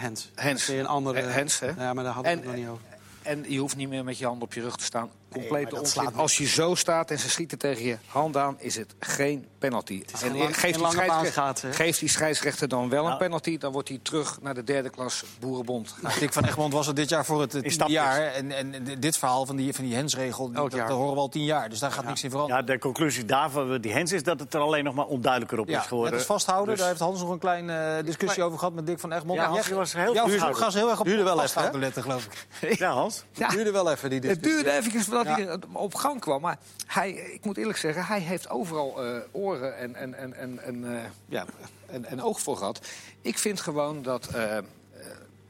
is 0.61 0.67
weer 0.67 0.79
een 0.79 0.87
andere... 0.87 1.31
Hands, 1.31 1.59
hè? 1.59 1.67
Ja, 1.67 1.93
maar 1.93 2.03
daar 2.03 2.13
hadden 2.13 2.23
we 2.23 2.29
En- 2.29 2.37
het 2.37 2.45
nog 2.47 2.55
niet 2.55 2.67
over. 2.67 2.83
En 3.21 3.45
je 3.51 3.59
hoeft 3.59 3.75
niet 3.75 3.89
meer 3.89 4.03
met 4.03 4.17
je 4.17 4.25
handen 4.25 4.43
op 4.43 4.53
je 4.53 4.61
rug 4.61 4.75
te 4.77 4.83
staan. 4.83 5.09
Complete 5.31 5.79
onzin. 5.79 6.15
Als 6.15 6.37
je 6.37 6.47
zo 6.47 6.75
staat 6.75 7.11
en 7.11 7.19
ze 7.19 7.29
schieten 7.29 7.57
tegen 7.57 7.85
je 7.85 7.97
hand 8.07 8.37
aan, 8.37 8.55
is 8.59 8.75
het 8.75 8.93
geen 8.99 9.47
penalty. 9.59 10.03
is 10.13 10.21
en 10.21 10.37
lang- 10.37 10.59
geeft, 10.59 10.73
die 10.73 10.81
lange 10.81 10.93
scheidsrechter, 10.93 11.07
baanschaatsen, 11.23 11.69
hè? 11.69 11.75
geeft 11.75 11.99
die 11.99 12.09
scheidsrechter 12.09 12.67
dan 12.67 12.89
wel 12.89 13.01
Nou. 13.01 13.11
een 13.11 13.17
penalty, 13.17 13.57
dan 13.57 13.71
wordt 13.71 13.89
hij 13.89 13.99
terug 14.01 14.41
naar 14.41 14.53
de 14.53 14.63
derde 14.63 14.89
klas 14.89 15.23
Boerenbond. 15.39 15.95
Nou, 16.01 16.19
Dick 16.19 16.33
van 16.33 16.45
Egmond 16.45 16.73
was 16.73 16.87
er 16.87 16.95
dit 16.95 17.09
jaar 17.09 17.25
voor 17.25 17.41
het 17.41 17.49
tiende 17.51 17.85
jaar. 17.87 18.21
En, 18.21 18.51
en 18.51 18.99
dit 18.99 19.17
verhaal 19.17 19.45
van 19.45 19.55
die, 19.55 19.73
van 19.73 19.83
die 19.85 19.95
hensregel, 19.95 20.51
dat, 20.51 20.71
dat 20.71 20.89
horen 20.89 21.13
we 21.13 21.19
al 21.19 21.29
tien 21.29 21.43
jaar. 21.43 21.69
Dus 21.69 21.79
daar 21.79 21.91
gaat 21.91 22.05
niks 22.05 22.23
in 22.23 22.29
veranderen. 22.29 22.65
Ja, 22.65 22.71
de 22.73 22.79
conclusie 22.79 23.25
daarvan, 23.25 23.81
die 23.81 23.91
Hens, 23.93 24.11
is 24.11 24.23
dat 24.23 24.39
het 24.39 24.53
er 24.53 24.59
alleen 24.59 24.83
nog 24.83 24.93
maar 24.93 25.05
onduidelijker 25.05 25.59
op 25.59 25.67
is 25.67 25.73
Ja, 25.73 25.81
geworden. 25.81 26.11
net 26.11 26.19
als 26.19 26.27
vasthouden, 26.27 26.69
Dus- 26.69 26.79
daar 26.79 26.87
heeft 26.87 26.99
Hans 27.01 27.19
nog 27.19 27.29
een 27.29 27.39
kleine 27.39 27.73
eh, 27.97 28.05
discussie 28.05 28.43
over 28.43 28.57
gehad 28.59 28.73
met 28.73 28.85
Dick 28.85 28.99
van 28.99 29.11
Egmond. 29.11 29.39
Ja, 29.39 29.45
Hans, 29.47 29.69
was 29.69 29.93
heel 29.93 30.13
jouw 30.13 30.27
heel 30.27 30.89
erg 30.89 30.99
op 30.99 31.05
Duurde 31.05 31.23
wel 31.23 31.43
even, 31.43 31.79
letten, 31.79 32.01
geloof 32.03 32.27
ik. 32.61 32.77
Ja, 32.77 32.91
Hans. 32.91 33.23
Ja. 33.33 33.47
duurde 33.47 33.71
wel 33.71 33.91
even, 33.91 34.09
die 34.09 34.19
Het 34.19 34.27
discussie. 34.27 34.63
duurde 34.63 34.77
even 34.77 34.91
voordat 35.25 35.59
hij 35.63 35.69
op 35.73 35.95
gang 35.95 36.19
kwam. 36.19 36.41
Maar 36.41 36.57
hij, 36.85 37.11
ik 37.11 37.45
moet 37.45 37.57
eerlijk 37.57 37.77
zeggen, 37.77 38.05
hij 38.05 38.19
heeft 38.19 38.49
overal 38.49 39.05
eh, 39.05 39.17
oren 39.31 39.77
en, 39.77 39.95
en, 39.95 40.13
en, 40.13 40.33
en, 40.33 40.63
en, 40.63 40.97
eh, 40.97 41.03
ja, 41.25 41.45
en, 41.85 42.05
en 42.05 42.21
oog 42.21 42.41
voor 42.41 42.57
gehad. 42.57 42.87
Ik 43.21 43.37
vind 43.37 43.61
gewoon 43.61 44.01
dat... 44.01 44.27
eh, 44.27 44.57
eh, 44.57 44.63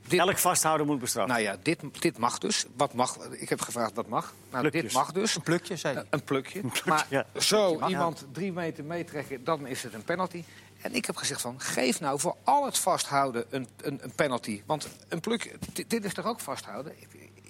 dit, 0.07 0.19
Elk 0.19 0.38
vasthouden 0.38 0.88
moet 0.88 0.99
bestraft. 0.99 1.27
nou 1.27 1.41
ja, 1.41 1.57
dit, 1.62 1.79
dit 1.99 2.17
mag 2.17 2.38
dus. 2.38 2.65
Wat 2.75 2.93
mag? 2.93 3.17
Ik 3.31 3.49
heb 3.49 3.62
gevraagd 3.62 3.93
wat 3.95 4.07
mag. 4.07 4.34
Nou, 4.51 4.69
dit 4.69 4.93
mag 4.93 5.12
dus. 5.12 5.36
Een 5.36 5.41
plukje, 5.41 5.75
zei 5.75 5.93
hij. 5.95 6.05
Een 6.10 6.23
plukje. 6.23 6.62
Maar 6.86 7.05
ja. 7.10 7.25
zo 7.39 7.88
iemand 7.88 8.25
drie 8.31 8.51
meter 8.51 8.84
meetrekken, 8.84 9.43
dan 9.43 9.67
is 9.67 9.84
het 9.84 9.93
een 9.93 10.03
penalty. 10.03 10.43
En 10.81 10.93
ik 10.95 11.05
heb 11.05 11.15
gezegd 11.15 11.41
van, 11.41 11.60
geef 11.60 11.99
nou 11.99 12.19
voor 12.19 12.36
al 12.43 12.65
het 12.65 12.77
vasthouden 12.77 13.45
een, 13.49 13.67
een, 13.81 13.99
een 14.03 14.12
penalty. 14.15 14.62
Want 14.65 14.88
een 15.07 15.19
plukje, 15.19 15.51
dit, 15.73 15.89
dit 15.89 16.05
is 16.05 16.13
toch 16.13 16.25
ook 16.25 16.39
vasthouden? 16.39 16.93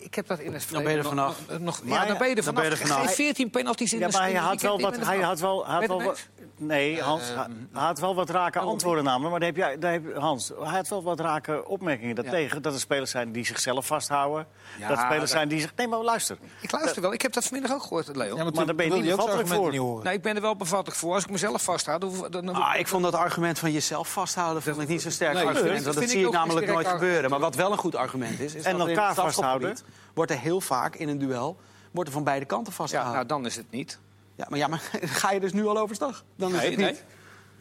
Ik, 0.03 0.15
heb 0.15 0.27
dat 0.27 0.39
in 0.39 0.53
het 0.53 0.67
Dan 0.71 0.83
ben 0.83 0.91
je 0.91 0.97
er 0.97 1.03
verleden 1.03 1.25
nog- 1.25 1.35
vanaf. 1.35 1.49
nog- 1.49 1.59
nog- 1.59 1.83
Maar 1.83 2.01
ja, 2.01 2.05
dan 2.07 2.17
ben 2.17 2.29
je 2.29 2.35
er 2.35 2.43
dan 2.43 2.53
ben 2.53 2.63
vanaf. 2.63 2.77
je 2.79 2.83
er 2.83 2.89
vanaf. 2.91 3.05
Geef 3.05 3.15
14 3.15 3.49
penalties 3.49 3.93
in 3.93 3.99
Ja, 3.99 4.05
een 4.05 4.11
maar 4.11 4.21
hij 4.21 4.33
had 4.33 4.61
wel 4.61 4.79
wat. 4.79 4.97
Hij 5.05 5.17
had 5.19 5.39
wel, 5.39 5.65
had 5.65 5.87
wel 5.87 6.03
wat. 6.03 6.27
Nee, 6.63 7.01
Hans, 7.01 7.23
hij 7.27 7.45
hij 7.73 7.81
had 7.83 7.99
wel 7.99 8.15
wat 8.15 8.29
rake 8.29 8.59
antwoorden 8.59 9.03
namelijk. 9.03 9.29
Maar 9.31 9.39
daar 9.39 9.49
heb 9.49 9.57
jij, 9.57 9.79
daar 9.79 9.91
heb, 9.91 10.15
Hans, 10.17 10.51
hij 10.59 10.75
had 10.75 10.87
wel 10.87 11.03
wat 11.03 11.19
rake 11.19 11.67
opmerkingen 11.67 12.15
daartegen. 12.15 12.61
Dat 12.61 12.73
er 12.73 12.79
spelers 12.79 13.11
zijn 13.11 13.31
die 13.31 13.45
zichzelf 13.45 13.85
vasthouden. 13.85 14.47
Ja, 14.79 14.87
dat 14.87 14.97
spelers 14.97 15.19
dat- 15.19 15.29
zijn 15.29 15.47
die 15.47 15.59
zich. 15.59 15.73
Nee, 15.75 15.87
maar 15.87 15.99
luister. 15.99 16.37
Ik 16.61 16.71
luister 16.71 17.01
wel. 17.01 17.13
Ik 17.13 17.21
heb 17.21 17.33
dat 17.33 17.43
vanmiddag 17.43 17.73
ook 17.75 17.81
gehoord, 17.83 18.15
Leo. 18.15 18.35
Ja, 18.35 18.43
maar 18.43 18.65
daar 18.65 18.75
ben 18.75 18.85
je 18.85 18.91
niet 19.01 19.15
bevattelijk 19.15 19.47
voor. 19.47 19.71
niet. 19.71 19.79
Nou, 19.81 20.09
ik 20.09 20.21
ben 20.21 20.35
er 20.35 20.41
wel 20.41 20.55
bevattelijk 20.55 20.97
voor. 20.97 21.13
Als 21.13 21.23
ik 21.23 21.29
mezelf 21.29 21.61
vasthoud, 21.63 22.31
dan, 22.31 22.49
Ah, 22.55 22.79
ik 22.79 22.87
vond 22.87 23.03
dat 23.03 23.15
argument 23.15 23.59
van 23.59 23.71
jezelf 23.71 24.11
vasthouden 24.11 24.61
vond 24.63 24.81
ik 24.81 24.87
niet 24.87 25.01
zo'n 25.01 25.11
sterk 25.11 25.33
Nee, 25.33 25.45
argument. 25.45 25.75
dat 25.75 25.83
Want 25.83 25.95
dat 25.97 26.09
zie 26.09 26.25
ik 26.25 26.31
namelijk 26.31 26.65
nooit 26.65 26.77
argument. 26.77 27.03
gebeuren. 27.03 27.29
Maar 27.29 27.39
wat 27.39 27.55
wel 27.55 27.71
een 27.71 27.77
goed 27.77 27.95
argument 27.95 28.39
is... 28.39 28.53
is 28.55 28.63
En 28.65 28.77
dat 28.77 28.87
er 28.87 28.93
elkaar 28.93 29.13
vasthouden. 29.13 29.77
wordt 30.13 30.31
er 30.31 30.37
heel 30.39 30.61
vaak 30.61 30.95
in 30.95 31.09
een 31.09 31.17
duel... 31.19 31.57
wordt 31.91 32.09
er 32.09 32.15
van 32.15 32.23
beide 32.23 32.45
kanten 32.45 32.71
ja, 32.71 32.77
vastgehouden. 32.77 33.27
nou, 33.27 33.41
dan 33.41 33.45
is 33.45 33.55
het 33.55 33.71
niet. 33.71 33.99
Ja, 34.35 34.45
maar, 34.49 34.59
ja, 34.59 34.67
maar 34.67 34.79
ga 35.21 35.31
je 35.31 35.39
dus 35.39 35.53
nu 35.53 35.65
al 35.67 35.77
overstag? 35.77 36.23
Dan 36.35 36.53
is 36.53 36.57
Nee, 36.59 36.69
het 36.69 36.77
niet. 36.79 36.87
nee. 36.87 36.99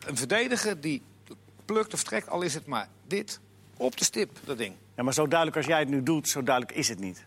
Een 0.07 0.17
verdediger 0.17 0.81
die 0.81 1.03
plukt 1.65 1.95
of 1.95 2.03
trekt, 2.03 2.29
al 2.29 2.43
is 2.43 2.55
het 2.55 2.67
maar 2.67 2.89
dit, 3.07 3.41
op 3.77 3.97
de 3.97 4.05
stip, 4.05 4.39
dat 4.45 4.59
ding. 4.59 4.75
Ja, 4.97 5.03
maar 5.03 5.15
zo 5.15 5.27
duidelijk 5.29 5.57
als 5.57 5.67
jij 5.67 5.79
het 5.79 5.89
nu 5.89 6.03
doet, 6.03 6.29
zo 6.29 6.43
duidelijk 6.43 6.77
is 6.77 6.89
het 6.89 6.99
niet. 6.99 7.25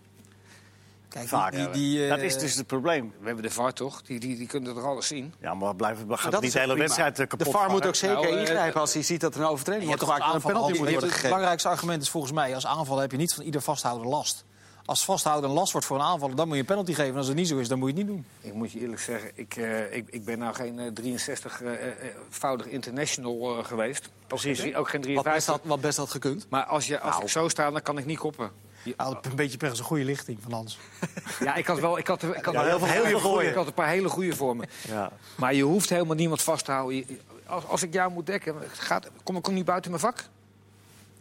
Kijk, 1.10 1.28
Vaak. 1.28 1.52
die, 1.52 1.70
die, 1.70 2.04
eh, 2.04 2.10
dat 2.10 2.20
is 2.20 2.38
dus 2.38 2.56
het 2.56 2.68
probleem. 2.68 3.14
We 3.20 3.26
hebben 3.26 3.44
de 3.44 3.50
VAR 3.50 3.74
toch? 3.74 4.02
Die, 4.02 4.20
die, 4.20 4.38
die 4.38 4.48
kunnen 4.48 4.76
er 4.76 4.84
alles 4.88 5.08
zien. 5.08 5.34
Ja, 5.40 5.54
maar 5.54 5.76
blijven, 5.76 6.18
gaat 6.18 6.32
dat 6.32 6.42
niet 6.42 6.52
de 6.52 6.60
hele 6.60 6.72
prima. 6.72 6.86
wedstrijd 6.86 7.20
eh, 7.20 7.28
kapot 7.28 7.46
De 7.46 7.52
VAR 7.52 7.70
moet 7.70 7.86
ook 7.86 7.96
zeker 7.96 8.16
Nou, 8.16 8.34
eh, 8.36 8.40
ingrijpen 8.42 8.82
als 8.82 8.94
hij 8.94 9.04
ziet 9.04 9.22
dat 9.22 9.36
er 9.36 9.42
een 9.42 9.48
overtreding 9.48 9.84
je 9.84 9.90
wordt 9.98 10.04
gemaakt. 10.04 10.24
toch 10.24 10.30
en 10.32 10.36
een 10.50 10.54
penalty 10.54 10.78
moet 11.02 11.12
Het 11.12 11.22
belangrijkste 11.22 11.68
argument 11.70 12.02
is 12.02 12.10
volgens 12.10 12.34
mij... 12.34 12.56
als 12.56 12.66
aanval 12.66 12.98
heb 12.98 13.12
je 13.12 13.18
niet 13.18 13.34
van 13.34 13.44
ieder 13.44 13.62
vasthouden 13.62 14.08
last. 14.08 14.46
Als 14.86 15.06
vasthouden 15.06 15.50
een 15.50 15.56
last 15.56 15.72
wordt 15.72 15.88
voor 15.88 15.98
een 15.98 16.04
aanvaller, 16.04 16.36
dan 16.36 16.46
moet 16.46 16.56
je 16.56 16.62
een 16.62 16.68
penalty 16.68 16.94
geven. 16.94 17.12
En 17.12 17.18
als 17.18 17.28
het 17.28 17.36
niet 17.36 17.48
zo 17.48 17.58
is, 17.58 17.68
dan 17.68 17.80
moet 17.80 17.90
je 17.90 17.98
het 17.98 18.06
niet 18.06 18.16
doen. 18.16 18.26
Ik 18.42 18.54
moet 18.54 18.72
je 18.72 18.80
eerlijk 18.80 19.02
zeggen, 19.02 19.32
ik, 19.36 19.56
eh, 19.56 19.96
ik, 19.96 20.08
ik 20.10 20.26
ben 20.26 20.40
nou 20.40 20.54
geen 20.56 20.98
63-voudig 21.02 22.68
international 22.68 23.58
eh, 23.58 23.66
geweest. 23.66 24.10
Precies. 24.28 24.60
Ook 24.60 24.66
geen, 24.66 24.76
ook 24.76 24.90
geen 24.90 25.02
Wat 25.02 25.24
best, 25.24 25.46
53. 25.46 25.54
had, 25.54 25.62
wat 25.64 25.82
best 25.82 25.98
had 25.98 26.12
gekund. 26.12 26.46
Maar 26.50 26.64
als, 26.64 26.88
je, 26.88 27.00
als 27.00 27.20
ik 27.20 27.30
zo 27.30 27.48
sta, 27.48 27.72
dan 27.72 27.82
kan 27.82 27.98
ik 27.98 28.06
niet 28.06 28.20
koppen. 28.20 28.52
Je 28.84 28.94
een 28.98 29.36
beetje 29.36 29.58
per 29.58 29.70
een 29.70 29.78
goede 29.78 30.04
lichting 30.04 30.38
van 30.42 30.52
Hans. 30.52 30.78
Ja, 31.40 31.56
ik 31.56 31.68
had 31.68 31.80
wel. 31.80 31.98
Ik 31.98 32.08
had, 32.08 32.24
ik 32.24 32.46
had 32.46 32.54
Ja, 32.54 32.64
heel 32.64 32.80
veel 32.80 32.88
hele. 32.88 33.50
Ik 33.50 33.56
had 33.56 33.68
een 33.68 33.74
paar 33.74 33.88
hele 33.90 34.10
goede 34.10 34.36
voor 34.36 34.56
me. 34.56 34.68
Ja. 34.88 35.12
Maar 35.36 35.54
je 35.54 35.64
hoeft 35.64 35.90
helemaal 35.90 36.16
niemand 36.16 36.42
vast 36.42 36.66
te 36.66 36.72
houden. 36.72 37.06
Als, 37.46 37.66
als 37.66 37.84
ik 37.84 37.94
jou 37.94 38.12
moet 38.12 38.26
dekken, 38.26 38.56
gaat, 38.72 39.10
kom 39.24 39.36
ik 39.36 39.48
niet 39.48 39.66
buiten 39.66 39.92
mijn 39.92 40.04
vak. 40.04 40.24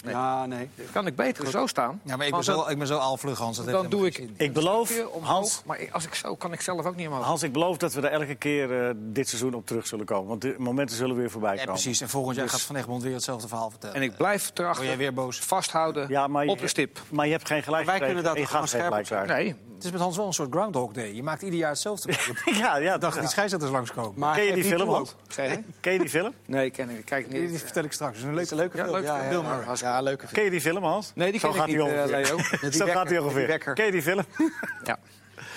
Nee. 0.03 0.15
Ja, 0.15 0.47
nee. 0.47 0.69
Kan 0.93 1.07
ik 1.07 1.17
beter 1.17 1.47
zo 1.51 1.67
staan. 1.67 2.01
Ja, 2.05 2.17
maar 2.17 2.27
ik 2.27 2.33
ben 2.33 2.45
zo, 2.45 2.55
dan- 2.57 2.71
ik 2.71 2.79
ben 2.79 2.87
zo 2.87 2.99
Hans. 2.99 3.57
Dat 3.57 3.67
Dan 3.67 3.89
doe 3.89 4.07
ik- 4.07 4.15
zin. 4.15 4.35
Ik 4.37 4.53
beloof, 4.53 4.91
omhoog, 5.13 5.29
Hans, 5.29 5.63
Maar 5.65 5.79
als 5.93 6.05
ik 6.07 6.15
zo 6.15 6.35
kan 6.37 6.53
ik 6.53 6.61
zelf 6.61 6.87
ook 6.87 6.97
niet 6.97 7.07
omhoog. 7.07 7.25
Hans, 7.25 7.43
ik 7.43 7.53
beloof 7.53 7.77
dat 7.77 7.93
we 7.93 8.01
er 8.01 8.13
elke 8.21 8.35
keer 8.35 8.87
eh, 8.89 8.95
dit 8.97 9.29
seizoen 9.29 9.55
op 9.55 9.67
terug 9.67 9.87
zullen 9.87 10.07
komen. 10.07 10.29
Want 10.29 10.41
de 10.41 10.55
momenten 10.59 10.97
zullen 10.97 11.17
weer 11.17 11.31
voorbij 11.31 11.51
Ja, 11.55 11.59
komen. 11.59 11.73
precies. 11.73 12.01
En 12.01 12.09
volgend 12.09 12.37
jaar 12.37 12.49
gaat 12.49 12.61
Van 12.61 12.77
Egmond 12.77 13.03
weer 13.03 13.13
hetzelfde 13.15 13.49
verhaal 13.49 13.71
vertellen. 13.71 13.97
En 13.97 14.03
ik 14.03 14.17
blijf 14.17 14.47
Word 14.47 14.59
erachter 14.59 14.85
jij 14.85 14.97
weer 14.97 15.15
boos? 15.15 15.39
vasthouden 15.39 16.09
Ja, 16.09 16.27
maar 16.27 16.45
je, 16.45 16.51
op 16.51 16.59
de 16.59 16.69
stip. 16.69 17.01
Maar 17.11 17.27
je 17.27 17.33
hebt 17.33 17.47
geen 17.47 17.63
gelijk 17.63 17.87
wij 17.87 17.99
kunnen 17.99 18.25
dat 18.25 18.39
gewoon 18.39 18.69
scherp. 18.69 19.27
Nee, 19.27 19.55
Het 19.75 19.85
is 19.85 19.91
met 19.97 20.01
Hans 20.01 20.17
wel 20.17 20.27
een 20.27 20.33
soort 20.33 20.53
Groundhog 20.55 20.93
Day. 20.93 21.15
Je 21.15 21.23
maakt 21.23 21.43
ieder 21.43 21.59
jaar 21.59 21.71
hetzelfde. 21.71 22.13
ja, 22.45 22.77
ja, 22.77 22.99
dacht 22.99 23.19
die 23.21 23.29
scheidsrechters 23.29 23.73
langskomen. 23.73 24.13
Maar 24.17 24.35
Ken 24.35 24.45
je 24.45 24.53
die 24.55 24.63
niet 24.65 24.73
film, 24.73 24.89
Hans? 24.89 25.15
je? 25.37 25.63
Ken 25.81 25.93
je 25.93 25.99
die 25.99 26.09
film? 26.09 26.33
Nee, 26.47 26.71
ken 26.71 26.91
ik. 26.91 27.05
Kijk 27.05 27.31
Die, 27.31 27.41
die 27.41 27.49
niet. 27.49 27.61
vertel 27.63 27.85
ik 27.85 27.93
straks. 27.93 28.13
Dat 28.13 28.23
is 28.23 28.29
een 28.29 28.35
leuke 28.35 28.55
leuke 28.55 28.77
Ja, 28.77 28.83
film. 28.85 28.95
leuk 28.97 29.05
Ja, 29.05 29.21
film. 29.31 29.45
Ja, 29.93 30.01
leuke 30.01 30.21
film. 30.23 30.33
Ken 30.33 30.45
je 30.45 30.51
die 30.51 30.61
film, 30.61 30.85
Hans? 30.85 31.13
Nee, 31.15 31.31
die 31.31 31.41
Zo 31.41 31.49
ken 31.49 31.57
gaat 31.59 31.69
ik 31.69 31.73
niet, 31.75 31.83
ongeveer. 31.83 32.03
eh, 32.03 32.09
Leo. 32.29 32.37
Met 32.37 32.49
die 32.61 32.73
Zo 32.73 32.79
wekker, 32.79 32.79
gaat 32.79 32.95
hij 32.95 32.95
met 33.03 33.09
die 33.09 33.21
ongeveer. 33.21 33.47
wekker. 33.47 33.75
Ken 33.75 33.85
je 33.87 33.93
die 33.93 34.03
film? 34.03 34.25
Ja. 34.85 34.99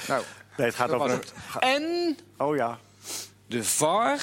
Nou, 0.07 0.23
Nee, 0.57 0.67
het 0.67 0.75
gaat 0.75 0.89
dat 0.89 0.99
was 0.99 1.11
over... 1.11 1.23
het. 1.23 1.33
En 1.59 2.17
Oh 2.37 2.55
ja. 2.55 2.77
de 3.47 3.63
VAR 3.63 4.19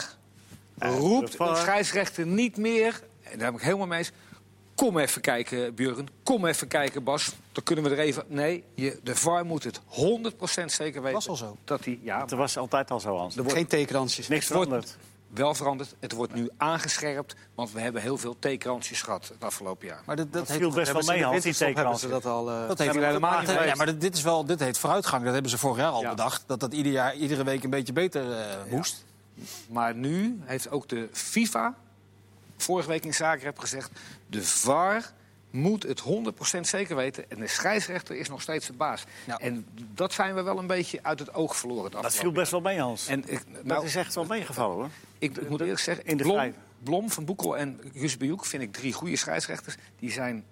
roept 0.78 1.30
de 1.30 1.36
VAR. 1.36 1.48
een 1.48 1.56
scheidsrechter 1.56 2.26
niet 2.26 2.56
meer... 2.56 3.00
En 3.22 3.38
daar 3.38 3.46
heb 3.46 3.56
ik 3.60 3.64
helemaal 3.66 3.86
mee 3.86 3.98
eens. 3.98 4.10
Kom 4.74 4.98
even 4.98 5.20
kijken, 5.20 5.74
Björn. 5.74 6.08
Kom 6.22 6.46
even 6.46 6.68
kijken, 6.68 7.04
Bas. 7.04 7.32
Dan 7.52 7.62
kunnen 7.64 7.84
we 7.84 7.90
er 7.90 7.98
even... 7.98 8.24
Nee, 8.28 8.64
je, 8.74 8.98
de 9.02 9.16
VAR 9.16 9.44
moet 9.46 9.64
het 9.64 9.80
100% 9.80 9.84
zeker 10.66 11.00
weten. 11.02 11.12
Was 11.12 11.28
al 11.28 11.36
zo. 11.36 11.56
Dat 11.64 11.84
hij... 11.84 11.98
Ja, 12.02 12.18
Dat 12.24 12.38
was 12.38 12.56
altijd 12.56 12.90
al 12.90 13.00
zo, 13.00 13.16
Hans. 13.16 13.36
er 13.36 13.42
wordt 13.42 13.56
Geen 13.58 13.66
tekenrandjes. 13.66 14.28
Niks 14.28 14.48
wordt- 14.48 14.64
veranderd. 14.68 14.96
Wel 15.34 15.54
veranderd. 15.54 15.94
Het 16.00 16.12
wordt 16.12 16.34
nu 16.34 16.50
aangescherpt. 16.56 17.34
Want 17.54 17.72
we 17.72 17.80
hebben 17.80 18.02
heel 18.02 18.18
veel 18.18 18.36
tekenrandjes 18.38 19.02
gehad 19.02 19.28
het 19.28 19.44
afgelopen 19.44 19.86
jaar. 19.86 20.02
Maar 20.06 20.16
dat, 20.16 20.32
Dat 20.32 20.46
heeft 20.48 20.60
viel 20.60 20.72
best 20.72 20.92
wel 20.92 21.02
mee, 21.02 21.24
Hans, 21.24 21.42
die 21.42 21.52
ze 21.52 22.08
dat 22.08 22.26
al... 22.26 22.50
eh, 22.50 22.68
Dat 22.68 22.78
heeft 22.78 22.94
helemaal 22.94 23.40
niet 23.40 23.50
ja, 23.50 23.74
maar 23.74 23.98
dit, 23.98 24.16
is 24.16 24.22
wel, 24.22 24.44
dit 24.44 24.60
heet 24.60 24.78
vooruitgang. 24.78 25.24
Dat 25.24 25.32
hebben 25.32 25.50
ze 25.50 25.58
vorig 25.58 25.76
jaar 25.76 25.90
al 25.90 26.02
Ja. 26.02 26.10
bedacht. 26.10 26.42
Dat 26.46 26.60
dat 26.60 26.72
ieder 26.72 26.92
jaar, 26.92 27.14
iedere 27.14 27.44
week 27.44 27.64
een 27.64 27.70
beetje 27.70 27.92
beter 27.92 28.32
eh 28.32 28.56
moest. 28.70 29.04
Maar 29.68 29.94
nu 29.94 30.40
heeft 30.44 30.70
ook 30.70 30.88
de 30.88 31.08
FIFA 31.12 31.74
vorige 32.56 32.88
week 32.88 33.04
in 33.04 33.14
Zagreb 33.14 33.58
gezegd... 33.58 33.90
de 34.26 34.42
VAR 34.42 35.12
moet 35.52 35.82
het 35.82 36.02
100% 36.56 36.60
zeker 36.60 36.96
weten. 36.96 37.30
En 37.30 37.38
de 37.38 37.46
scheidsrechter 37.46 38.16
is 38.16 38.28
nog 38.28 38.42
steeds 38.42 38.66
de 38.66 38.72
baas. 38.72 39.04
Ja. 39.26 39.38
En 39.38 39.66
dat 39.94 40.12
zijn 40.12 40.34
we 40.34 40.42
wel 40.42 40.58
een 40.58 40.66
beetje 40.66 40.98
uit 41.02 41.18
het 41.18 41.34
oog 41.34 41.56
verloren. 41.56 41.92
het 41.92 42.02
Dat 42.02 42.14
viel 42.14 42.32
best 42.32 42.50
wel 42.50 42.60
mee, 42.60 42.80
Hans. 42.80 43.06
En 43.06 43.18
ik, 43.26 43.42
dat 43.54 43.64
nou, 43.64 43.84
is 43.84 43.96
echt 43.96 44.14
wel 44.14 44.24
meegevallen, 44.24 44.76
hoor. 44.76 44.88
ik, 45.18 45.36
ik 45.36 45.48
moet 45.48 45.60
eerlijk 45.60 45.80
zeggen, 45.80 46.04
in 46.06 46.16
de 46.16 46.22
Blom, 46.22 46.54
Blom, 46.82 47.10
Van 47.10 47.24
Boekel 47.24 47.56
en 47.56 47.80
Gus 47.94 48.16
Bejoek 48.16 48.44
vind 48.44 48.62
ik 48.62 48.72
drie 48.72 48.92
goede 48.92 49.16
scheidsrechters. 49.16 49.76
Die 49.98 50.12
zijn 50.12 50.44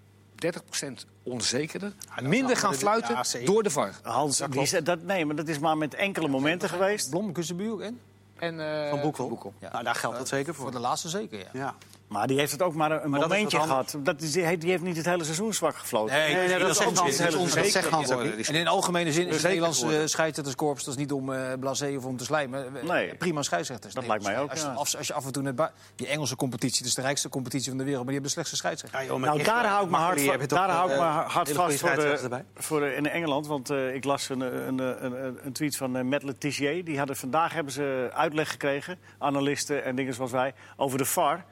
30% 0.46 0.86
onzekerder. 1.22 1.92
minder 2.22 2.56
gaan 2.56 2.74
fluiten 2.74 3.44
door 3.44 3.62
de 3.62 3.70
VAR. 3.70 3.94
Hans, 4.02 4.42
die, 4.50 4.66
zei- 4.66 4.82
dat, 4.82 5.02
nee, 5.02 5.24
maar 5.24 5.36
dat 5.36 5.48
is 5.48 5.58
maar 5.58 5.76
met 5.78 5.94
enkele 5.94 6.28
momenten 6.28 6.68
geweest. 6.68 7.10
Blom, 7.10 7.32
Kussenbuur 7.32 7.80
en? 7.80 8.00
En, 8.38 8.84
eh, 8.84 8.90
Van 8.90 9.00
Boekel. 9.00 9.52
Ja. 9.58 9.70
Nou, 9.72 9.84
daar 9.84 9.94
geldt 9.94 10.18
dat 10.18 10.28
zeker 10.28 10.54
Voor 10.54 10.62
voor. 10.62 10.72
de 10.72 10.78
laatste 10.78 11.08
zeker, 11.08 11.46
ja. 11.52 11.74
Maar 12.10 12.26
die 12.26 12.38
heeft 12.38 12.52
het 12.52 12.62
ook 12.62 12.74
maar 12.74 12.90
een 13.04 13.10
Maar 13.10 13.20
momentje 13.20 13.60
gehad. 13.60 13.96
Dat 13.98 14.22
is, 14.22 14.32
die, 14.32 14.44
heeft, 14.44 14.60
die 14.60 14.70
heeft 14.70 14.82
niet 14.82 14.96
het 14.96 15.06
hele 15.06 15.24
seizoen 15.24 15.54
zwak 15.54 15.76
gefloten. 15.76 16.14
Nee, 16.16 16.34
nee, 16.34 16.58
dat 16.58 16.68
is 16.70 16.76
zegt 16.76 16.88
ook 16.88 16.96
Hans. 16.96 17.08
niet 17.10 17.18
Dat 17.18 17.28
is 17.28 17.34
het 17.34 17.52
hele. 17.54 17.62
Dat 17.62 17.72
zegt 17.72 17.88
Hans 17.88 18.08
ook 18.10 18.14
worden. 18.14 18.36
niet. 18.36 18.48
En 18.48 18.54
in 18.54 18.68
algemene 18.68 19.12
zin 19.12 19.26
is 19.26 19.42
het 19.42 19.52
geworden. 19.52 20.08
scheidsrechterskorps... 20.08 20.84
dat 20.84 20.94
is 20.94 21.00
niet 21.00 21.12
om 21.12 21.32
eh 21.32 21.52
blasé 21.60 21.94
of 21.96 22.04
om 22.04 22.16
te 22.16 22.24
slijmen. 22.24 22.72
Nee. 22.82 23.14
Prima 23.14 23.42
scheidsrechters. 23.42 23.94
Dat 23.94 24.06
lijkt 24.06 24.24
mij 24.24 24.38
ook, 24.40 24.50
Als 24.50 24.60
je, 24.60 24.66
ja. 24.66 24.72
af, 24.72 24.94
als 24.94 25.06
je 25.06 25.12
af 25.12 25.26
en 25.26 25.32
toe 25.32 25.42
net... 25.42 25.70
Die 25.96 26.06
Engelse 26.06 26.36
competitie, 26.36 26.78
dat 26.78 26.86
is 26.88 26.94
de 26.94 27.02
rijkste 27.02 27.28
competitie 27.28 27.68
van 27.68 27.78
de 27.78 27.84
wereld... 27.84 28.04
maar 28.04 28.12
die 28.14 28.22
hebben 28.22 28.42
de 28.42 28.48
slechtste 28.48 28.56
scheidsrechter. 28.56 29.00
Ja, 29.00 29.06
joh, 29.06 29.16
maar 29.18 29.28
Nou, 29.28 29.40
echt, 29.40 29.48
daar 29.48 29.64
eh, 29.64 29.70
hou 29.70 29.84
ik 29.84 29.90
me 29.90 29.96
hard, 29.96 30.06
Makkeli 30.08 30.26
va- 30.26 30.32
heb 30.32 30.40
je 30.40 30.46
toch, 30.46 30.58
daar 30.58 30.70
hou 30.70 30.90
ik 30.90 30.96
me 30.96 31.02
eh, 31.02 31.14
hard 31.16 31.50
vast 31.50 31.52
voor, 31.52 31.66
de, 31.68 31.76
scheidsrechters 31.76 32.42
voor 32.54 32.80
de- 32.80 32.94
in 32.94 33.06
Engeland. 33.08 33.46
Want 33.46 33.70
eh, 33.70 33.94
ik 33.94 34.04
las 34.04 34.28
een, 34.28 34.40
een, 34.40 34.78
een, 34.78 35.04
een, 35.24 35.38
een 35.44 35.52
tweet 35.52 35.76
van 35.76 35.96
uh, 35.96 36.02
Matt 36.02 36.22
Letizier. 36.22 36.84
Die 36.84 36.98
hadden, 36.98 37.16
vandaag 37.16 37.52
hebben 37.52 37.72
ze 37.72 38.10
uitleg 38.12 38.50
gekregen, 38.50 38.98
analisten 39.18 39.84
en 39.84 39.96
dingen 39.96 40.14
zoals 40.14 40.30
wij, 40.30 40.54
over 40.76 40.98
de 40.98 41.04
VAR. 41.04 41.44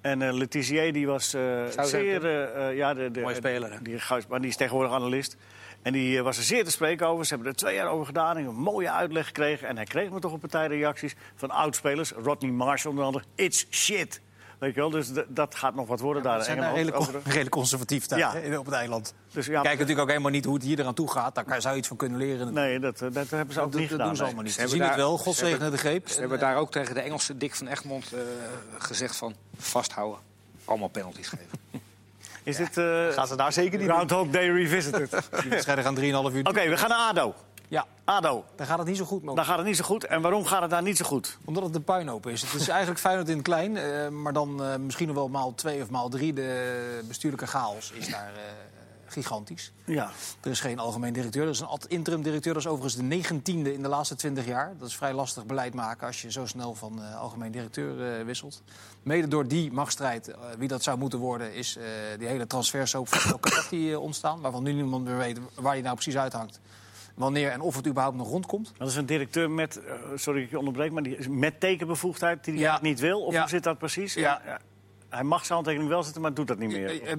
En 0.00 0.32
Letizier 0.34 0.92
die 0.92 1.06
was 1.06 1.34
eh, 1.34 1.64
zeer... 1.82 2.26
eh, 2.26 2.76
ja, 2.76 2.94
de, 2.94 3.10
de, 3.10 3.20
Mooie 3.20 3.34
speler, 3.34 3.72
hè? 3.72 3.82
Die, 3.82 4.00
maar 4.28 4.40
die 4.40 4.50
is 4.50 4.56
tegenwoordig 4.56 4.92
analist. 4.92 5.36
En 5.82 5.92
die 5.92 6.22
was 6.22 6.36
er 6.36 6.42
zeer 6.42 6.64
te 6.64 6.70
spreken 6.70 7.06
over. 7.06 7.24
Ze 7.24 7.34
hebben 7.34 7.52
er 7.52 7.58
twee 7.58 7.74
jaar 7.74 7.88
over 7.88 8.06
gedaan. 8.06 8.36
en 8.36 8.44
Een 8.44 8.54
mooie 8.54 8.90
uitleg 8.90 9.26
gekregen. 9.26 9.68
En 9.68 9.76
hij 9.76 9.84
kreeg 9.84 10.10
me 10.10 10.20
toch 10.20 10.32
een 10.32 10.38
partij 10.38 10.66
reacties 10.66 11.14
van 11.34 11.50
oudspelers. 11.50 12.10
Rodney 12.12 12.50
Marshall 12.50 12.90
onder 12.90 13.04
andere. 13.04 13.24
It's 13.34 13.66
shit. 13.70 14.20
Weet 14.58 14.74
je 14.74 14.80
wel, 14.80 14.90
dus 14.90 15.10
dat 15.28 15.54
gaat 15.54 15.74
nog 15.74 15.86
wat 15.86 16.00
worden 16.00 16.22
daar 16.22 16.32
We 16.32 16.38
in 16.38 16.44
zijn 16.44 16.56
daar 16.56 16.66
Engeland. 16.74 16.86
redelijk, 16.86 17.10
over 17.10 17.22
de- 17.24 17.28
redelijk 17.34 17.54
conservatief 17.54 18.06
daar, 18.06 18.18
Ja. 18.18 18.32
hè, 18.34 18.58
op 18.58 18.64
het 18.64 18.74
eiland. 18.74 19.14
Dus 19.32 19.46
We 19.46 19.52
ja, 19.52 19.60
kijken 19.60 19.70
natuurlijk 19.70 20.00
ook 20.00 20.08
helemaal 20.08 20.30
niet 20.30 20.44
hoe 20.44 20.54
het 20.54 20.62
hier 20.62 20.78
eraan 20.78 20.94
toe 20.94 21.10
gaat. 21.10 21.34
Daar 21.34 21.44
kan- 21.44 21.60
zou 21.60 21.72
je 21.74 21.78
iets 21.78 21.88
van 21.88 21.96
kunnen 21.96 22.18
leren. 22.18 22.52
Nee, 22.52 22.78
dat, 22.80 23.00
eh, 23.02 23.08
dat 23.12 23.30
hebben 23.30 23.54
ze 23.54 23.60
ook 23.60 23.72
dat, 23.72 23.80
niet 23.80 23.88
dat 23.90 23.90
gedaan. 23.90 24.06
doen 24.06 24.16
ze 24.16 24.22
allemaal 24.24 24.42
niet. 24.42 24.52
Ze 24.52 24.68
zien 24.68 24.82
het 24.82 24.94
wel, 24.94 25.16
ze 25.16 25.22
God 25.22 25.34
zegene 25.34 25.50
hebben- 25.50 25.70
de 25.70 25.78
greep. 25.78 26.08
Ze 26.08 26.20
hebben 26.20 26.38
daar 26.38 26.56
ook 26.56 26.70
tegen 26.70 26.94
de 26.94 27.00
Engelse 27.00 27.36
Dick 27.36 27.54
van 27.54 27.66
Egmond 27.66 28.12
eh, 28.12 28.20
gezegd 28.78 29.16
van 29.16 29.34
vasthouden. 29.56 30.18
Allemaal 30.64 30.88
penalties 30.88 31.28
geven. 31.28 31.46
Is 32.42 32.56
dit 32.56 32.76
eh 32.76 33.08
Gaan 33.08 33.26
ze 33.26 33.36
daar 33.36 33.52
zeker 33.52 33.78
niet. 33.78 33.88
Groundhog 33.88 34.28
Day 34.30 34.48
Revisited? 34.50 35.14
Oké, 35.14 35.40
Die 35.42 35.50
wedstrijden 35.50 35.84
gaan 35.84 35.94
3,5 35.94 36.34
uur. 36.36 36.42
we 36.70 36.76
gaan 36.76 36.88
naar 36.88 36.98
ADO. 37.08 37.34
Ja, 37.68 37.86
ADO, 38.04 38.44
daar 38.56 38.66
gaat 38.66 38.78
het 38.78 38.86
niet 38.86 38.96
zo 38.96 39.04
goed 39.04 39.22
mee. 39.22 39.34
daar 39.34 39.44
gaat 39.44 39.56
het 39.58 39.66
niet 39.66 39.76
zo 39.76 39.84
goed. 39.84 40.04
En 40.04 40.20
waarom 40.22 40.44
gaat 40.44 40.60
het 40.60 40.70
daar 40.70 40.82
niet 40.82 40.96
zo 40.96 41.04
goed? 41.04 41.38
Omdat 41.44 41.62
het 41.62 41.74
een 41.74 41.84
puinhoop 41.84 42.26
is. 42.26 42.42
Het 42.42 42.60
is 42.60 42.68
eigenlijk 42.68 43.00
Feyenoord 43.00 43.28
in 43.28 43.34
het 43.36 43.44
klein. 43.44 43.76
eh, 43.76 44.08
maar 44.08 44.32
dan 44.32 44.64
eh, 44.64 44.76
misschien 44.76 45.06
nog 45.06 45.16
wel 45.16 45.28
maal 45.28 45.54
twee 45.54 45.82
of 45.82 45.90
maal 45.90 46.08
drie. 46.08 46.32
De 46.32 47.00
bestuurlijke 47.08 47.46
chaos 47.46 47.92
is 47.92 48.08
daar 48.10 48.32
eh, 48.34 48.42
gigantisch. 49.06 49.72
Ja, 49.84 50.10
Er 50.40 50.50
is 50.50 50.60
geen 50.60 50.78
algemeen 50.78 51.12
directeur. 51.12 51.42
Er 51.42 51.48
is 51.48 51.60
een 51.60 51.66
ad- 51.66 51.86
interim 51.86 52.22
directeur. 52.22 52.52
Dat 52.52 52.62
is 52.62 52.68
overigens 52.68 52.96
de 52.96 53.02
negentiende 53.02 53.72
in 53.74 53.82
de 53.82 53.88
laatste 53.88 54.14
twintig 54.14 54.46
jaar. 54.46 54.74
Dat 54.78 54.88
is 54.88 54.96
vrij 54.96 55.12
lastig 55.12 55.46
beleid 55.46 55.74
maken 55.74 56.06
als 56.06 56.22
je 56.22 56.30
zo 56.30 56.46
snel 56.46 56.74
van 56.74 57.14
algemeen 57.14 57.52
directeur 57.52 58.24
wisselt. 58.24 58.62
Mede 59.02 59.28
door 59.28 59.46
die 59.48 59.72
machtsstrijd, 59.72 60.34
wie 60.58 60.68
dat 60.68 60.82
zou 60.82 60.98
moeten 60.98 61.18
worden... 61.18 61.54
is 61.54 61.78
die 62.18 62.28
hele 62.28 62.46
transfersoop 62.46 63.08
van 63.14 63.96
ontstaan. 63.98 64.40
Waarvan 64.40 64.62
nu 64.62 64.72
niemand 64.72 65.04
meer 65.04 65.16
weet 65.16 65.38
waar 65.54 65.74
die 65.74 65.82
nou 65.82 65.94
precies 65.94 66.16
uithangt. 66.16 66.60
Wanneer 67.18 67.50
en 67.50 67.60
of 67.60 67.76
het 67.76 67.86
überhaupt 67.86 68.16
nog 68.16 68.28
rondkomt. 68.28 68.72
dat 68.78 68.88
is 68.88 68.96
een 68.96 69.06
directeur 69.06 69.50
met, 69.50 69.80
eh, 69.84 69.92
sorry 70.14 70.42
ik 70.42 70.50
je 70.50 70.58
onderbreek, 70.58 70.92
maar 70.92 71.02
die 71.02 71.16
is 71.16 71.28
met 71.28 71.60
tekenbevoegdheid 71.60 72.44
die 72.44 72.54
hij 72.54 72.62
Ja. 72.62 72.78
niet 72.82 73.00
wil? 73.00 73.20
Of 73.20 73.32
Ja. 73.32 73.40
hoe 73.40 73.48
zit 73.48 73.62
dat 73.62 73.78
precies? 73.78 74.14
Ja. 74.14 74.40
Hij 75.08 75.22
mag 75.22 75.40
zijn 75.40 75.52
handtekening 75.52 75.90
wel 75.90 76.02
zetten, 76.02 76.22
maar 76.22 76.34
doet 76.34 76.46
dat 76.46 76.58
niet 76.58 76.70
meer. 76.70 77.02
Eh, 77.02 77.12
eh, 77.12 77.18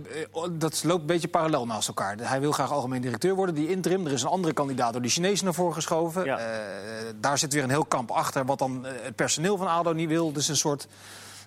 Dat 0.52 0.84
loopt 0.84 1.02
een 1.02 1.06
beetje 1.08 1.28
parallel 1.28 1.66
naast 1.66 1.88
elkaar. 1.88 2.18
Hij 2.18 2.40
wil 2.40 2.52
graag 2.52 2.72
algemeen 2.72 3.02
directeur 3.02 3.36
worden, 3.36 3.56
die 3.56 3.70
interim. 3.70 4.06
Er 4.06 4.12
is 4.12 4.22
een 4.22 4.30
andere 4.30 4.54
kandidaat 4.54 4.92
door 4.94 5.02
die 5.02 5.12
Chinezen 5.12 5.46
naar 5.46 5.54
voren 5.54 5.74
geschoven. 5.74 6.26
Daar 7.22 7.38
zit 7.38 7.54
weer 7.54 7.64
een 7.64 7.70
heel 7.70 7.86
kamp 7.86 8.12
achter, 8.12 8.46
wat 8.46 8.60
dan 8.60 8.86
het 8.86 9.16
personeel 9.16 9.58
van 9.58 9.68
ADO 9.68 9.94
niet 9.94 10.10
wil. 10.10 10.32
Dus 10.32 10.48
een 10.48 10.56
soort, 10.58 10.88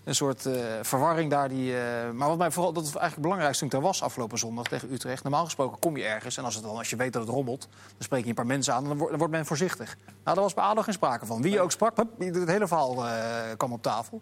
een 0.04 0.14
soort 0.14 0.46
eh, 0.46 0.54
verwarring 0.82 1.30
daar. 1.30 1.48
Die, 1.48 1.76
eh, 1.76 2.10
maar 2.10 2.28
wat 2.28 2.38
mij 2.38 2.50
vooral, 2.50 2.72
dat 2.72 2.82
is 2.82 2.88
eigenlijk 2.88 3.14
het 3.14 3.22
belangrijkste 3.22 3.58
toen 3.58 3.68
ik 3.68 3.74
daar 3.74 3.92
was 3.92 4.02
afgelopen 4.02 4.38
zondag 4.38 4.66
tegen 4.66 4.92
Utrecht. 4.92 5.22
Normaal 5.22 5.44
gesproken 5.44 5.78
kom 5.78 5.96
je 5.96 6.04
ergens 6.04 6.36
en 6.36 6.44
als, 6.44 6.54
het 6.54 6.64
dan, 6.64 6.76
als 6.76 6.90
je 6.90 6.96
weet 6.96 7.12
dat 7.12 7.22
het 7.22 7.30
rommelt... 7.30 7.60
dan 7.70 7.96
spreek 7.98 8.22
je 8.22 8.28
een 8.28 8.34
paar 8.34 8.46
mensen 8.46 8.74
aan 8.74 8.82
en 8.82 8.88
dan 8.88 8.96
wordt, 8.96 9.10
dan 9.10 9.18
wordt 9.18 9.34
men 9.34 9.46
voorzichtig. 9.46 9.96
Nou, 10.06 10.36
daar 10.36 10.44
was 10.44 10.54
bij 10.54 10.64
ADO 10.64 10.82
geen 10.82 10.94
sprake 10.94 11.26
van. 11.26 11.42
Wie 11.42 11.52
je 11.52 11.60
ook 11.60 11.72
sprak, 11.72 11.96
het 12.18 12.48
hele 12.48 12.66
verhaal 12.66 13.06
eh, 13.06 13.14
kwam 13.56 13.72
op 13.72 13.82
tafel. 13.82 14.20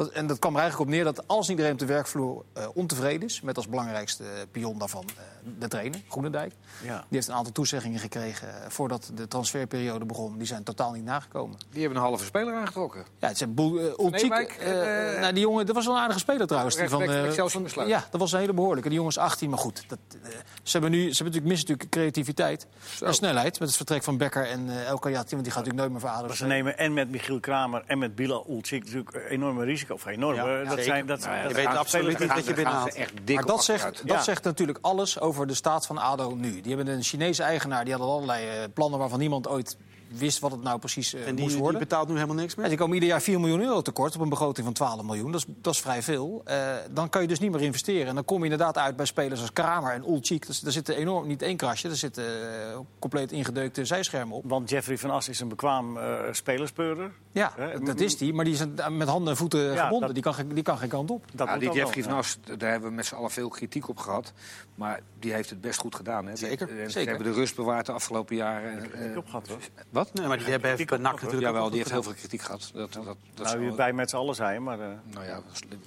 Dat, 0.00 0.10
en 0.10 0.26
dat 0.26 0.38
kwam 0.38 0.54
er 0.54 0.60
eigenlijk 0.60 0.90
op 0.90 0.96
neer 0.96 1.04
dat 1.04 1.28
en 1.28 1.48
iedereen 1.48 1.72
op 1.72 1.78
de 1.78 1.86
werkvloer 1.86 2.44
eh, 2.52 2.68
ontevreden 2.74 3.28
is. 3.28 3.40
Met 3.40 3.56
als 3.56 3.68
belangrijkste 3.68 4.24
pion 4.50 4.78
daarvan 4.78 5.04
eh, 5.08 5.22
de 5.58 5.68
trainer, 5.68 6.00
Groenendijk. 6.08 6.52
Ja. 6.82 6.96
Die 6.96 7.04
heeft 7.08 7.28
een 7.28 7.34
aantal 7.34 7.52
toezeggingen 7.52 7.98
gekregen 7.98 8.48
eh, 8.48 8.70
voordat 8.70 9.10
de 9.14 9.28
transferperiode 9.28 10.04
begon. 10.04 10.38
Die 10.38 10.46
zijn 10.46 10.62
totaal 10.62 10.92
niet 10.92 11.04
nagekomen. 11.04 11.58
Die 11.70 11.80
hebben 11.80 11.98
een 11.98 12.04
halve 12.04 12.24
speler 12.24 12.54
aangetrokken. 12.54 13.04
Ja, 13.18 13.28
het 13.28 13.40
een 13.40 13.54
boel. 13.54 13.78
Uh, 13.78 15.14
eh, 15.14 15.20
nou, 15.20 15.32
die 15.32 15.42
jongen, 15.42 15.66
dat 15.66 15.74
was 15.74 15.86
wel 15.86 15.94
een 15.94 16.00
aardige 16.00 16.18
speler 16.18 16.46
trouwens. 16.46 16.76
Die 16.76 16.88
van, 16.88 17.02
recht- 17.02 17.76
eh, 17.76 17.86
ja, 17.86 18.04
dat 18.10 18.20
was 18.20 18.32
een 18.32 18.38
hele 18.38 18.52
behoorlijke. 18.52 18.88
Die 18.88 18.98
jongen 18.98 19.12
is 19.12 19.18
18, 19.18 19.50
maar 19.50 19.58
goed. 19.58 19.84
Dat, 19.88 19.98
eh, 20.22 20.30
ze 20.62 20.72
hebben 20.72 20.90
nu, 20.90 20.98
ze 20.98 21.22
hebben 21.22 21.24
natuurlijk, 21.24 21.46
missen 21.46 21.68
natuurlijk 21.68 21.90
creativiteit 21.90 22.66
en 23.00 23.14
snelheid. 23.14 23.58
Met 23.58 23.68
het 23.68 23.76
vertrek 23.76 24.02
van 24.02 24.16
Becker 24.16 24.48
en 24.48 24.68
eh 24.68 24.88
El 24.88 24.98
Kayati, 24.98 25.30
want 25.30 25.44
die 25.44 25.52
gaat 25.52 25.64
natuurlijk 25.64 25.90
nooit 25.90 26.02
meer 26.02 26.12
Maar 26.26 26.36
ze 26.36 26.46
nemen 26.46 26.78
en 26.78 26.92
met 26.92 27.10
Michiel 27.10 27.40
Kramer 27.40 27.82
en 27.86 27.98
met 27.98 28.14
Bilal 28.14 28.46
Ulcik 28.48 28.84
natuurlijk 28.84 29.26
enorme 29.28 29.64
risico. 29.64 29.89
Of 29.90 30.06
enorm. 30.06 30.34
Ja, 30.34 30.60
eh, 30.60 30.68
dat 30.68 30.80
zijn, 30.80 31.06
dat, 31.06 31.20
Nou 31.20 31.42
dat 31.42 31.50
je 31.50 31.56
weet 31.56 31.66
absoluut 31.66 32.18
niet 32.18 32.32
wat 32.34 32.46
je 32.46 32.54
binnenhaalt. 32.54 32.98
Maar 33.34 33.44
dat, 33.44 33.64
zegt, 33.64 34.08
dat 34.08 34.24
zegt 34.24 34.44
natuurlijk 34.44 34.78
alles 34.80 35.20
over 35.20 35.46
de 35.46 35.54
staat 35.54 35.86
van 35.86 35.98
ADO 35.98 36.34
nu. 36.34 36.60
Die 36.60 36.76
hebben 36.76 36.94
een 36.94 37.02
Chinese 37.02 37.42
eigenaar, 37.42 37.84
die 37.84 37.92
had 37.94 38.02
allerlei 38.02 38.48
eh, 38.48 38.54
plannen 38.74 38.98
waarvan 38.98 39.18
niemand 39.18 39.48
ooit 39.48 39.76
wist 40.18 40.38
wat 40.38 40.50
het 40.50 40.62
nou 40.62 40.78
precies 40.78 41.14
eh, 41.14 41.20
En 41.20 41.26
moest 41.26 41.38
die, 41.38 41.48
die 41.48 41.58
worden. 41.58 41.80
betaalt 41.80 42.08
nu 42.08 42.14
helemaal 42.14 42.36
niks 42.36 42.54
meer. 42.54 42.68
die 42.68 42.76
komen 42.78 42.94
ieder 42.94 43.08
jaar 43.08 43.20
4 43.22 43.40
miljoen 43.40 43.60
euro 43.60 43.80
tekort 43.82 44.14
op 44.14 44.20
een 44.20 44.28
begroting 44.28 44.64
van 44.66 44.74
12 44.74 45.02
miljoen. 45.02 45.32
Dat 45.32 45.40
is, 45.40 45.54
dat 45.62 45.74
is 45.74 45.80
vrij 45.80 46.02
veel. 46.02 46.40
Eh, 46.44 46.74
dan 46.90 47.08
kan 47.08 47.22
je 47.22 47.28
dus 47.28 47.38
niet 47.38 47.50
meer 47.50 47.60
investeren. 47.62 48.06
En 48.06 48.14
dan 48.14 48.24
kom 48.24 48.38
je 48.38 48.44
inderdaad 48.44 48.78
uit 48.78 48.96
bij 48.96 49.06
spelers 49.06 49.40
als 49.40 49.52
Kramer 49.52 49.92
en 49.92 50.04
Ulchik. 50.08 50.46
Dus, 50.46 50.62
er 50.64 50.72
zitten 50.72 50.96
enorm, 50.96 51.26
niet 51.26 51.42
één 51.42 51.56
krasje, 51.56 51.88
er 51.88 51.96
zitten 51.96 52.24
eh, 52.24 52.78
compleet 52.98 53.32
ingedeukte 53.32 53.84
zijschermen 53.84 54.36
op. 54.36 54.44
Want 54.46 54.70
Jeffrey 54.70 54.98
van 54.98 55.10
As 55.10 55.28
is 55.28 55.40
een 55.40 55.48
bekwaam 55.48 55.96
eh 55.96 56.18
spelerspeurer. 56.32 57.10
Ja, 57.32 57.52
Hè, 57.56 57.78
dat 57.80 58.00
is 58.00 58.16
die. 58.16 58.32
Maar 58.34 58.44
die 58.44 58.54
is 58.54 58.64
met 58.90 59.08
handen 59.08 59.30
en 59.30 59.36
voeten 59.36 59.60
Ja, 59.72 59.82
gebonden. 59.82 60.00
dat- 60.06 60.14
Die, 60.14 60.22
kan, 60.22 60.34
geen- 60.34 60.48
die 60.54 60.62
kan 60.62 60.78
geen 60.78 60.88
kant 60.88 61.10
op. 61.10 61.24
Dat 61.34 61.48
die 61.60 61.72
Jeffrey 61.72 62.02
wel, 62.04 62.10
van. 62.12 62.18
As, 62.18 62.38
daar 62.58 62.70
hebben 62.70 62.88
we 62.88 62.94
met 62.94 63.06
z'n 63.06 63.14
allen 63.14 63.30
veel 63.30 63.48
kritiek 63.48 63.88
op 63.88 63.98
gehad. 63.98 64.32
Maar 64.80 65.00
die 65.18 65.32
heeft 65.32 65.50
het 65.50 65.60
best 65.60 65.78
goed 65.80 65.94
gedaan. 65.94 66.26
Hè. 66.26 66.36
Zeker, 66.36 66.66
Die- 66.66 66.78
en 66.78 66.84
Ze 66.84 66.90
zeker. 66.90 67.08
hebben 67.14 67.32
de 67.32 67.38
rust 67.38 67.54
bewaard 67.56 67.86
de 67.86 67.92
afgelopen 67.92 68.36
jaren. 68.36 68.70
En, 68.70 68.92
eh, 68.92 69.16
Ik 69.16 69.22
gehad, 69.26 69.48
hoor. 69.48 69.58
wat? 69.90 70.14
Nee, 70.14 70.26
maar 70.26 70.38
die 70.38 70.46
hebben 70.46 70.76
bij 70.76 70.98
NAC 70.98 71.12
natuurlijk 71.12 71.40
Jawel, 71.42 71.68
die 71.68 71.78
heeft 71.78 71.90
heel 71.90 72.02
veel 72.02 72.12
kritiek 72.12 72.42
gehad. 72.42 72.70
Dat, 72.74 72.92
dat, 72.92 73.04
dat 73.34 73.46
Nou, 73.54 73.76
wij 73.76 73.92
met 73.92 74.10
z'n 74.10 74.16
allen 74.16 74.34
zijn, 74.34 74.62
maar... 74.62 74.80
eh, 74.80 74.86
nou 75.04 75.26
ja, 75.26 75.40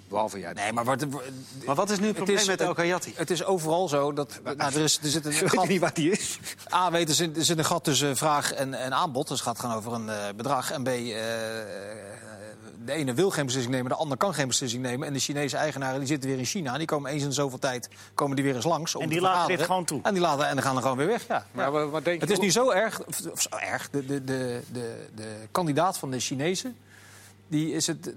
behalve 0.10 0.40
jij. 0.40 0.54
Nee, 0.54 0.74
maar 0.74 0.84
wat. 0.86 1.06
Maar 1.66 1.76
wat 1.76 1.90
is 1.90 2.00
nu 2.00 2.06
het 2.08 2.16
probleem 2.16 2.38
is- 2.38 2.46
met 2.48 2.62
El 2.62 2.74
Kayati? 2.74 3.14
het 3.16 3.30
is 3.32 3.44
overal 3.44 3.88
zo 3.88 4.14
dat. 4.14 4.40
Nou, 4.44 4.58
er, 4.58 4.76
is, 4.84 5.00
er 5.04 5.10
zit 5.10 5.26
een 5.26 5.32
Ik 5.36 5.40
weet 5.40 5.50
gat 5.50 5.68
niet 5.68 5.80
wat 5.82 5.96
die 5.96 6.12
is. 6.12 6.40
A, 6.74 6.92
weet, 6.92 7.10
er, 7.10 7.16
zit, 7.16 7.38
er 7.38 7.44
zit 7.46 7.58
een 7.58 7.66
gat 7.66 7.84
tussen 7.84 8.18
vraag 8.18 8.54
en, 8.54 8.74
en 8.74 8.94
aanbod. 8.94 9.28
Dus 9.28 9.38
het 9.40 9.48
gaat 9.48 9.60
gewoon 9.60 9.76
over 9.76 9.94
een 9.94 10.10
eh, 10.10 10.26
bedrag. 10.36 10.72
En 10.72 10.84
B, 10.84 10.88
eh, 10.88 10.94
de 12.86 12.92
ene 12.92 13.14
wil 13.14 13.30
geen 13.30 13.46
beslissing 13.46 13.76
nemen, 13.76 13.92
de 13.92 13.98
ander 13.98 14.18
kan 14.18 14.34
geen 14.34 14.48
beslissing 14.48 14.82
nemen. 14.82 15.08
En 15.08 15.14
de 15.14 15.20
Chinese 15.20 15.58
eigenaren 15.58 16.00
die 16.00 16.08
zitten 16.08 16.30
weer 16.30 16.38
in 16.38 16.46
China. 16.46 16.78
Die 16.78 16.88
komen 16.88 17.12
eens 17.12 17.24
in 17.24 17.34
zoveel 17.34 17.60
tijd 17.60 17.90
komen 18.14 18.36
die 18.36 18.46
weer 18.46 18.56
eens 18.56 18.66
langs. 18.84 18.96
Om 18.96 19.02
En 19.02 19.08
te 19.08 19.14
die 19.14 19.24
laten 19.24 19.58
dit 19.58 19.66
gewoon 19.66 19.86
toe. 19.86 20.00
En 20.04 20.14
die 20.14 20.22
laten 20.22 20.48
en 20.48 20.56
dan 20.56 20.64
gaan 20.64 20.76
er 20.76 20.82
gewoon 20.82 20.98
weer 20.98 21.08
weg. 21.08 21.28
Ja. 21.28 21.46
Maar 21.52 21.72
wat, 21.72 21.90
wat 21.90 22.04
denk 22.06 22.16
je 22.16 22.22
Het 22.22 22.30
is 22.30 22.36
hoe- 22.36 22.46
nu 22.46 22.52
zo 22.52 22.70
erg, 22.72 23.06
of, 23.06 23.42
zo 23.42 23.50
erg. 23.58 23.90
De, 23.90 24.06
de, 24.06 24.24
de, 24.24 24.62
de, 24.72 25.08
de 25.16 25.36
kandidaat 25.52 25.98
van 25.98 26.12
de 26.12 26.20
Chinezen. 26.20 26.76
Die 27.48 27.72
is 27.74 27.88
het, 27.88 28.14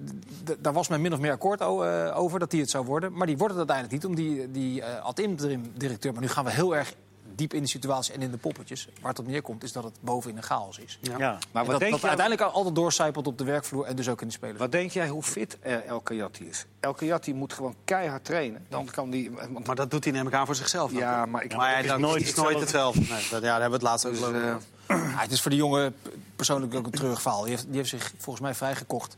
daar 0.58 0.72
was 0.72 0.88
men 0.88 1.00
min 1.00 1.12
of 1.12 1.18
meer 1.18 1.32
akkoord 1.32 1.60
eh, 1.60 2.12
over 2.14 2.38
dat 2.38 2.50
die 2.50 2.60
het 2.60 2.70
zou 2.70 2.84
worden. 2.84 3.12
Maar 3.12 3.26
die 3.26 3.36
wordt 3.36 3.54
het 3.56 3.70
uiteindelijk 3.70 3.96
niet, 4.02 4.06
om 4.06 4.14
die, 4.24 4.50
die 4.50 4.82
eh, 4.82 5.04
ad 5.04 5.18
interim 5.18 5.72
directeur. 5.74 6.12
Maar 6.12 6.22
nu 6.22 6.28
gaan 6.28 6.44
we 6.44 6.50
heel 6.50 6.76
erg 6.76 6.94
diep 7.36 7.54
in 7.54 7.62
de 7.62 7.68
situatie 7.68 8.14
en 8.14 8.22
in 8.22 8.30
de 8.30 8.36
poppetjes. 8.36 8.88
Waar 9.00 9.10
het 9.10 9.18
op 9.18 9.26
neerkomt 9.26 9.62
is 9.62 9.72
dat 9.72 9.84
het 9.84 9.92
bovenin 10.00 10.36
een 10.36 10.42
chaos 10.42 10.78
is. 10.78 10.98
ja. 11.00 11.38
Maar 11.52 11.64
wat 11.64 11.66
dat, 11.70 11.80
denk, 11.80 11.92
dat 11.92 12.00
jij, 12.00 12.08
uiteindelijk 12.08 12.50
altijd 12.50 12.74
doorcijpelt 12.74 13.26
op 13.26 13.38
de 13.38 13.44
werkvloer 13.44 13.84
en 13.84 13.96
dus 13.96 14.08
ook 14.08 14.20
in 14.20 14.26
de 14.26 14.32
spelers. 14.32 14.58
wat 14.58 14.72
denk 14.72 14.90
jij 14.90 15.08
hoe 15.08 15.22
fit 15.22 15.58
eh, 15.60 15.88
El 15.88 16.00
Kayati 16.00 16.48
is? 16.48 16.66
El 16.80 16.94
Kayati 16.94 17.34
moet 17.34 17.52
gewoon 17.52 17.74
keihard 17.84 18.24
trainen. 18.24 18.66
Dan 18.68 18.86
kan 18.86 19.10
die... 19.10 19.30
Want, 19.30 19.66
Maar 19.66 19.76
dat 19.76 19.90
doet 19.90 20.04
hij 20.04 20.12
neem 20.12 20.26
ik 20.26 20.34
aan 20.34 20.46
voor 20.46 20.54
zichzelf. 20.54 20.92
ja, 20.92 21.26
maar 21.26 21.44
ik... 21.44 21.56
Maar 21.56 21.70
ja, 21.84 21.94
is 21.94 22.00
nooit 22.00 22.22
is 22.22 22.34
nooit 22.34 22.60
hetzelfde. 22.60 23.00
Nee, 23.00 23.08
dat, 23.08 23.18
ja, 23.30 23.40
daar 23.40 23.60
hebben 23.60 23.68
we 23.68 23.74
het 23.74 23.82
laatst 23.82 24.06
ook 24.06 24.12
Dus, 24.12 24.22
over 24.22 24.34
eh, 24.34 24.42
gehad. 24.42 24.62
Ja, 24.86 25.18
het 25.18 25.32
is 25.32 25.40
voor 25.40 25.50
die 25.50 25.60
jongen 25.60 25.94
persoonlijk 26.36 26.74
ook 26.74 26.86
een 26.86 26.90
terugval. 26.90 27.42
Die 27.42 27.50
heeft, 27.50 27.66
die 27.66 27.76
heeft 27.76 27.88
zich 27.88 28.12
volgens 28.16 28.44
mij 28.44 28.54
vrijgekocht 28.54 29.16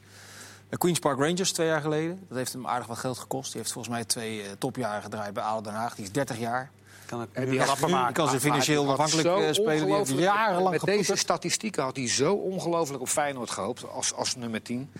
De 0.69 0.79
Queen's 0.79 0.99
Park 0.99 1.19
Rangers 1.19 1.53
twee 1.53 1.67
jaar 1.67 1.81
geleden. 1.81 2.25
Dat 2.29 2.39
heeft 2.39 2.53
hem 2.53 2.67
aardig 2.67 2.87
wat 2.87 2.99
geld 2.99 3.19
gekost. 3.19 3.53
Die 3.53 3.61
heeft 3.61 3.73
volgens 3.73 3.95
mij 3.95 4.05
twee 4.05 4.43
eh, 4.43 4.49
topjaren 4.59 5.03
gedraaid 5.03 5.33
bij 5.35 5.43
ADO 5.43 5.61
Den 5.61 5.75
Haag. 5.75 5.95
Die 5.95 6.05
is 6.05 6.13
30 6.13 6.39
jaar. 6.39 6.71
Kan 7.09 7.21
het 7.21 7.29
En 7.33 7.51
die 7.51 7.61
had 7.63 7.89
maken. 7.89 8.15
kan 8.15 8.29
ze 8.29 8.41
financieel 8.41 8.85
Maar 8.85 8.97
hij 8.97 9.05
had 9.05 9.15
afhankelijk 9.15 9.55
zo 9.57 9.63
eh, 9.63 9.77
spelen. 9.77 10.05
Die 10.05 10.17
jarenlang 10.17 10.71
Met 10.71 10.81
deze 10.85 11.17
statistieken 11.17 11.83
had 11.83 11.97
hij 11.97 12.09
zo 12.09 12.35
ongelooflijk 12.35 13.01
op 13.03 13.09
Feyenoord 13.09 13.51
gehoopt 13.51 13.89
als, 13.91 14.15
als 14.15 14.37
nummer 14.37 14.63
10. 14.63 14.91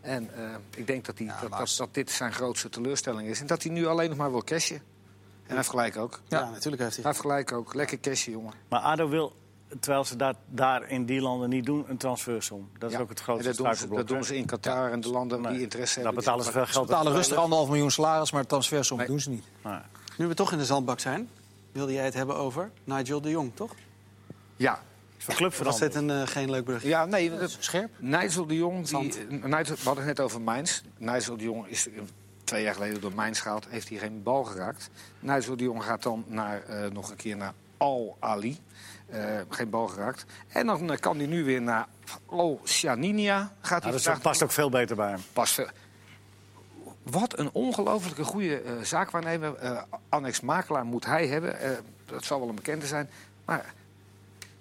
En 0.00 0.30
eh, 0.36 0.44
ik 0.76 0.86
denk 0.86 1.04
dat, 1.04 1.18
hij, 1.18 1.26
dat, 1.40 1.50
dat, 1.58 1.74
dat 1.78 1.94
dit 1.94 2.10
zijn 2.10 2.32
grootste 2.32 2.68
teleurstelling 2.68 3.28
is. 3.28 3.40
En 3.40 3.46
dat 3.46 3.62
hij 3.62 3.72
nu 3.72 3.86
alleen 3.86 4.08
nog 4.08 4.18
maar 4.18 4.30
wil 4.30 4.44
cashen. 4.44 4.76
En 4.76 4.82
hij 5.46 5.56
heeft 5.56 5.68
gelijk 5.68 5.96
ook. 5.96 6.20
Ja, 6.28 6.38
Ja. 6.38 6.50
natuurlijk 6.50 6.82
heeft 6.82 6.94
hij. 6.94 7.02
Hij 7.04 7.12
heeft 7.12 7.20
gelijk 7.24 7.52
ook. 7.52 7.74
Lekker 7.74 8.00
cashen, 8.00 8.32
jongen. 8.32 8.52
Maar 8.68 8.80
ADO 8.80 9.08
wil, 9.08 9.36
terwijl 9.80 10.04
ze 10.04 10.16
dat 10.16 10.36
daar 10.46 10.90
in 10.90 11.06
die 11.06 11.20
landen 11.20 11.48
niet 11.48 11.64
doen, 11.66 11.84
een 11.88 11.96
transfersom. 11.96 12.68
Dat 12.78 12.90
is 12.90 12.96
Ja. 12.96 13.02
ook 13.02 13.08
het 13.08 13.20
grootste 13.20 13.48
dat 13.48 13.56
doen, 13.56 13.74
ze, 13.74 13.88
dat 13.88 14.08
doen 14.08 14.24
ze 14.24 14.36
in 14.36 14.46
Qatar 14.46 14.90
en 14.92 15.00
de 15.00 15.08
landen 15.10 15.40
Nee. 15.40 15.52
die 15.52 15.62
interesse 15.62 15.94
Daar 15.94 16.04
hebben. 16.04 16.22
betalen 16.24 16.44
ze 16.44 16.50
veel 16.52 16.66
Ze 16.66 16.72
geld 16.72 16.86
betalen 16.86 17.10
aan. 17.12 17.16
rustig 17.18 17.36
anderhalf 17.36 17.68
miljoen 17.68 17.90
salaris, 17.90 18.30
maar 18.32 18.46
transfersom 18.46 18.98
Nee. 18.98 19.06
doen 19.06 19.20
ze 19.20 19.30
niet. 19.30 19.44
Nee. 19.64 19.78
Nu 20.18 20.26
we 20.26 20.34
toch 20.34 20.52
in 20.52 20.58
de 20.58 20.64
zandbak 20.64 21.00
zijn, 21.00 21.28
wilde 21.76 21.92
jij 21.92 22.04
het 22.04 22.14
hebben 22.14 22.36
over 22.36 22.70
Nigel 22.84 23.20
de 23.20 23.30
Jong, 23.30 23.50
toch? 23.54 23.74
Ja. 24.56 24.80
Is 25.18 25.24
van 25.24 25.34
club 25.34 25.54
Was 25.54 25.78
dit 25.78 25.94
een 25.94 26.10
eh, 26.10 26.26
geen 26.26 26.50
leuk 26.50 26.64
bericht? 26.64 26.84
ja, 26.84 27.04
nee. 27.04 27.38
Dat, 27.38 27.56
Scherp. 27.58 27.90
Nigel 27.98 28.46
de 28.46 28.56
Jong, 28.56 28.86
die, 28.88 28.98
eh, 29.28 29.44
Nigel, 29.44 29.74
we 29.74 29.82
hadden 29.84 30.04
het 30.06 30.16
net 30.16 30.20
over 30.20 30.40
Mainz. 30.40 30.80
Nigel 30.98 31.36
de 31.36 31.44
Jong 31.44 31.66
is 31.66 31.88
eh, 31.88 32.00
twee 32.44 32.62
jaar 32.62 32.74
geleden 32.74 33.00
door 33.00 33.12
Mainz 33.14 33.42
gehaald. 33.42 33.66
Heeft 33.68 33.88
hij 33.88 33.98
geen 33.98 34.22
bal 34.22 34.44
geraakt. 34.44 34.90
Nigel 35.20 35.56
de 35.56 35.64
Jong 35.64 35.84
gaat 35.84 36.02
dan 36.02 36.24
naar, 36.26 36.62
eh, 36.62 36.90
nog 36.90 37.10
een 37.10 37.16
keer 37.16 37.36
naar 37.36 37.52
Al 37.76 38.16
Ali. 38.20 38.58
Eh, 39.06 39.40
geen 39.48 39.70
bal 39.70 39.86
geraakt. 39.86 40.24
En 40.48 40.66
dan 40.66 40.90
eh, 40.92 40.98
kan 40.98 41.16
hij 41.16 41.26
nu 41.26 41.44
weer 41.44 41.62
naar 41.62 41.86
Al 42.26 42.60
Shaninia. 42.64 43.52
Gaat 43.60 43.82
Nou, 43.82 43.94
hij 43.94 44.12
dat 44.12 44.22
past 44.22 44.42
ook 44.42 44.50
veel 44.52 44.68
beter 44.70 44.96
bij 44.96 45.08
hem. 45.10 45.20
Pas 45.32 45.52
veel. 45.52 45.68
Wat 47.10 47.38
een 47.38 47.50
ongelofelijke 47.52 48.24
goede 48.24 48.60
eh, 48.60 48.72
zaakwaarnemer, 48.82 49.54
eh 49.54 49.82
annex 50.08 50.40
makelaar 50.40 50.84
moet 50.84 51.04
hij 51.04 51.26
hebben. 51.26 51.60
Eh, 51.60 51.70
dat 52.04 52.24
zal 52.24 52.40
wel 52.40 52.48
een 52.48 52.54
bekende 52.54 52.86
zijn. 52.86 53.10
Maar 53.44 53.74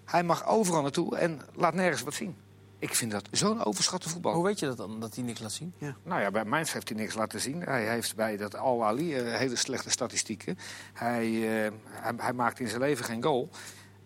hij 0.05 0.23
mag 0.23 0.47
overal 0.47 0.81
naartoe 0.81 1.17
en 1.17 1.41
laat 1.53 1.73
nergens 1.73 2.01
wat 2.01 2.13
zien. 2.13 2.35
Ik 2.79 2.95
vind 2.95 3.11
dat 3.11 3.27
zo'n 3.31 3.65
overschatte 3.65 4.09
voetbal. 4.09 4.33
Hoe 4.33 4.43
weet 4.43 4.59
je 4.59 4.65
dat 4.65 4.77
dan, 4.77 4.99
dat 4.99 5.15
hij 5.15 5.23
niks 5.23 5.39
laat 5.39 5.51
zien? 5.51 5.73
Nou 6.03 6.21
ja, 6.21 6.31
bij 6.31 6.45
Mainz 6.45 6.73
heeft 6.73 6.89
hij 6.89 6.97
niks 6.97 7.13
laten 7.13 7.39
zien. 7.39 7.61
Hij 7.61 7.87
heeft 7.87 8.15
bij 8.15 8.37
dat 8.37 8.55
Al 8.55 8.85
Ali 8.85 9.15
eh, 9.15 9.37
hele 9.37 9.55
slechte 9.55 9.89
statistieken. 9.89 10.57
Hij, 10.93 11.25
eh, 11.25 11.71
hij, 11.89 12.13
hij 12.17 12.33
maakt 12.33 12.59
in 12.59 12.67
zijn 12.67 12.81
leven 12.81 13.05
geen 13.05 13.23
goal. 13.23 13.49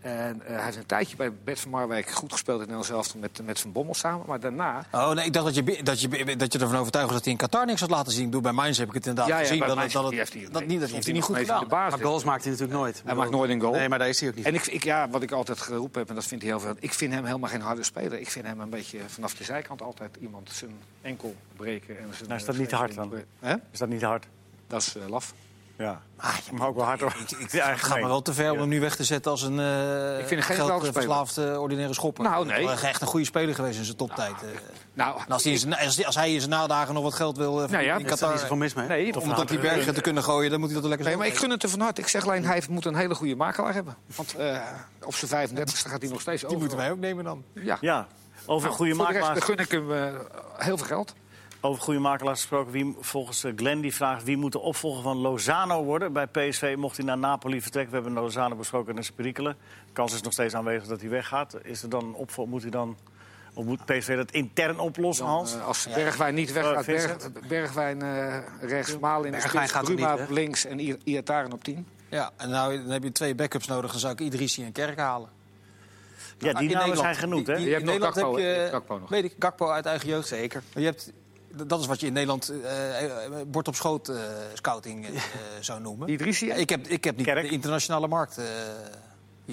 En 0.02 0.42
eh, 0.46 0.56
hij 0.56 0.64
heeft 0.64 0.78
een 0.78 0.86
tijdje 0.86 1.16
bij 1.16 1.34
Bert 1.44 1.60
van 1.60 1.72
Marwijk 1.72 2.10
goed 2.10 2.32
gespeeld 2.32 2.62
in 2.62 2.68
Nederland 2.68 2.86
zelf 2.86 3.16
met, 3.16 3.40
met 3.46 3.60
Van 3.60 3.72
Bommel 3.72 3.94
samen. 3.94 4.26
Maar 4.28 4.40
daarna 4.40 4.86
Oh 4.92 5.12
nee, 5.12 5.26
ik 5.26 5.34
dacht 5.34 5.46
dat 5.46 5.56
je, 5.56 5.84
dat 5.84 6.02
je, 6.02 6.36
dat 6.38 6.54
je 6.54 6.60
ervan 6.60 6.78
overtuigd 6.78 7.06
was 7.08 7.16
dat 7.16 7.24
hij 7.24 7.34
in 7.34 7.40
Qatar 7.40 7.66
niks 7.66 7.80
had 7.82 7.90
laten 7.90 8.12
zien. 8.12 8.20
Ik 8.22 8.28
bedoel, 8.28 8.42
bij 8.42 8.52
Mainz 8.52 8.78
heb 8.78 8.88
ik 8.88 8.94
het 8.94 9.06
inderdaad 9.08 9.32
Ja, 9.32 9.40
ja, 9.40 9.48
gezien. 9.48 9.60
dat, 9.68 9.76
Mainz, 9.76 9.94
dat, 9.94 10.12
heeft 10.12 10.34
hij- 10.34 10.48
dat, 10.52 10.66
niet, 10.66 10.80
dat 10.80 10.90
heeft 10.90 11.04
hij 11.06 11.14
niet 11.14 11.24
goed 11.24 11.38
gedaan. 11.38 11.68
basis. 11.68 11.96
Maar 11.98 12.06
goals 12.08 12.24
maakt 12.24 12.44
hij 12.44 12.52
natuurlijk 12.52 12.80
nooit. 12.80 13.02
Hij 13.06 13.16
maakt 13.16 13.30
nooit 13.32 13.50
een 13.52 13.62
goal. 13.62 13.74
Nee, 13.74 13.90
maar 13.90 14.00
daar 14.00 14.10
is 14.10 14.20
hij 14.20 14.30
ook 14.30 14.36
niet. 14.36 14.46
En 14.46 14.54
ik, 14.56 14.66
ik, 14.68 14.84
ja, 14.84 15.10
wat 15.10 15.22
ik 15.22 15.32
altijd 15.32 15.60
geroepen 15.62 16.00
heb, 16.00 16.10
en 16.10 16.16
dat 16.16 16.26
vindt 16.26 16.44
hij 16.44 16.54
heel 16.54 16.62
veel. 16.62 16.76
Ik 16.80 16.94
vind 16.94 17.14
hem 17.14 17.26
helemaal 17.26 17.50
geen 17.50 17.62
harde 17.62 17.84
speler. 17.84 18.20
Ik 18.20 18.30
vind 18.30 18.46
hem 18.46 18.60
een 18.60 18.70
beetje 18.70 19.00
vanaf 19.08 19.34
de 19.36 19.44
zijkant 19.44 19.82
altijd 19.82 20.18
iemand 20.22 20.50
zijn 20.54 20.72
enkel 21.02 21.36
breken. 21.56 22.00
En 22.00 22.08
zijn, 22.14 22.28
Nou, 22.30 22.40
is 22.40 22.46
dat 22.46 22.58
niet 22.58 22.72
hard 22.72 22.96
dan? 22.96 23.14
Hè? 23.40 23.56
Is 23.72 23.80
dat 23.80 23.90
niet 23.90 24.02
hard? 24.02 24.26
Dat 24.68 24.82
is 24.82 24.96
eh, 24.96 25.08
laf. 25.10 25.34
Ja. 25.80 26.02
Ah, 26.18 26.36
ja, 26.46 26.58
Maar 26.58 26.68
ook 26.68 26.76
wel 26.76 26.86
hard 26.86 27.00
hoor. 27.00 27.16
Ik, 27.20 27.32
ik, 27.38 27.52
Ja, 27.52 27.70
het 27.70 27.80
gaat 27.84 28.00
me 28.00 28.08
wel 28.08 28.22
te 28.22 28.34
ver 28.34 28.48
om 28.50 28.54
Ja. 28.54 28.60
hem 28.60 28.70
nu 28.70 28.80
weg 28.80 28.96
te 28.96 29.04
zetten 29.04 29.32
als 29.32 29.42
een 29.42 29.60
uh, 29.60 30.20
Ik 30.20 30.28
vind 30.28 30.44
geen 30.44 30.56
geldverslaafde 30.56 31.60
ordinaire 31.60 31.94
schopper. 31.94 32.24
Nou, 32.24 32.46
nee. 32.46 32.66
Hij 32.66 32.74
is 32.74 32.82
echt 32.82 33.02
een 33.02 33.08
goede 33.08 33.26
speler 33.26 33.56
geweest 33.56 33.78
in 33.80 33.86
zijn 33.86 33.98
toptijd. 33.98 34.32
eh. 34.44 34.48
Nou, 34.94 35.20
En 35.28 35.32
als, 35.34 35.44
hij 35.44 35.52
in 35.54 35.60
zijn, 35.60 35.76
als, 35.78 35.96
hij- 35.96 36.06
als 36.06 36.16
hij 36.16 36.34
in 36.34 36.40
zijn 36.40 36.52
nadagen 36.52 36.94
nog 36.94 37.04
wat 37.04 37.14
geld 37.14 37.38
wil 37.38 37.64
eh, 37.64 37.70
Nou 37.70 37.84
ja, 37.84 37.94
in 37.94 38.06
is 38.06 38.12
er 38.12 38.18
Qatar... 38.18 38.38
zoveel 38.38 38.56
mis 38.56 38.74
mee. 38.74 38.88
nee, 38.88 39.20
om 39.22 39.30
het 39.30 39.40
op 39.40 39.48
die 39.48 39.60
bergen 39.60 39.94
te 39.94 40.02
kunnen 40.02 40.24
gooien, 40.24 40.52
dan 40.52 40.60
moet 40.60 40.70
hij 40.72 40.80
dat 40.80 40.90
lekker 40.90 41.08
Nee, 41.08 41.18
maar 41.18 41.28
ik 41.28 41.38
gun 41.38 41.50
het 41.50 41.64
er 41.64 41.70
van 41.70 41.80
harte. 41.80 42.02
Ik 42.02 42.08
zeg 42.08 42.24
alleen, 42.26 42.46
hij 42.46 42.64
moet 42.70 42.86
een 42.86 42.96
hele 42.96 43.16
goede 43.16 43.36
makelaar 43.36 43.74
hebben. 43.74 43.96
Want 44.16 44.36
eh, 44.36 44.58
op 45.04 45.16
zijn 45.16 45.32
35 45.32 45.80
gaat 45.92 46.02
hij 46.02 46.10
nog 46.12 46.22
steeds 46.22 46.40
Die 46.40 46.48
over. 46.48 46.60
moeten 46.60 46.78
wij 46.78 46.92
ook 46.92 47.00
nemen 47.00 47.24
dan. 47.24 47.44
Ja. 47.54 47.78
Ja, 47.82 48.08
over 48.46 48.64
Nou, 48.68 48.78
goede 48.80 48.96
voor 48.96 49.06
de 49.08 49.12
rest 49.12 49.24
makelaars. 49.26 49.46
gun 49.46 49.58
ik 49.58 49.72
hem 49.72 49.94
eh, 49.94 50.20
heel 50.58 50.78
veel 50.78 50.88
geld. 50.88 51.14
Over 51.62 51.82
goede 51.82 52.00
makelaars 52.00 52.40
gesproken. 52.40 52.72
Wie, 52.72 52.96
volgens 53.00 53.44
eh, 53.44 53.52
Glenn 53.56 53.82
die 53.82 53.96
vraagt 53.96 54.24
wie 54.24 54.38
moet 54.38 54.52
de 54.52 54.60
opvolger 54.60 55.02
van 55.04 55.18
Lozano 55.18 55.84
worden 55.84 56.14
bij 56.14 56.28
PSV. 56.28 56.76
Mocht 56.78 56.98
hij 56.98 57.06
naar 57.06 57.18
Napoli 57.18 57.62
vertrekken. 57.62 57.94
We 57.96 58.02
hebben 58.02 58.24
Lozano 58.24 58.56
besproken 58.56 58.96
in 58.96 59.04
zijn 59.04 59.16
perikelen. 59.16 59.58
De 59.86 59.94
kans 59.94 60.14
is 60.14 60.22
nog 60.22 60.34
steeds 60.34 60.54
aanwezig 60.54 60.88
dat 60.88 61.02
hij 61.02 61.10
weggaat. 61.10 61.56
Is 61.64 61.84
er 61.84 61.90
dan 61.90 62.04
een 62.06 62.14
opvolger? 62.14 62.52
Moet 62.52 62.62
hij 62.62 62.72
dan 62.72 62.98
of 63.54 63.66
moet 63.66 63.86
PSV 63.86 64.16
dat 64.16 64.32
intern 64.32 64.80
oplossen, 64.80 65.26
Dan, 65.26 65.34
Hans? 65.36 65.56
eh, 65.56 65.66
als 65.68 65.88
Bergwijn 65.94 66.34
niet 66.36 66.52
weggaat, 66.52 66.78
Oh, 66.80 66.86
Berg, 66.86 67.02
Vincent? 67.12 67.48
Bergwijn 67.48 68.02
eh, 68.02 68.38
rechts, 68.62 69.00
Maal 69.00 69.24
in 69.24 69.32
de 69.32 69.38
Bergwijn 69.38 69.68
spits, 69.68 69.72
gaat 69.72 69.88
er 69.90 69.96
Bruma 69.96 70.14
op 70.24 70.30
links 70.30 70.66
en 70.66 70.80
I- 70.80 70.98
Iataren 71.04 71.52
op 71.54 71.64
10. 71.64 71.88
Ja, 72.10 72.32
en 72.38 72.50
nou, 72.50 72.78
dan 72.82 72.90
heb 72.92 73.04
je 73.04 73.12
twee 73.12 73.36
backups 73.36 73.68
nodig. 73.68 73.92
Dan 73.92 74.00
zou 74.00 74.14
ik 74.14 74.20
Idrissi 74.20 74.64
en 74.64 74.72
Kerk 74.72 74.98
halen. 75.00 75.30
ja, 76.38 76.38
die 76.38 76.48
in 76.48 76.54
namen 76.54 76.68
Nederland- 76.68 77.00
zijn 77.00 77.16
genoemd, 77.16 77.48
hè? 77.48 77.56
die- 77.56 77.66
Je 77.66 77.72
hebt 77.72 77.84
nog 77.86 77.94
Nederland 77.94 78.18
Gakpo, 78.18 78.32
heb 78.36 78.42
je 78.42 78.48
je, 78.50 78.56
hebt 78.60 78.72
Gakpo 78.72 78.98
nog. 78.98 79.10
Weet 79.10 79.24
ik, 79.24 79.36
Gakpo 79.40 79.70
uit 79.70 79.86
eigen 79.86 80.08
jeugd. 80.08 80.28
Zeker. 80.28 80.64
Maar 80.74 80.84
je 80.84 80.90
hebt, 80.90 81.12
dat 81.66 81.80
is 81.80 81.86
wat 81.86 82.00
je 82.00 82.08
in 82.08 82.14
Nederland 82.14 82.50
eh, 82.50 83.42
bord 83.48 83.68
op 83.68 83.76
schoot 83.76 84.12
scouting 84.54 85.08
zou 85.60 85.82
noemen. 85.82 86.10
Idrissi? 86.10 86.52
Ik 86.52 86.70
heb, 86.70 86.88
ik 86.88 87.04
heb 87.04 87.18
niet 87.18 87.26
Kerk. 87.26 87.42
de 87.42 87.50
internationale 87.50 88.08
markt 88.08 88.42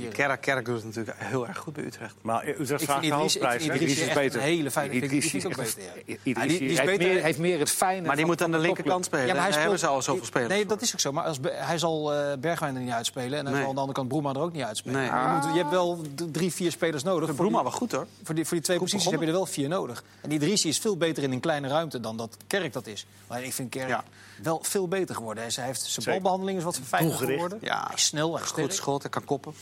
hier. 0.01 0.11
Kerk, 0.11 0.41
Kerk 0.41 0.65
doet 0.65 0.77
het 0.77 0.85
natuurlijk 0.85 1.17
heel 1.19 1.47
erg 1.47 1.59
goed 1.59 1.73
bij 1.75 1.85
Utrecht. 1.85 2.15
Maar 2.21 2.47
Utrecht 2.49 2.85
vraagt 2.85 3.03
de 3.03 3.11
hoofdprijs? 3.13 3.65
Idrissi 3.65 4.01
is 4.03 4.13
beter. 4.15 4.41
een 4.41 4.47
hele 4.47 4.71
fijne. 4.71 4.93
Idrissi 4.95 5.37
ook 5.47 5.57
is 5.57 5.75
beter, 5.75 5.83
ja. 6.07 6.15
Idrissi 6.23 6.31
Ja, 6.41 6.47
die- 6.47 6.59
die 6.59 6.69
is 6.69 6.79
heeft, 6.79 6.99
meer, 6.99 7.23
heeft 7.23 7.39
meer 7.39 7.59
het 7.59 7.71
fijne. 7.71 8.01
Maar 8.07 8.11
die 8.17 8.19
van- 8.25 8.27
moet 8.35 8.43
aan 8.43 8.51
de 8.51 8.59
linkerkant 8.59 9.05
spelen. 9.05 9.27
Ja, 9.27 9.33
maar 9.33 9.43
hij 9.43 9.51
Daar 9.51 9.61
hebben 9.61 9.79
ze 9.79 9.85
speelt- 9.85 9.97
al 9.99 10.03
zoveel 10.05 10.25
spelers. 10.27 10.53
Nee, 10.53 10.67
dat 10.67 10.83
is 10.83 10.93
ook 10.93 11.01
zo. 11.01 11.13
Maar 11.13 11.35
hij 11.43 11.79
zal 11.79 12.15
eh, 12.15 12.37
Bergwijn 12.39 12.75
er 12.77 12.81
niet 12.83 12.91
uitspelen. 12.93 13.39
En 13.39 13.45
hij 13.45 13.53
Nee. 13.55 13.61
zal 13.61 13.69
aan 13.69 13.75
de 13.75 13.81
andere 13.81 13.99
kant 13.99 14.09
Broema 14.09 14.31
er 14.31 14.41
ook 14.41 14.53
niet 14.53 14.63
uitspelen. 14.63 15.01
Nee. 15.01 15.11
Maar 15.11 15.37
je, 15.41 15.47
moet, 15.47 15.55
je 15.55 15.59
hebt 15.61 15.71
wel 15.71 16.03
drie, 16.33 16.53
vier 16.53 16.71
spelers 16.71 17.03
nodig. 17.03 17.35
Broema 17.35 17.63
wel 17.63 17.71
goed 17.73 17.93
hoor. 17.93 18.07
Voor 18.23 18.35
die, 18.35 18.45
voor 18.45 18.57
die 18.57 18.65
twee 18.67 18.79
posities 18.79 19.11
heb 19.11 19.21
je 19.21 19.27
er 19.27 19.33
wel 19.33 19.47
vier 19.47 19.69
nodig. 19.69 20.05
En 20.21 20.29
die 20.29 20.39
Idrissi 20.39 20.69
is 20.69 20.79
veel 20.79 20.97
beter 20.97 21.23
in 21.23 21.33
een 21.33 21.41
kleine 21.41 21.69
ruimte 21.69 22.01
dan 22.01 22.17
dat 22.17 22.37
Kerk 22.47 22.73
dat 22.73 22.87
is. 22.87 23.07
Maar 23.29 23.43
ik 23.43 23.53
vind 23.53 23.71
Kerk. 23.71 24.01
Wel 24.43 24.59
veel 24.63 24.89
beter 24.89 25.15
geworden. 25.15 25.45
Is- 25.45 25.57
Hij 25.57 25.65
heeft 25.65 25.81
zijn 25.81 25.93
Zeker. 25.93 26.13
balbehandeling 26.13 26.59
is 26.59 26.65
wat 26.65 26.79
fijner 26.85 27.09
Doelgericht. 27.09 27.35
geworden. 27.43 27.59
Ja. 27.69 27.85
Hij 27.87 27.95
is 27.95 28.05
snel, 28.05 28.35
hij 28.35 28.43
is 28.43 28.51
Goed 28.51 28.75
schot, 28.75 29.03
hij 29.03 29.11
kan 29.11 29.25
koppen. 29.25 29.55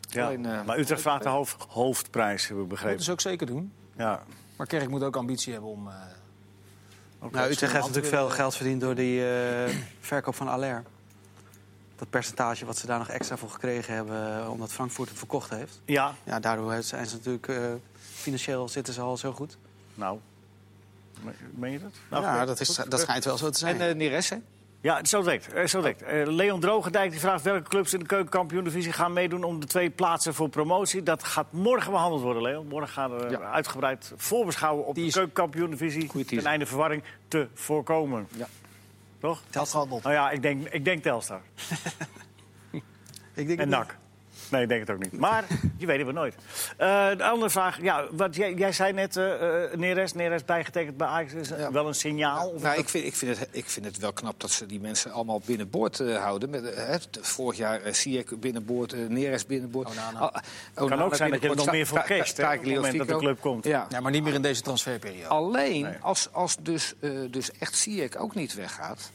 Ja. 0.00 0.24
Alleen, 0.26 0.46
eh, 0.46 0.62
Maar 0.64 0.78
Utrecht 0.78 1.00
vraagt 1.00 1.22
de 1.22 1.28
hoofd, 1.28 1.64
hoofdprijs, 1.68 2.42
heb 2.42 2.50
ik 2.50 2.56
Dat 2.56 2.68
begrepen. 2.68 2.88
moeten 2.88 3.04
ze 3.06 3.12
ook 3.12 3.20
zeker 3.20 3.46
doen. 3.46 3.72
Ja. 3.96 4.22
Maar 4.56 4.66
Kerk 4.66 4.88
moet 4.88 5.02
ook 5.02 5.16
ambitie 5.16 5.52
hebben 5.52 5.70
om... 5.70 5.88
eh, 5.88 5.94
Nou, 7.30 7.50
Utrecht 7.50 7.72
heeft 7.72 7.86
natuurlijk 7.86 8.14
veel 8.14 8.28
geld 8.30 8.54
verdiend 8.56 8.80
door 8.80 8.94
die 8.94 9.28
eh, 9.28 9.74
verkoop 10.00 10.34
van 10.34 10.48
Aller. 10.48 10.82
Dat 11.96 12.10
percentage 12.10 12.64
wat 12.66 12.76
ze 12.78 12.86
daar 12.86 12.98
nog 12.98 13.08
extra 13.08 13.36
voor 13.36 13.50
gekregen 13.50 13.94
hebben... 13.94 14.50
omdat 14.50 14.72
Frankfurt 14.72 15.08
het 15.08 15.18
verkocht 15.18 15.50
heeft. 15.50 15.80
ja, 15.84 16.14
Ja, 16.24 16.40
daardoor 16.40 16.72
heeft- 16.72 16.86
zijn 16.86 17.06
ze 17.06 17.14
natuurlijk... 17.16 17.48
eh, 17.48 17.56
financieel 18.14 18.68
zitten 18.68 18.94
ze 18.94 19.00
al 19.00 19.16
zo 19.16 19.32
goed. 19.32 19.56
nou. 19.94 20.18
Me- 21.22 21.32
Meen 21.54 21.72
je 21.72 21.78
dat? 21.80 21.92
Nou, 22.10 22.22
ja, 22.24 22.38
goed. 22.38 22.46
dat, 22.46 22.60
is, 22.60 22.74
dat 22.88 23.00
schijnt 23.00 23.24
wel 23.24 23.38
zo 23.38 23.50
te 23.50 23.58
zijn. 23.58 23.80
En 23.80 23.96
Neres, 23.96 24.28
hè? 24.28 24.36
Ja, 24.80 25.04
zo 25.04 25.22
direct. 25.22 25.52
eh, 25.52 25.66
Zo 25.66 25.80
direct. 25.80 26.02
Eh, 26.02 26.26
Leon 26.26 26.60
Drogendijk 26.60 27.10
die 27.10 27.20
vraagt 27.20 27.42
welke 27.44 27.68
clubs 27.68 27.92
in 27.92 27.98
de 27.98 28.06
keukenkampioen-divisie 28.06 28.92
gaan 28.92 29.12
meedoen 29.12 29.44
om 29.44 29.60
de 29.60 29.66
twee 29.66 29.90
plaatsen 29.90 30.34
voor 30.34 30.48
promotie. 30.48 31.02
Dat 31.02 31.24
gaat 31.24 31.52
morgen 31.52 31.90
behandeld 31.92 32.22
worden, 32.22 32.42
Leon. 32.42 32.66
Morgen 32.66 32.88
gaan 32.90 33.16
we 33.16 33.28
Ja. 33.30 33.38
uitgebreid 33.40 34.12
voorbeschouwen 34.16 34.86
op 34.86 34.94
Die 34.94 35.02
de 35.02 35.08
is- 35.08 35.14
keukenkampioen-divisie. 35.14 36.24
Ten 36.24 36.46
einde 36.46 36.66
verwarring 36.66 37.02
te 37.28 37.48
voorkomen. 37.54 38.28
Ja. 38.36 38.46
Toch? 39.20 39.42
Telstar. 39.50 39.86
Nou 39.86 40.12
ja, 40.12 40.30
ik 40.30 40.42
denk, 40.42 40.68
ik 40.68 40.84
denk 40.84 41.02
Telstar. 41.02 41.40
ik 43.34 43.46
denk 43.46 43.58
En 43.60 43.68
NAC. 43.68 43.96
Nee, 44.50 44.62
ik 44.62 44.68
denk 44.68 44.80
het 44.80 44.90
ook 44.90 45.02
niet. 45.02 45.12
Maar 45.12 45.44
je 45.76 45.86
weet 45.86 45.96
het 45.96 46.04
maar 46.06 46.14
nooit. 46.14 46.34
Eh, 46.76 47.16
de 47.16 47.24
andere 47.24 47.50
vraag. 47.50 47.82
Ja, 47.82 48.04
wat 48.10 48.36
jij, 48.36 48.54
jij 48.54 48.72
zei 48.72 48.92
net, 48.92 49.16
eh 49.16 49.64
eh, 49.64 49.72
Neres, 49.78 50.12
Neres 50.12 50.44
bijgetekend 50.44 50.96
bij 50.96 51.06
Ajax. 51.06 51.32
Is 51.32 51.48
Ja. 51.48 51.72
wel 51.72 51.86
een 51.86 51.94
signaal? 51.94 52.48
Of 52.48 52.62
Nou, 52.62 52.78
ik 52.78 52.88
vind, 52.88 53.04
ik, 53.04 53.14
vind 53.14 53.38
het, 53.38 53.48
ik 53.50 53.68
vind 53.68 53.86
het 53.86 53.98
wel 53.98 54.12
knap 54.12 54.40
dat 54.40 54.50
ze 54.50 54.66
die 54.66 54.80
mensen 54.80 55.10
allemaal 55.12 55.42
binnenboord 55.46 56.00
eh, 56.00 56.16
houden. 56.22 56.50
Met, 56.50 56.74
hè, 56.74 56.96
vorig 57.20 57.58
jaar 57.58 57.86
uh, 57.86 57.92
Ziyech 57.92 58.38
binnenboord, 58.38 59.08
Neres 59.08 59.46
binnenboord. 59.46 59.88
Ah, 60.14 60.34
kan 60.74 61.02
ook 61.02 61.14
zijn 61.14 61.30
dat 61.30 61.42
je 61.42 61.48
er 61.48 61.56
nog 61.56 61.70
meer 61.70 61.86
voor 61.86 62.02
Taak 62.34 62.58
op 62.58 62.64
het 62.64 62.74
moment 62.74 62.98
dat 62.98 63.08
de 63.08 63.16
club 63.16 63.40
komt. 63.40 63.64
Ja. 63.64 63.86
Ja, 63.88 64.00
maar 64.00 64.12
niet 64.12 64.22
meer 64.22 64.34
in 64.34 64.42
deze 64.42 64.62
transferperiode. 64.62 65.26
Alleen 65.26 65.82
Nee. 65.82 65.94
als, 66.00 66.32
als 66.32 66.56
dus, 66.60 66.94
eh, 67.00 67.10
dus 67.30 67.50
echt 67.52 67.76
Ziyech 67.76 68.16
ook 68.16 68.34
niet 68.34 68.54
weggaat... 68.54 69.10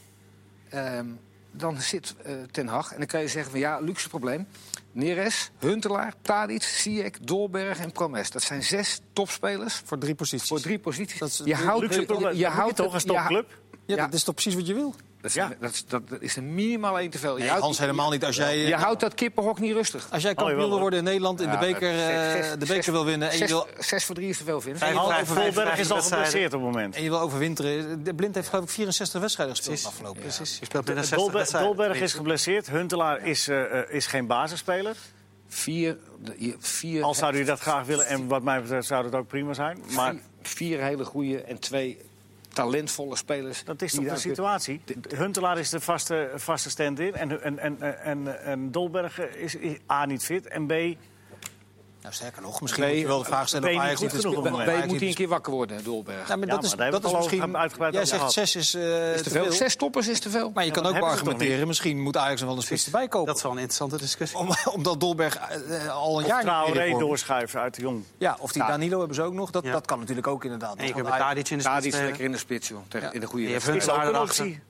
ehm, 0.68 1.06
dan 1.50 1.80
zit 1.80 2.14
eh, 2.24 2.32
Ten 2.50 2.66
Hag 2.66 2.92
en 2.92 2.98
dan 2.98 3.06
kan 3.06 3.20
je 3.20 3.28
zeggen 3.28 3.50
van 3.50 3.60
ja, 3.60 3.78
luxe 3.80 4.08
probleem. 4.08 4.46
Neres, 4.92 5.50
Huntelaar, 5.58 6.14
Tadic, 6.22 6.62
Ziyech, 6.62 7.10
Dolberg 7.20 7.78
en 7.78 7.92
Promes. 7.92 8.30
Dat 8.30 8.42
zijn 8.42 8.62
zes 8.62 9.00
topspelers 9.12 9.82
Voor 9.84 9.98
drie 9.98 10.14
posities. 10.14 10.48
voor 10.48 10.60
drie 10.60 10.78
posities. 10.78 11.18
Dat 11.18 11.28
is 11.28 11.40
je 11.44 11.44
een 11.52 11.56
houdt, 11.58 11.80
Luxe 11.82 12.00
je, 12.00 12.06
probleem. 12.06 12.34
je 12.36 12.46
houdt 12.46 12.76
toch 12.76 12.94
een 12.94 13.00
topclub? 13.00 13.48
Ja, 13.86 13.96
Ja. 13.96 14.04
dat 14.04 14.14
is 14.14 14.24
toch 14.24 14.34
precies 14.34 14.54
wat 14.54 14.66
je 14.66 14.74
wil? 14.74 14.94
Dat 15.22 15.30
is, 15.30 15.36
Ja. 15.36 15.52
dat, 15.60 15.70
is, 15.72 15.84
dat 15.86 16.02
is 16.20 16.36
er 16.36 16.42
minimaal 16.42 16.98
één 16.98 17.10
te 17.10 17.18
veel. 17.18 17.32
Je, 17.34 17.38
Nee, 17.38 17.48
houdt, 17.48 17.64
Hans 17.64 17.78
helemaal 17.78 18.10
niet. 18.10 18.24
Als 18.24 18.36
jij, 18.36 18.58
je 18.58 18.74
houdt 18.74 19.00
dat 19.00 19.14
kippenhok 19.14 19.58
niet 19.60 19.72
rustig. 19.72 20.06
als 20.10 20.22
jij 20.22 20.34
kampioen 20.34 20.58
wil 20.68 20.78
worden 20.80 20.98
in 20.98 21.04
Nederland, 21.04 21.40
in 21.40 21.50
de 21.50 21.58
beker, 21.58 21.92
zes- 21.94 22.08
eh, 22.08 22.32
zes- 22.32 22.50
de 22.50 22.56
beker 22.58 22.74
zes- 22.82 22.86
wil 22.86 23.04
winnen... 23.04 23.28
en 23.28 23.32
je 23.34 23.38
Zes, 23.38 23.50
wil, 23.50 23.66
zes 23.78 24.04
voor 24.04 24.14
drie 24.14 24.28
is 24.28 24.36
te 24.38 24.44
veel, 24.44 24.60
Vince. 24.60 24.78
Vijf- 24.84 25.26
Volberg 25.28 25.78
is 25.78 25.90
al 25.90 26.02
geblesseerd 26.02 26.54
op 26.54 26.60
het 26.62 26.70
moment. 26.70 26.96
en 26.96 27.02
je 27.02 27.08
wil 27.08 27.20
overwinteren... 27.20 28.04
De 28.04 28.14
Blind 28.14 28.34
heeft 28.34 28.48
geloof 28.48 28.64
ik 28.64 28.70
64 28.70 29.20
wedstrijden 29.20 29.56
gespeeld 29.56 29.86
afgelopen 29.86 30.20
Precies. 30.22 30.58
Je 30.58 30.64
speelt 30.64 30.84
binnen 30.84 31.04
60 31.04 31.22
Dolbe- 31.22 31.38
wedstrijden. 31.38 31.76
Dolberg 31.76 32.00
is 32.00 32.12
geblesseerd. 32.12 32.70
Huntelaar 32.70 33.26
is, 33.26 33.48
eh, 33.48 33.78
eh, 33.80 33.84
is 33.94 34.06
geen 34.06 34.26
basisspeler. 34.26 34.96
Vier, 35.48 35.96
vier, 36.58 37.02
Al 37.02 37.14
zou 37.14 37.34
u 37.36 37.44
dat 37.44 37.60
graag 37.60 37.86
willen, 37.86 38.06
en 38.06 38.28
wat 38.28 38.42
mij 38.42 38.60
betreft 38.62 38.86
zou 38.86 39.02
dat 39.10 39.14
ook 39.20 39.26
prima 39.26 39.54
zijn. 39.54 39.82
Maar 39.94 40.12
vier, 40.12 40.22
vier 40.42 40.82
hele 40.82 41.04
goede 41.04 41.42
en 41.42 41.58
twee 41.58 41.98
talentvolle 42.52 43.16
spelers. 43.16 43.64
dat 43.64 43.82
is 43.82 43.94
toch 43.94 44.04
de 44.04 44.16
situatie? 44.16 44.80
Huntelaar 45.16 45.58
is 45.58 45.70
de 45.70 45.80
vaste, 45.80 46.30
vaste 46.34 46.70
stand-in. 46.70 47.14
En, 47.14 47.42
en, 47.42 47.58
en, 47.58 48.02
en, 48.02 48.44
en 48.44 48.70
Dolberg 48.70 49.20
is 49.20 49.56
A 49.90 50.04
niet 50.06 50.24
fit 50.24 50.46
en 50.46 50.66
B... 50.66 50.72
Nou, 52.02 52.14
sterker 52.14 52.42
nog, 52.42 52.60
misschien 52.60 52.82
Nee, 52.82 52.92
moet 52.92 53.00
je 53.00 53.06
wel 53.06 53.18
de 53.18 53.24
vraag 53.24 53.48
stellen 53.48 53.74
of 53.74 53.80
Ajax 53.80 54.00
niet 54.00 54.10
genoeg 54.10 54.34
moet 54.86 54.98
hij 54.98 55.08
een 55.08 55.14
keer 55.14 55.28
wakker 55.28 55.52
worden, 55.52 55.84
Dolberg. 55.84 56.28
Ja, 56.28 56.36
maar 56.36 56.46
Ja, 56.48 56.54
dat 56.54 56.64
is, 56.64 56.70
maar 56.74 56.82
hebben 56.82 57.00
dat 57.02 57.10
is 57.12 57.16
misschien... 57.16 57.56
uitgebreid 57.56 57.94
Jij 57.94 58.04
zegt 58.04 58.32
zes 58.32 58.56
is, 58.56 58.74
eh, 58.74 59.14
is 59.14 59.22
te 59.22 59.30
veel. 59.30 59.52
Zes 59.52 59.76
toppers 59.76 60.08
is 60.08 60.20
te 60.20 60.30
veel. 60.30 60.50
Maar 60.54 60.64
je 60.64 60.68
Ja, 60.74 60.80
kan 60.82 60.86
ook 60.96 61.02
argumenteren, 61.02 61.66
misschien 61.66 62.00
moet 62.00 62.16
Ajax 62.16 62.40
nog 62.40 62.48
wel 62.48 62.58
een 62.58 62.64
spits 62.64 62.84
erbij 62.84 63.08
kopen. 63.08 63.26
Dat 63.26 63.36
is 63.36 63.42
wel 63.42 63.52
een 63.52 63.58
interessante 63.58 63.96
discussie. 63.98 64.38
Om, 64.38 64.50
omdat 64.74 65.00
Dolberg 65.00 65.36
eh, 65.36 65.84
eh, 65.84 65.88
al 65.94 66.18
een 66.18 66.24
Of 66.24 66.30
jaar 66.30 66.42
Traoré 66.42 66.84
is. 66.84 66.98
doorschuiven 66.98 67.60
uit 67.60 67.74
de 67.74 67.80
Jong. 67.80 68.04
Ja, 68.18 68.36
of 68.40 68.52
die 68.52 68.66
Danilo 68.66 68.98
hebben 68.98 69.16
ze 69.16 69.22
ook 69.22 69.32
nog. 69.34 69.50
Dat, 69.50 69.64
Ja. 69.64 69.72
dat 69.72 69.86
kan 69.86 69.98
natuurlijk 69.98 70.26
ook 70.26 70.44
inderdaad. 70.44 70.76
En 70.76 70.86
je 70.86 70.92
kunt 70.92 71.06
Want 71.08 71.14
met 71.18 71.24
Ajax- 71.24 71.28
Tadic 71.28 71.50
in 71.50 71.58
de 71.58 71.64
spits 71.64 71.86
is 71.86 72.02
lekker 72.02 72.24
in 72.24 72.32
de 72.32 72.38
spits, 72.38 72.68
joh. 72.68 72.80
In 73.12 73.20
de 73.20 73.26
goede 73.26 73.46
Je 73.46 73.52
hebt. 73.52 73.68
Is 73.68 73.86
een 73.86 74.16
optie. 74.18 74.60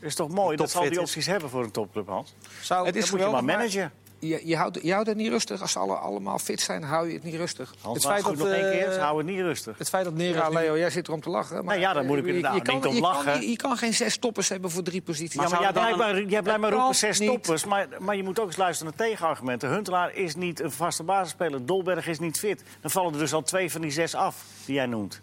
Is 0.00 0.14
toch 0.14 0.28
mooi 0.28 0.56
dat 0.56 0.70
ze 0.70 0.76
al 0.76 0.82
die 0.82 0.92
is. 0.92 0.98
opties 0.98 1.26
hebben 1.26 1.50
voor 1.50 1.62
een 1.64 1.70
topclub, 1.70 2.08
Hans? 2.08 2.34
Zou, 2.60 2.86
Het 2.86 2.96
is 2.96 3.10
moet 3.10 3.20
je 3.20 3.26
maar 3.26 3.44
managen. 3.44 3.92
Je, 4.18 4.40
je, 4.44 4.56
houdt, 4.56 4.78
je 4.82 4.92
houdt 4.92 5.08
het 5.08 5.16
niet 5.16 5.28
rustig. 5.28 5.60
Als 5.60 5.72
ze 5.72 5.78
alle, 5.78 5.94
allemaal 5.94 6.38
fit 6.38 6.60
zijn, 6.60 6.82
hou 6.82 7.06
je 7.08 7.14
het 7.14 7.22
niet 7.22 7.34
rustig. 7.34 7.74
Hans, 7.80 7.94
Het 7.94 8.02
het 8.02 8.12
feit 8.12 8.24
goed 8.24 8.38
dat, 8.38 8.46
nog 8.46 8.56
één 8.56 8.72
eh, 8.72 8.78
keer, 8.88 8.98
hou 8.98 9.18
het 9.18 9.26
niet 9.26 9.40
rustig. 9.40 9.78
het 9.78 9.88
feit 9.88 10.04
dat 10.04 10.12
Ja, 10.16 10.48
nu- 10.48 10.54
Leo, 10.54 10.78
jij 10.78 10.90
zit 10.90 11.08
erom 11.08 11.20
te 11.20 11.30
lachen. 11.30 11.54
Maar 11.56 11.64
Nou 11.64 11.78
ja, 11.80 11.92
dan 11.92 12.06
moet 12.06 12.16
ik 12.18 12.22
je- 12.22 12.28
inderdaad 12.28 12.54
je 12.56 12.62
kan- 12.62 12.74
niet 12.74 12.86
om 12.86 12.94
je 12.94 13.00
kan 13.00 13.10
lachen. 13.10 13.48
Je 13.50 13.56
kan 13.56 13.76
geen 13.76 13.94
zes 13.94 14.16
toppers 14.18 14.48
hebben 14.48 14.70
voor 14.70 14.82
drie 14.82 15.02
posities. 15.02 15.34
Ja, 15.42 15.48
maar 15.48 15.58
jij 15.58 15.66
je 15.68 15.72
dan- 15.74 15.82
blijft 15.82 15.98
maar, 15.98 16.22
jij 16.30 16.42
blijft 16.42 16.60
maar 16.60 16.70
Het 16.70 16.78
roepen 16.78 16.96
zes 16.96 17.18
niet. 17.18 17.28
toppers. 17.28 17.64
Maar, 17.64 17.88
maar 17.98 18.16
je 18.16 18.22
moet 18.22 18.40
ook 18.40 18.46
eens 18.46 18.56
luisteren 18.56 18.92
naar 18.96 19.06
tegenargumenten. 19.08 19.70
Huntelaar 19.70 20.14
is 20.14 20.34
niet 20.34 20.60
een 20.60 20.72
vaste 20.72 21.02
basisspeler. 21.02 21.66
Dolberg 21.66 22.06
is 22.06 22.18
niet 22.18 22.38
fit. 22.38 22.62
Dan 22.80 22.90
vallen 22.90 23.12
er 23.12 23.18
dus 23.18 23.32
al 23.32 23.42
twee 23.42 23.70
van 23.70 23.80
die 23.80 23.90
zes 23.90 24.14
af 24.14 24.44
die 24.64 24.74
jij 24.74 24.86
noemt. 24.86 25.20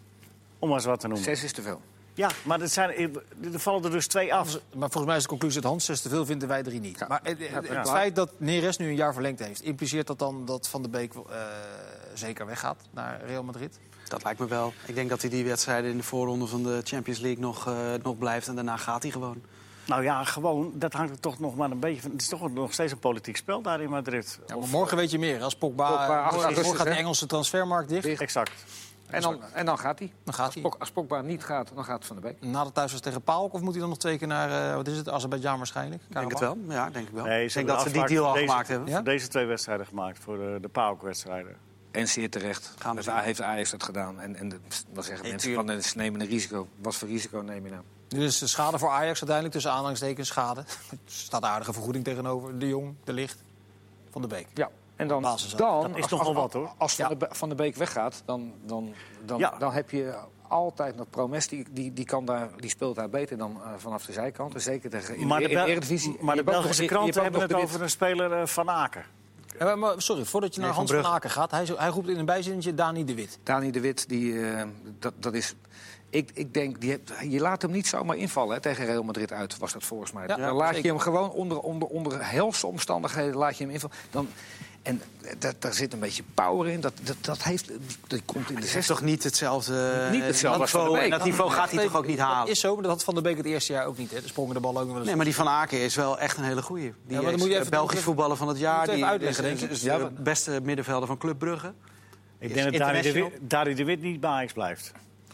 Om 0.59 0.67
maar 0.67 0.77
eens 0.77 0.87
wat 0.87 0.99
te 0.99 1.07
noemen. 1.07 1.25
Zes 1.25 1.43
is 1.43 1.51
te 1.53 1.61
veel. 1.61 1.81
Ja, 2.15 2.29
maar 2.43 2.59
dat 2.59 2.71
zijn, 2.71 2.89
er 3.53 3.59
vallen 3.59 3.83
er 3.83 3.91
dus 3.91 4.07
twee 4.07 4.33
af. 4.33 4.47
Maar 4.75 4.89
volgens 4.89 5.05
mij 5.05 5.15
is 5.15 5.21
de 5.23 5.29
conclusie 5.29 5.61
dat 5.61 5.69
Hans 5.71 5.85
zes 5.85 6.01
te 6.01 6.09
veel 6.09 6.25
vinden 6.25 6.47
wij 6.47 6.63
drie 6.63 6.79
niet. 6.79 6.99
Ja. 6.99 7.05
Maar 7.07 7.19
het, 7.23 7.39
het- 7.39 7.67
Ja. 7.67 7.77
het 7.77 7.89
feit 7.89 8.15
dat 8.15 8.31
Neres 8.37 8.77
nu 8.77 8.87
een 8.87 8.95
jaar 8.95 9.13
verlengd 9.13 9.39
heeft... 9.39 9.61
impliceert 9.61 10.07
dat 10.07 10.19
dan 10.19 10.45
dat 10.45 10.67
Van 10.67 10.81
der 10.81 10.91
Beek 10.91 11.13
eh, 11.13 11.35
zeker 12.13 12.45
weggaat 12.45 12.77
naar 12.91 13.21
Real 13.25 13.43
Madrid? 13.43 13.79
Dat 14.07 14.23
lijkt 14.23 14.39
me 14.39 14.47
wel. 14.47 14.73
Ik 14.85 14.95
denk 14.95 15.09
dat 15.09 15.21
hij 15.21 15.29
die 15.29 15.45
wedstrijden 15.45 15.91
in 15.91 15.97
de 15.97 16.03
voorronde 16.03 16.47
van 16.47 16.63
de 16.63 16.81
Champions 16.83 17.19
League 17.19 17.41
nog, 17.41 17.67
eh, 17.67 17.73
nog 18.03 18.17
blijft. 18.17 18.47
En 18.47 18.55
daarna 18.55 18.77
gaat 18.77 19.01
hij 19.01 19.11
gewoon. 19.11 19.41
Nou 19.85 20.03
ja, 20.03 20.23
gewoon, 20.23 20.71
dat 20.75 20.93
hangt 20.93 21.11
er 21.11 21.19
toch 21.19 21.39
nog 21.39 21.55
maar 21.55 21.71
een 21.71 21.79
beetje 21.79 22.01
van. 22.01 22.11
Het 22.11 22.21
is 22.21 22.27
toch 22.27 22.51
nog 22.53 22.73
steeds 22.73 22.91
een 22.91 22.99
politiek 22.99 23.37
spel 23.37 23.61
daar 23.61 23.81
in 23.81 23.89
Madrid. 23.89 24.39
Ja, 24.47 24.55
maar 24.55 24.63
Of- 24.63 24.71
morgen 24.71 24.97
weet 24.97 25.11
je 25.11 25.19
meer. 25.19 25.41
Als 25.43 25.55
Pogba, 25.55 25.89
Pogba, 25.89 26.31
morgen, 26.31 26.65
gaat 26.75 26.83
de? 26.85 26.89
Engelse 26.89 27.25
transfermarkt 27.25 27.89
dicht. 27.89 28.03
Dicht. 28.03 28.21
Exact. 28.21 28.51
En 29.13 29.21
dan, 29.21 29.39
en 29.53 29.65
dan 29.65 29.77
gaat 29.79 29.99
hij. 29.99 30.13
Dan 30.23 30.33
gaat. 30.33 30.61
Pok- 30.61 30.75
Als 30.79 30.91
Pogba 30.91 31.21
niet 31.21 31.43
gaat, 31.43 31.71
dan 31.75 31.83
gaat 31.85 32.05
Van 32.05 32.19
der 32.21 32.31
Beek. 32.31 32.49
Na 32.51 32.63
de 32.63 32.71
thuiswas 32.71 33.01
tegen 33.01 33.21
Paok 33.21 33.53
of 33.53 33.61
moet 33.61 33.71
hij 33.71 33.79
dan 33.79 33.89
nog 33.89 33.97
twee 33.97 34.17
keer 34.17 34.27
naar, 34.27 34.69
eh, 34.69 34.75
wat 34.75 34.87
is 34.87 34.97
het, 34.97 35.09
Azerbeidzjan 35.09 35.57
waarschijnlijk? 35.57 36.01
Ik 36.07 36.13
denk 36.15 36.29
het 36.29 36.39
wel. 36.39 36.57
Ja, 36.67 36.89
denk 36.89 37.07
ik 37.07 37.13
wel. 37.13 37.25
Nee, 37.25 37.45
ik 37.45 37.53
denk 37.53 37.67
dat 37.67 37.77
de 37.83 37.83
ze 37.89 37.91
die 37.91 38.05
deal 38.07 38.25
al 38.27 38.33
deze- 38.33 38.45
gemaakt 38.47 38.67
hebben. 38.67 38.87
Ja? 38.87 38.95
Voor 38.95 39.03
deze 39.03 39.27
twee 39.27 39.45
wedstrijden 39.45 39.85
gemaakt, 39.85 40.19
voor 40.19 40.37
de, 40.37 40.57
de 40.61 40.67
PAOK-wedstrijden. 40.69 41.55
En 41.91 42.07
zeer 42.07 42.29
terecht. 42.29 42.73
Gaan 42.77 42.95
we 42.95 43.11
Heeft, 43.11 43.41
Ajax 43.41 43.71
dat 43.71 43.83
gedaan. 43.83 44.19
En, 44.19 44.35
en 44.35 44.49
de, 44.49 44.57
dan 44.89 45.03
zeggen 45.03 45.29
mensen 45.29 45.53
van, 45.53 45.69
eh, 45.69 45.77
ze 45.79 45.97
nemen 45.97 46.21
een 46.21 46.27
risico. 46.27 46.67
Wat 46.81 46.95
voor 46.95 47.07
risico 47.07 47.39
neem 47.39 47.65
je 47.65 47.71
nou? 47.71 47.83
Dus 48.07 48.37
de 48.39 48.47
schade 48.47 48.79
voor 48.79 48.89
Ajax 48.89 49.07
uiteindelijk, 49.17 49.51
tussen 49.53 49.71
aanhalingstekens 49.71 50.27
schade. 50.27 50.59
Er 50.91 50.97
staat 51.05 51.43
aardige 51.43 51.73
vergoeding 51.73 52.03
tegenover. 52.03 52.59
De 52.59 52.67
Jong, 52.67 52.95
De 53.03 53.13
Licht, 53.13 53.43
Van 54.11 54.21
de 54.21 54.27
Beek. 54.27 54.47
Ja. 54.53 54.69
En 54.95 55.07
dan, 55.07 55.21
Basis 55.21 55.51
ook. 55.53 55.57
dan 55.59 55.91
Dat 55.91 56.11
is 56.11 56.33
wat, 56.33 56.53
hoor. 56.53 56.71
Als 56.77 56.95
Van, 56.95 57.05
Ja. 57.05 57.11
de, 57.11 57.15
Be- 57.17 57.35
van 57.35 57.49
de 57.49 57.55
Beek 57.55 57.75
weggaat, 57.75 58.21
dan, 58.25 58.53
dan, 58.65 58.93
dan, 59.25 59.39
Ja. 59.39 59.55
dan 59.59 59.73
heb 59.73 59.89
je 59.89 60.13
altijd 60.47 60.95
nog 60.95 61.09
Promes. 61.09 61.47
Die, 61.47 61.65
die, 61.71 61.93
die, 61.93 62.05
kan 62.05 62.25
daar, 62.25 62.49
die 62.59 62.69
speelt 62.69 62.95
daar 62.95 63.09
beter 63.09 63.37
dan 63.37 63.61
eh, 63.63 63.69
vanaf 63.77 64.05
de 64.05 64.11
zijkant. 64.13 64.53
En 64.53 64.61
zeker 64.61 64.89
tegen, 64.89 65.15
in, 65.15 65.27
Maar 65.27 65.39
de, 65.39 65.43
de, 65.45 65.49
in 65.51 65.57
de 65.57 65.63
Bel- 65.63 65.71
Eredivisie. 65.71 66.17
maar 66.21 66.35
de 66.35 66.43
Belgische 66.43 66.85
kranten 66.85 67.21
hebben 67.23 67.41
het 67.41 67.53
over 67.53 67.81
een 67.81 67.89
speler 67.89 68.31
eh, 68.33 68.45
van 68.45 68.69
Aken. 68.69 69.05
Ja, 69.59 69.75
maar, 69.75 69.93
sorry, 70.01 70.25
voordat 70.25 70.53
je 70.53 70.59
naar 70.59 70.69
Nee, 70.69 70.77
Hans 70.77 70.91
Van. 70.91 71.05
Aken 71.05 71.29
gaat. 71.29 71.51
Hij, 71.51 71.65
zo- 71.65 71.77
hij 71.77 71.89
roept 71.89 72.07
in 72.07 72.17
een 72.19 72.25
bijzinnetje 72.25 72.73
Dani 72.73 73.03
de 73.05 73.13
Wit. 73.15 73.39
Dani 73.43 73.71
de 73.71 73.79
Wit, 73.79 74.09
die, 74.09 74.49
eh, 74.49 74.63
dat, 74.99 75.13
dat 75.19 75.33
is... 75.33 75.55
Ik, 76.09 76.31
ik 76.33 76.53
denk, 76.53 76.81
die 76.81 76.91
hebt- 76.91 77.13
je 77.29 77.39
laat 77.39 77.61
hem 77.61 77.71
niet 77.71 77.87
zomaar 77.87 78.15
invallen 78.17 78.53
hè, 78.55 78.61
tegen 78.61 78.85
Real 78.85 79.03
Madrid 79.03 79.31
uit, 79.31 79.57
was 79.57 79.73
dat 79.73 79.83
volgens 79.83 80.11
mij. 80.11 80.27
Ja, 80.27 80.35
dan 80.35 80.55
laat 80.55 80.67
zeker. 80.67 80.83
je 80.83 80.87
hem 80.91 80.99
gewoon 80.99 81.31
onder, 81.31 81.59
onder, 81.59 81.87
onder 81.87 82.29
helse 82.31 82.67
omstandigheden 82.67 83.35
laat 83.35 83.57
je 83.57 83.63
hem 83.63 83.73
invallen. 83.73 83.95
Dan, 84.11 84.27
en 84.83 85.01
dat, 85.39 85.55
daar 85.59 85.73
zit 85.73 85.93
een 85.93 85.99
beetje 85.99 86.23
power 86.33 86.67
in. 86.71 86.81
Dat, 86.81 86.93
dat, 87.03 87.15
dat, 87.21 87.43
heeft, 87.43 87.67
dat 88.07 88.19
komt 88.25 88.49
in 88.49 88.55
de 88.55 88.59
Het 88.59 88.63
is 88.63 88.71
zestig. 88.71 88.95
toch 88.95 89.05
niet 89.05 89.23
hetzelfde, 89.23 90.07
Niet 90.11 90.23
hetzelfde 90.23 90.67
Van 90.67 90.79
der 90.79 90.89
niveau. 90.89 90.93
Beek. 90.93 91.03
En 91.03 91.09
dat 91.17 91.23
niveau 91.27 91.51
gaat 91.51 91.71
hij 91.71 91.83
toch 91.83 91.95
ook 91.95 92.07
niet 92.07 92.17
Dat 92.17 92.25
halen? 92.27 92.51
is 92.51 92.59
zo, 92.59 92.73
maar 92.73 92.83
dat 92.83 92.91
had 92.91 93.03
Van 93.03 93.13
der 93.13 93.23
Beek 93.23 93.37
het 93.37 93.45
eerste 93.45 93.73
jaar 93.73 93.85
ook 93.85 93.97
niet. 93.97 94.11
Hè. 94.11 94.21
De 94.21 94.27
sprongen 94.27 94.53
de 94.53 94.59
bal 94.59 94.71
ook 94.71 94.77
nog 94.77 94.87
wel 94.87 94.95
eens. 94.97 95.05
Nee, 95.05 95.15
maar 95.15 95.25
die 95.25 95.35
Van 95.35 95.47
Aken 95.47 95.79
is 95.79 95.95
wel 95.95 96.19
echt 96.19 96.37
een 96.37 96.43
hele 96.43 96.61
goeie. 96.61 96.93
Die 97.07 97.17
is 97.21 97.31
moet 97.31 97.43
je 97.43 97.49
eh, 97.53 97.59
even- 97.59 97.69
Belgisch 97.69 97.91
even- 97.91 98.03
voetballer 98.03 98.37
van 98.37 98.47
het 98.47 98.57
jaar. 98.59 98.87
Die 98.87 99.05
uitleggen, 99.05 99.45
is, 99.45 99.59
denk 99.59 99.71
ik. 99.71 99.77
is 99.77 99.81
Ja, 99.83 99.97
de 99.97 100.09
beste 100.11 100.59
middenvelder 100.63 101.07
van 101.07 101.17
Club 101.17 101.37
Brugge. 101.39 101.73
Ik 102.39 102.53
denk 102.53 102.71
dat 102.77 102.79
Dari 103.41 103.73
de. 103.75 103.83
Wit, 103.83 104.01
niet 104.01 104.19
bij 104.19 104.29
Ajax 104.29 104.53
blijft. 104.53 104.91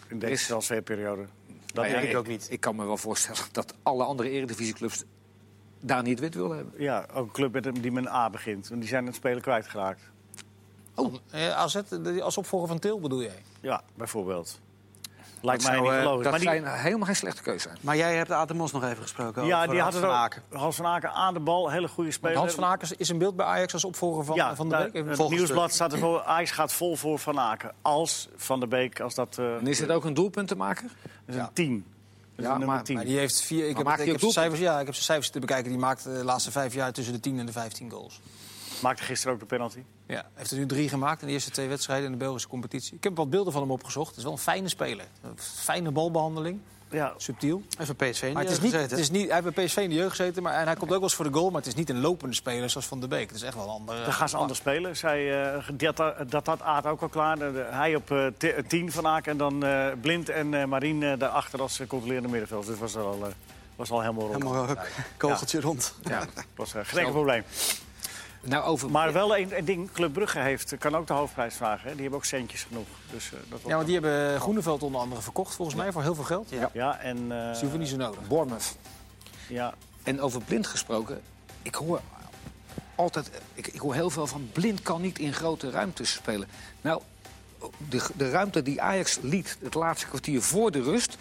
In 0.07 0.19
deze 0.19 0.31
Is- 0.31 0.45
transferperiode. 0.45 1.21
Dat 1.21 1.75
Nou 1.75 1.87
ja, 1.87 1.93
denk 1.99 2.11
ik 2.11 2.17
ook. 2.17 2.27
niet. 2.27 2.47
Ik 2.49 2.59
kan 2.59 2.75
me 2.75 2.85
wel 2.85 2.97
voorstellen 2.97 3.41
dat 3.51 3.73
alle 3.83 4.03
andere 4.03 4.29
eredivisieclubs 4.29 5.03
daar 5.79 6.03
niet 6.03 6.19
wit 6.19 6.35
willen 6.35 6.55
hebben. 6.57 6.73
Ja, 6.77 7.05
ook 7.13 7.25
een 7.25 7.31
club 7.31 7.53
met 7.53 7.65
een- 7.65 7.81
die 7.81 7.91
met 7.91 8.05
een 8.05 8.11
A 8.11 8.29
begint. 8.29 8.67
Want 8.67 8.81
die 8.81 8.89
zijn 8.89 9.05
het 9.05 9.15
spelen 9.15 9.41
kwijtgeraakt. 9.41 10.01
Oh, 10.95 11.13
eh, 11.31 11.51
AZ 11.51 11.75
als 12.21 12.37
opvolger 12.37 12.67
van 12.67 12.79
Til 12.79 12.99
bedoel 12.99 13.21
jij? 13.21 13.43
Ja, 13.61 13.81
bijvoorbeeld. 13.95 14.59
Lijkt 15.41 15.61
Dat 15.63 15.71
mij 15.71 15.79
zou, 15.81 15.91
niet 15.95 15.99
eh, 15.99 16.05
logisch. 16.09 16.23
Dat 16.23 16.31
Maar 16.31 16.39
die, 16.39 16.49
zijn 16.49 16.79
helemaal 16.81 17.05
geen 17.05 17.15
slechte 17.15 17.41
keuze 17.41 17.67
zijn. 17.67 17.77
Maar 17.81 17.95
jij 17.97 18.15
hebt 18.15 18.31
Atemos 18.31 18.71
nog 18.71 18.83
even 18.83 19.01
gesproken 19.01 19.45
ja, 19.45 19.57
over 19.57 19.69
die 19.73 19.81
had 19.81 19.93
Hans 19.93 19.95
het 19.95 20.03
van 20.13 20.13
ook. 20.13 20.19
Aken. 20.23 20.41
Hans 20.51 20.75
van 20.75 20.85
Aken 20.85 21.11
aan 21.11 21.33
de 21.33 21.39
bal, 21.39 21.69
hele 21.71 21.87
goede 21.87 22.01
Want 22.03 22.13
speler. 22.13 22.37
Hans 22.37 22.53
van 22.53 22.63
Aken 22.63 22.87
is 22.97 23.09
in 23.09 23.17
beeld 23.17 23.35
bij 23.35 23.45
Ajax 23.45 23.73
als 23.73 23.85
opvolger 23.85 24.23
van, 24.25 24.35
ja, 24.35 24.55
van 24.55 24.69
de 24.69 24.75
daar- 24.75 24.83
Beek. 24.91 24.93
Even- 24.93 25.09
het 25.23 25.29
nieuwsblad 25.29 25.71
staat 25.73 25.93
ervoor. 25.93 26.21
Ajax 26.23 26.51
gaat 26.51 26.73
vol 26.73 26.95
voor 26.95 27.19
Van 27.19 27.39
Aken. 27.39 27.71
Als 27.81 28.29
Van 28.35 28.59
der 28.59 28.69
Beek, 28.69 28.99
als 28.99 29.15
dat... 29.15 29.37
eh 29.37 29.55
En 29.55 29.67
is 29.67 29.79
het 29.79 29.91
ook 29.91 30.05
een 30.05 30.13
doelpunt 30.13 30.47
te 30.47 30.55
maken? 30.55 30.89
is 31.25 31.35
een 31.35 31.53
10. 31.53 31.85
Is 32.39 32.45
Ja, 32.45 32.57
nummer 32.57 32.67
maar- 32.75 32.83
10. 32.83 32.95
Maar 32.95 33.05
die 33.05 33.17
heeft 33.17 33.41
vier. 33.41 33.69
Ik 33.69 33.77
heb, 33.77 33.87
ik 33.87 34.05
heb 34.05 34.19
zijn 34.19 34.31
cijfers, 34.31 34.59
ja, 34.59 34.79
ik 34.79 34.85
heb 34.85 34.93
zijn 34.93 35.05
cijfers 35.05 35.29
te 35.29 35.39
bekijken. 35.39 35.69
Die 35.69 35.79
maakt 35.79 36.05
eh, 36.05 36.13
de 36.13 36.23
laatste 36.23 36.51
vijf 36.51 36.73
jaar 36.73 36.91
tussen 36.93 37.13
de 37.13 37.19
10 37.19 37.39
en 37.39 37.45
de 37.45 37.51
15 37.51 37.89
goals. 37.91 38.21
Maakte 38.81 39.03
gisteren 39.03 39.33
ook 39.33 39.39
de 39.39 39.45
penalty. 39.45 39.79
Ja, 40.07 40.29
heeft 40.33 40.51
er 40.51 40.57
nu 40.57 40.65
drie 40.65 40.89
gemaakt 40.89 41.21
in 41.21 41.27
de 41.27 41.33
eerste 41.33 41.51
twee 41.51 41.67
wedstrijden 41.67 42.05
in 42.05 42.11
de 42.11 42.17
Belgische 42.17 42.47
competitie. 42.47 42.95
Ik 42.95 43.03
heb 43.03 43.15
wat 43.15 43.29
beelden 43.29 43.53
van 43.53 43.61
hem 43.61 43.71
opgezocht. 43.71 44.07
Het 44.09 44.17
is 44.17 44.23
wel 44.23 44.31
een 44.31 44.37
fijne 44.37 44.69
speler. 44.69 45.05
Een 45.21 45.37
fijne 45.39 45.91
balbehandeling, 45.91 46.59
Ja, 46.91 47.13
subtiel. 47.17 47.61
Even 47.79 47.95
PSV 47.95 48.21
in 48.23 48.33
Maar 48.33 48.43
de 48.43 48.49
het 48.49 48.57
is 48.57 48.63
niet, 48.63 48.71
gezeten. 48.73 48.89
het 48.97 48.99
is 48.99 49.09
niet, 49.11 49.29
hij 49.31 49.39
heeft 49.41 49.55
bij 49.55 49.65
PSV 49.65 49.77
in 49.77 49.89
de 49.89 49.95
jeugd 49.95 50.15
gezeten, 50.15 50.43
maar, 50.43 50.53
en 50.53 50.65
hij 50.65 50.75
komt 50.75 50.81
ook 50.83 50.89
wel 50.89 51.01
eens 51.01 51.15
voor 51.15 51.25
de 51.25 51.33
goal. 51.33 51.49
Maar 51.49 51.59
het 51.61 51.67
is 51.67 51.75
niet 51.75 51.89
een 51.89 51.99
lopende 51.99 52.35
speler 52.35 52.69
zoals 52.69 52.87
Van 52.87 52.99
der 52.99 53.09
Beek. 53.09 53.27
Het 53.27 53.35
is 53.35 53.41
echt 53.43 53.55
wel 53.55 53.63
een 53.63 53.69
andere. 53.69 54.03
dan 54.03 54.13
gaan 54.13 54.29
ze 54.29 54.37
anders 54.37 54.59
spelen. 54.59 54.97
Zij, 54.97 55.43
eh, 55.53 55.63
dat, 55.73 56.13
dat 56.29 56.45
had 56.45 56.61
Aad 56.61 56.85
ook 56.85 57.01
al 57.01 57.07
klaar. 57.09 57.37
De- 57.39 57.51
de- 57.51 57.67
hij 57.69 57.95
op 57.95 58.11
eh, 58.11 58.27
ti- 58.37 58.53
10 58.67 58.91
Van 58.91 59.07
Aken 59.07 59.31
en 59.31 59.37
dan 59.37 59.63
eh, 59.65 59.85
Blind 60.01 60.29
en 60.29 60.53
eh 60.53 60.65
Marien 60.65 61.03
eh, 61.03 61.19
daarachter 61.19 61.61
als 61.61 61.79
eh, 61.79 61.87
controlerende 61.87 62.29
middenveld. 62.29 62.65
Dus 62.65 62.77
was 62.77 62.95
al, 62.95 63.19
eh, 63.25 63.31
was 63.75 63.91
al 63.91 64.01
helemaal 64.01 64.27
rond. 64.27 64.43
Helemaal 64.43 64.67
eh, 64.67 64.83
kogeltje 65.17 65.61
rond. 65.61 65.93
Ja. 66.03 66.25
was 66.55 66.73
eh, 66.73 66.81
geen 66.83 67.11
probleem. 67.11 67.43
Nou, 68.41 68.63
over... 68.63 68.89
Maar 68.91 69.13
wel 69.13 69.37
een, 69.37 69.57
een 69.57 69.65
ding, 69.65 69.91
Club 69.91 70.13
Brugge 70.13 70.39
heeft, 70.39 70.77
kan 70.77 70.95
ook 70.95 71.07
de 71.07 71.13
hoofdprijs 71.13 71.55
vragen. 71.55 71.83
Hè. 71.87 71.91
Die 71.91 72.01
hebben 72.01 72.19
ook 72.19 72.25
centjes 72.25 72.63
genoeg. 72.63 72.87
Dus, 73.11 73.25
eh, 73.33 73.39
dat 73.49 73.59
Ja, 73.65 73.73
want 73.75 73.85
die 73.85 73.93
hebben 73.99 74.39
Groeneveld 74.41 74.83
onder 74.83 75.01
andere 75.01 75.21
verkocht, 75.21 75.55
volgens 75.55 75.77
mij, 75.77 75.91
voor 75.91 76.01
heel 76.01 76.15
veel 76.15 76.23
geld. 76.23 76.49
Ja. 76.49 76.69
Ja, 76.73 76.99
en... 76.99 77.17
eh, 77.31 77.37
Dus 77.47 77.51
die 77.53 77.61
hoeven 77.61 77.79
niet 77.79 77.89
zo 77.89 77.95
nodig. 77.95 78.27
Bournemouth. 78.27 78.75
ja, 79.47 79.73
En 80.03 80.21
over 80.21 80.41
blind 80.41 80.67
gesproken, 80.67 81.21
ik 81.61 81.75
hoor 81.75 82.01
altijd, 82.95 83.29
ik, 83.53 83.67
ik 83.67 83.79
hoor 83.79 83.93
heel 83.93 84.09
veel 84.09 84.27
van 84.27 84.49
blind 84.53 84.81
kan 84.81 85.01
niet 85.01 85.19
in 85.19 85.33
grote 85.33 85.69
ruimtes 85.69 86.11
spelen. 86.13 86.47
Nou, 86.81 87.01
de, 87.89 88.01
de 88.15 88.29
ruimte 88.29 88.61
die 88.63 88.81
Ajax 88.81 89.17
liet 89.21 89.57
het 89.61 89.73
laatste 89.73 90.07
kwartier 90.07 90.41
voor 90.41 90.71
de 90.71 90.81
rust, 90.81 91.17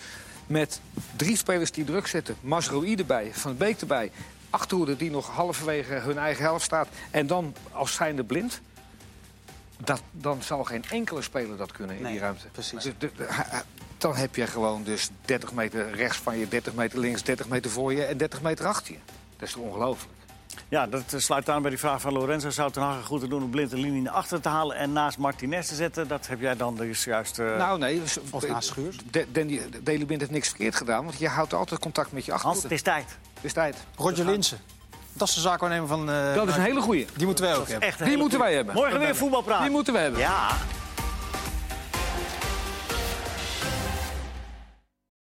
met 0.46 0.80
drie 1.16 1.36
spelers 1.36 1.70
die 1.70 1.84
druk 1.84 2.06
zetten, 2.06 2.36
Masroui 2.40 2.94
erbij, 2.94 3.30
Van 3.34 3.56
Beek 3.56 3.80
erbij, 3.80 4.10
achterhoede 4.50 4.96
die 4.96 5.10
nog 5.10 5.30
halverwege 5.30 5.94
hun 5.94 6.18
eigen 6.18 6.42
helft 6.44 6.64
staat 6.64 6.88
en 7.10 7.26
dan 7.26 7.54
als 7.72 7.94
zijnde 7.94 8.24
blind. 8.24 8.60
Dat, 9.84 10.02
dan 10.10 10.42
zal 10.42 10.64
geen 10.64 10.84
enkele 10.90 11.22
speler 11.22 11.56
dat 11.56 11.72
kunnen 11.72 11.96
in 11.96 12.02
Nee, 12.02 12.12
die 12.12 12.20
ruimte. 12.20 12.46
precies. 12.52 12.82
De- 12.82 12.94
de- 12.98 13.10
de- 13.16 13.26
hij- 13.28 13.44
hij- 13.48 13.62
dan 13.98 14.16
heb 14.16 14.34
je 14.36 14.46
gewoon 14.46 14.82
dus 14.84 15.10
30 15.24 15.52
meter 15.52 15.90
rechts 15.94 16.18
van 16.18 16.38
je, 16.38 16.48
30 16.48 16.74
meter 16.74 16.98
links, 16.98 17.22
30 17.22 17.48
meter 17.48 17.70
voor 17.70 17.92
je 17.92 18.04
en 18.04 18.16
30 18.16 18.42
meter 18.42 18.66
achter 18.66 18.92
je. 18.92 18.98
Dat 19.36 19.48
is 19.48 19.54
toch 19.54 19.62
ongelooflijk? 19.62 20.12
Ja, 20.68 20.86
dat 20.86 21.12
eh, 21.12 21.20
sluit 21.20 21.48
aan 21.48 21.60
bij 21.62 21.70
die 21.70 21.78
vraag 21.80 22.00
van 22.00 22.12
Lorenzo. 22.12 22.50
Zou 22.50 22.70
Ten 22.72 22.82
Hag 22.82 23.04
goed 23.06 23.20
te 23.20 23.28
doen 23.28 23.42
om 23.42 23.50
blind 23.50 23.70
de 23.70 23.76
linie 23.76 24.02
naar 24.02 24.12
achter 24.12 24.40
te 24.40 24.48
halen 24.48 24.76
en 24.76 24.92
naast 24.92 25.18
Martinez 25.18 25.68
te 25.68 25.74
zetten? 25.74 26.08
Dat 26.08 26.26
heb 26.26 26.40
jij 26.40 26.56
dan 26.56 26.76
dus 26.76 27.04
juist... 27.04 27.38
eh, 27.38 27.56
nou, 27.56 27.78
nee. 27.78 28.02
Of 28.30 28.48
naast 28.48 28.68
Schuurs. 28.68 28.96
De, 29.10 29.26
Danny- 29.32 29.60
Daley 29.82 30.04
Blind 30.04 30.20
heeft 30.20 30.32
niks 30.32 30.48
verkeerd 30.48 30.74
gedaan, 30.76 31.04
want 31.04 31.18
je 31.18 31.28
houdt 31.28 31.54
altijd 31.54 31.80
contact 31.80 32.12
met 32.12 32.24
je 32.24 32.30
Hans, 32.30 32.44
achterhoede. 32.44 32.74
het 32.74 32.86
is 32.86 32.92
tijd. 32.92 33.16
Het 33.34 33.44
is 33.44 33.52
tijd. 33.52 33.76
Roger 33.96 34.24
Linsen. 34.24 34.58
Dat 35.12 35.28
is 35.28 35.34
de 35.34 35.40
zaakwaarnemer 35.40 35.88
van... 35.88 36.10
eh, 36.10 36.34
Dat 36.34 36.48
is 36.48 36.54
een 36.56 36.60
hele 36.62 36.80
goeie. 36.80 37.06
Die 37.16 37.26
moeten 37.26 37.44
wij 37.44 37.56
ook 37.56 37.68
hebben. 37.68 38.04
Die 38.08 38.16
moeten 38.16 38.38
wij 38.38 38.54
hebben. 38.54 38.74
Morgen 38.74 38.98
weer 38.98 39.16
voetbalpraat. 39.16 39.60
Die 39.60 39.70
moeten 39.70 39.92
we 39.92 39.98
hebben. 39.98 40.20
Ja. 40.20 40.48